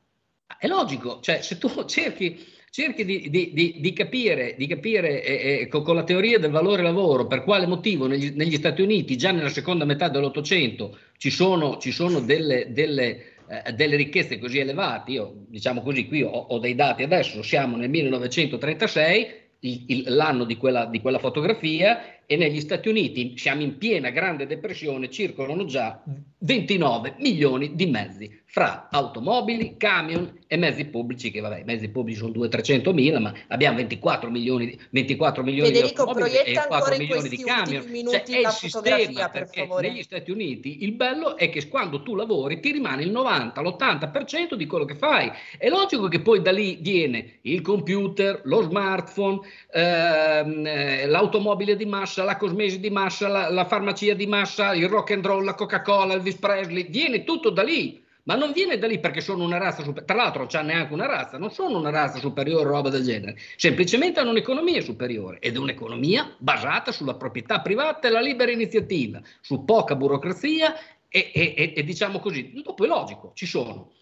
È 0.58 0.68
logico, 0.68 1.20
cioè 1.20 1.41
se 1.41 1.58
tu 1.58 1.70
cerchi, 1.84 2.39
cerchi 2.70 3.04
di, 3.04 3.30
di, 3.30 3.52
di, 3.52 3.76
di, 3.82 3.91
capire, 3.91 4.56
capire 4.70 5.22
eh, 5.22 5.60
eh, 5.64 5.68
con, 5.68 5.84
con, 5.84 5.95
la 5.95 6.06
teoria 6.06 6.39
del 6.39 6.50
valore 6.50 6.82
lavoro 6.82 7.28
per 7.28 7.43
quale 7.43 7.68
motivo 7.68 8.08
negli, 8.08 8.32
negli 8.36 8.56
Stati 8.56 8.82
Uniti 8.82 9.18
già 9.18 9.32
nella 9.32 9.50
seconda 9.50 9.84
metà 9.84 10.08
dell'Ottocento 10.08 10.97
ci 11.18 11.30
sono, 11.30 11.78
ci 11.78 11.91
sono 11.91 12.22
delle, 12.22 12.72
delle, 12.72 13.34
eh, 13.50 13.74
delle, 13.74 13.97
ricchezze 13.97 14.39
così 14.39 14.60
elevate, 14.60 15.12
io 15.12 15.43
diciamo 15.50 15.82
così, 15.82 16.08
qui 16.08 16.22
ho, 16.22 16.30
ho 16.30 16.58
dei 16.58 16.74
dati 16.74 17.04
adesso, 17.04 17.43
siamo 17.43 17.76
nel 17.76 17.89
1936, 17.89 19.28
il, 19.60 19.84
il, 19.88 20.04
l'anno 20.16 20.45
di 20.45 20.56
quella, 20.56 20.86
di 20.86 21.02
quella 21.02 21.20
fotografia 21.20 22.18
e 22.32 22.36
negli 22.36 22.59
Stati 22.59 22.89
Uniti 22.89 23.36
siamo 23.39 23.63
in 23.63 23.80
piena 23.80 24.11
grande 24.11 24.45
depressione, 24.45 25.09
circolano 25.09 25.65
già 25.65 26.03
29 26.38 27.15
milioni 27.17 27.73
di 27.73 27.88
mezzi 27.88 28.41
fra 28.52 28.88
automobili, 28.89 29.76
camion 29.78 30.39
e 30.47 30.58
mezzi 30.58 30.86
pubblici, 30.86 31.30
che 31.30 31.39
vabbè, 31.39 31.60
i 31.60 31.64
mezzi 31.66 31.88
pubblici 31.89 32.18
sono 32.18 32.32
200-300 32.32 32.93
mila, 32.93 33.20
ma 33.20 33.32
abbiamo 33.50 33.78
24 33.78 34.32
milioni, 34.32 34.76
24 34.89 35.43
milioni 35.43 35.72
Federico, 35.72 36.04
di 36.04 36.10
automobili 36.10 36.38
e 36.43 36.68
4 36.68 36.97
milioni 36.97 37.30
di 37.30 37.43
camion. 37.43 37.84
Cioè, 38.10 38.24
è 38.24 38.39
il 38.39 38.47
sistema, 38.47 39.30
perché 39.30 39.68
favore. 39.68 39.88
negli 39.88 40.02
Stati 40.02 40.32
Uniti 40.32 40.84
il 40.84 40.93
bello 40.93 41.38
è 41.38 41.52
che 41.52 41.68
quando 41.68 42.02
tu 42.02 42.16
lavori 42.16 42.60
ti 42.60 42.72
rimane 42.72 43.04
il 43.04 43.12
90, 43.12 43.62
l'80% 43.62 44.56
di 44.56 44.66
quello 44.66 44.86
che 44.86 44.95
fai. 44.95 45.32
È 45.56 45.70
logico 45.70 46.08
che 46.08 46.20
poi 46.20 46.41
da 46.41 46.52
lì 46.52 46.80
viene 46.82 47.38
il 47.41 47.62
computer, 47.62 48.41
lo 48.45 48.64
smartphone, 48.64 49.41
ehm, 49.72 50.66
eh, 50.66 51.06
l'automobile 51.06 51.76
di 51.76 51.86
massa, 51.86 52.24
la 52.24 52.36
cosmesi 52.36 52.80
di 52.80 52.89
massa, 52.89 53.28
la, 53.28 53.50
la 53.52 53.66
farmacia 53.66 54.16
di 54.16 54.26
massa, 54.26 54.74
il 54.74 54.89
rock 54.89 55.12
and 55.12 55.24
roll, 55.24 55.43
la 55.43 55.54
Coca-Cola, 55.54 56.16
Elvis 56.16 56.38
Presley, 56.38 56.89
viene 56.89 57.24
tutto 57.24 57.52
da 57.52 57.62
lì 57.62 58.08
ma 58.30 58.36
non 58.36 58.51
viene 58.51 58.77
da 58.77 58.86
lì 58.86 58.99
perché 58.99 59.21
sono 59.21 59.43
una 59.43 59.57
razza 59.57 59.82
superiore, 59.82 60.05
tra 60.05 60.15
l'altro 60.15 60.39
non 60.41 60.47
c'è 60.49 60.61
neanche 60.61 60.93
una 60.93 61.07
razza, 61.07 61.39
non 61.39 61.49
sono 61.49 61.80
una 61.80 61.89
razza 61.89 62.19
superiore 62.19 62.63
o 62.63 62.69
roba 62.69 62.89
del 62.89 63.03
genere, 63.03 63.36
semplicemente 63.55 64.19
hanno 64.19 64.30
un'economia 64.30 64.82
superiore 64.82 65.39
ed 65.39 65.55
è 65.55 65.57
un'economia 65.57 66.36
basata 66.38 66.91
sulla 66.91 67.15
proprietà 67.15 67.59
privata 67.61 68.07
e 68.07 68.11
la 68.11 68.21
libera 68.21 68.51
iniziativa, 68.51 69.19
su 69.41 69.65
poca 69.65 69.95
burocrazia 69.95 70.75
e, 71.07 71.32
e, 71.34 71.53
e, 71.57 71.73
e 71.75 71.84
diciamo 71.84 72.19
così, 72.19 72.61
dopo 72.63 72.84
è 72.84 72.88
logico, 72.88 73.32
ci 73.34 73.47
sono 73.47 73.93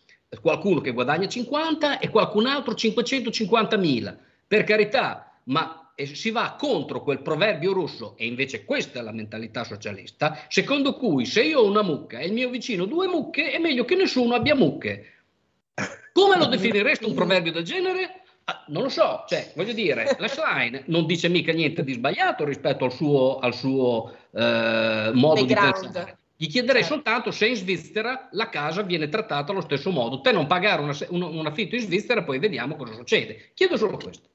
qualcuno 0.41 0.82
che 0.82 0.91
guadagna 0.91 1.30
50 1.30 1.99
e 1.99 2.09
qualcun 2.09 2.47
altro 2.47 2.73
550 2.73 3.78
mila, 3.78 4.17
per 4.45 4.65
carità, 4.65 5.39
ma 5.45 5.76
e 6.00 6.06
si 6.06 6.30
va 6.30 6.56
contro 6.60 7.02
quel 7.02 7.24
proverbio 7.24 7.74
russo, 7.74 8.14
e 8.18 8.28
invece 8.28 8.66
questa 8.66 9.00
è 9.00 9.02
la 9.02 9.12
mentalità 9.12 9.64
socialista, 9.64 10.45
secondo 10.48 10.93
cui 10.93 11.26
se 11.26 11.41
io 11.41 11.62
ho 11.62 11.66
una 11.66 11.82
mucca 11.82 12.20
e 12.20 12.28
il 12.28 12.34
mio 12.34 12.52
vicino 12.52 12.86
due 12.86 13.08
mucche, 13.08 13.50
è 13.50 13.58
meglio 13.58 13.84
che 13.84 13.95
nessuno 13.95 14.36
abbia 14.36 14.54
mucche. 14.54 15.14
Come 16.14 16.38
lo 16.38 16.45
definiresti 16.45 17.04
un 17.06 17.16
proverbio 17.16 17.52
del 17.52 17.64
genere? 17.64 18.22
Ah, 18.43 18.64
non 18.68 18.84
lo 18.84 18.89
so, 18.89 19.24
cioè, 19.28 19.52
voglio 19.56 19.74
dire, 19.74 20.16
la 20.20 20.28
Schlein 20.28 20.84
non 20.86 21.08
dice 21.08 21.30
mica 21.30 21.52
niente 21.52 21.84
di 21.84 21.93
sbagliato 21.93 22.45
rispetto 22.45 22.86
al 22.86 22.93
suo, 22.93 23.39
al 23.39 23.56
suo 23.56 24.16
eh, 24.34 25.10
modo 25.16 25.43
di 25.43 25.54
pensare. 25.56 26.18
Gli 26.36 26.48
chiederei 26.48 26.84
certo. 26.84 26.93
soltanto 26.93 27.32
se 27.32 27.48
in 27.48 27.56
Svizzera 27.56 28.30
la 28.34 28.50
casa 28.50 28.84
viene 28.84 29.10
trattata 29.10 29.52
allo 29.52 29.62
stesso 29.62 29.89
modo. 29.89 30.22
Te 30.22 30.32
non 30.32 30.45
pagare 30.45 30.84
una, 30.84 30.95
un, 31.10 31.24
un 31.24 31.45
affitto 31.48 31.74
in 31.74 31.82
Svizzera, 31.82 32.22
poi 32.22 32.38
vediamo 32.38 32.76
cosa 32.76 32.93
succede. 32.93 33.50
Chiedo 33.56 33.78
solo 33.78 33.98
questo. 33.98 34.30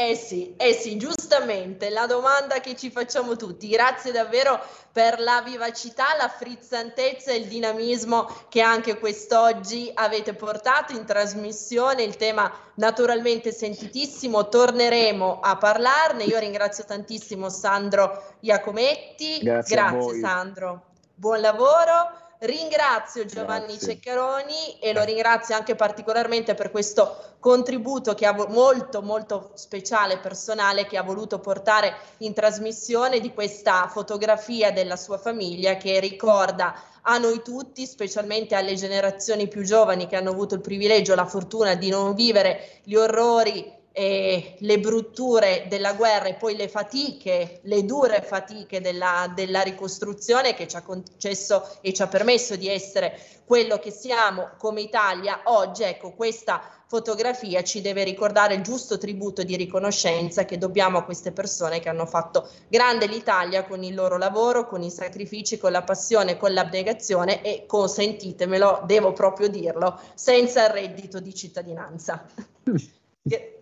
Eh 0.00 0.14
sì, 0.14 0.54
eh 0.56 0.74
sì, 0.74 0.96
giustamente, 0.96 1.90
la 1.90 2.06
domanda 2.06 2.60
che 2.60 2.76
ci 2.76 2.88
facciamo 2.88 3.34
tutti. 3.34 3.66
Grazie 3.66 4.12
davvero 4.12 4.60
per 4.92 5.18
la 5.18 5.42
vivacità, 5.44 6.14
la 6.16 6.28
frizzantezza 6.28 7.32
e 7.32 7.38
il 7.38 7.46
dinamismo 7.46 8.30
che 8.48 8.60
anche 8.60 9.00
quest'oggi 9.00 9.90
avete 9.92 10.34
portato 10.34 10.92
in 10.92 11.04
trasmissione. 11.04 12.04
Il 12.04 12.14
tema 12.14 12.48
naturalmente 12.74 13.50
sentitissimo, 13.50 14.48
torneremo 14.48 15.40
a 15.40 15.56
parlarne. 15.56 16.22
Io 16.22 16.38
ringrazio 16.38 16.84
tantissimo 16.84 17.48
Sandro 17.48 18.36
Iacometti. 18.38 19.40
Grazie, 19.40 19.74
Grazie 19.74 20.20
Sandro. 20.20 20.82
Buon 21.12 21.40
lavoro. 21.40 22.27
Ringrazio 22.40 23.24
Giovanni 23.24 23.76
Grazie. 23.76 23.94
Ceccaroni 23.94 24.78
e 24.78 24.92
lo 24.92 25.02
ringrazio 25.02 25.56
anche 25.56 25.74
particolarmente 25.74 26.54
per 26.54 26.70
questo 26.70 27.34
contributo 27.40 28.14
che 28.14 28.26
ha 28.26 28.46
molto 28.48 29.02
molto 29.02 29.50
speciale 29.54 30.14
e 30.14 30.18
personale 30.18 30.86
che 30.86 30.96
ha 30.96 31.02
voluto 31.02 31.40
portare 31.40 31.96
in 32.18 32.34
trasmissione 32.34 33.18
di 33.18 33.34
questa 33.34 33.88
fotografia 33.88 34.70
della 34.70 34.96
sua 34.96 35.18
famiglia 35.18 35.76
che 35.76 35.98
ricorda 35.98 36.80
a 37.02 37.18
noi 37.18 37.42
tutti, 37.42 37.86
specialmente 37.86 38.54
alle 38.54 38.74
generazioni 38.74 39.48
più 39.48 39.64
giovani 39.64 40.06
che 40.06 40.14
hanno 40.14 40.30
avuto 40.30 40.54
il 40.54 40.60
privilegio, 40.60 41.16
la 41.16 41.26
fortuna 41.26 41.74
di 41.74 41.88
non 41.88 42.14
vivere 42.14 42.80
gli 42.84 42.94
orrori 42.94 43.77
eh, 43.98 44.54
le 44.60 44.78
brutture 44.78 45.66
della 45.68 45.94
guerra 45.94 46.28
e 46.28 46.34
poi 46.34 46.54
le 46.54 46.68
fatiche, 46.68 47.58
le 47.64 47.84
dure 47.84 48.22
fatiche 48.22 48.80
della, 48.80 49.28
della, 49.34 49.62
ricostruzione 49.62 50.54
che 50.54 50.68
ci 50.68 50.76
ha 50.76 50.82
concesso 50.82 51.68
e 51.80 51.92
ci 51.92 52.00
ha 52.02 52.06
permesso 52.06 52.54
di 52.54 52.68
essere 52.68 53.18
quello 53.44 53.80
che 53.80 53.90
siamo 53.90 54.50
come 54.56 54.82
Italia 54.82 55.40
oggi. 55.46 55.82
Ecco, 55.82 56.12
questa 56.12 56.62
fotografia 56.86 57.64
ci 57.64 57.80
deve 57.80 58.04
ricordare 58.04 58.54
il 58.54 58.62
giusto 58.62 58.98
tributo 58.98 59.42
di 59.42 59.56
riconoscenza 59.56 60.44
che 60.44 60.58
dobbiamo 60.58 60.98
a 60.98 61.04
queste 61.04 61.32
persone 61.32 61.80
che 61.80 61.88
hanno 61.88 62.06
fatto 62.06 62.48
grande 62.68 63.08
l'Italia 63.08 63.64
con 63.64 63.82
il 63.82 63.96
loro 63.96 64.16
lavoro, 64.16 64.68
con 64.68 64.80
i 64.84 64.92
sacrifici, 64.92 65.58
con 65.58 65.72
la 65.72 65.82
passione, 65.82 66.36
con 66.36 66.52
l'abnegazione 66.52 67.42
e 67.42 67.64
consentitemelo, 67.66 68.82
devo 68.86 69.12
proprio 69.12 69.48
dirlo, 69.48 69.98
senza 70.14 70.66
il 70.66 70.72
reddito 70.72 71.18
di 71.18 71.34
cittadinanza. 71.34 72.24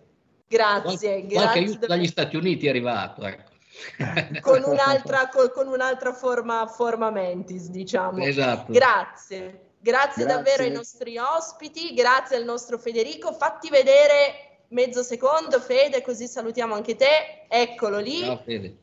Grazie, 0.47 1.25
Qual- 1.25 1.27
grazie. 1.27 1.59
aiuto 1.59 1.85
dagli 1.87 2.07
Stati 2.07 2.35
Uniti 2.35 2.67
è 2.67 2.69
arrivato. 2.69 3.25
Ecco. 3.25 3.55
con, 4.41 4.63
un'altra, 4.65 5.29
con, 5.29 5.51
con, 5.53 5.67
un'altra, 5.67 6.13
forma, 6.13 6.65
forma 6.67 7.11
mentis, 7.11 7.69
diciamo. 7.69 8.23
Esatto. 8.23 8.71
Grazie. 8.71 9.65
Grazie, 9.79 10.25
grazie 10.25 10.25
davvero 10.25 10.63
ai 10.63 10.71
nostri 10.71 11.17
ospiti, 11.17 11.93
grazie 11.93 12.35
al 12.35 12.43
nostro 12.43 12.77
Federico. 12.77 13.31
Fatti 13.31 13.69
vedere 13.69 14.63
mezzo 14.69 15.03
secondo, 15.03 15.59
Fede, 15.59 16.01
così 16.01 16.27
salutiamo 16.27 16.73
anche 16.73 16.95
te. 16.95 17.45
Eccolo 17.47 17.99
lì. 17.99 18.19
Ciao, 18.19 18.41
Fede. 18.43 18.77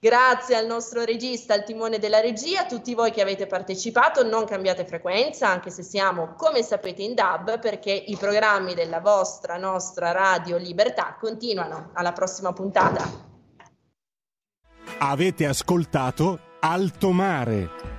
Grazie 0.00 0.54
al 0.54 0.66
nostro 0.66 1.04
regista, 1.04 1.54
al 1.54 1.64
timone 1.64 1.98
della 1.98 2.20
regia, 2.20 2.60
a 2.60 2.66
tutti 2.66 2.94
voi 2.94 3.10
che 3.10 3.20
avete 3.20 3.48
partecipato, 3.48 4.22
non 4.22 4.44
cambiate 4.44 4.84
frequenza, 4.84 5.48
anche 5.48 5.70
se 5.70 5.82
siamo, 5.82 6.34
come 6.36 6.62
sapete, 6.62 7.02
in 7.02 7.14
DAB, 7.14 7.58
perché 7.58 7.90
i 7.90 8.16
programmi 8.16 8.74
della 8.74 9.00
vostra, 9.00 9.56
nostra 9.56 10.12
Radio 10.12 10.56
Libertà 10.56 11.16
continuano. 11.18 11.90
Alla 11.94 12.12
prossima 12.12 12.52
puntata. 12.52 13.26
Avete 14.98 15.46
ascoltato 15.46 16.38
Alto 16.60 17.10
Mare. 17.10 17.97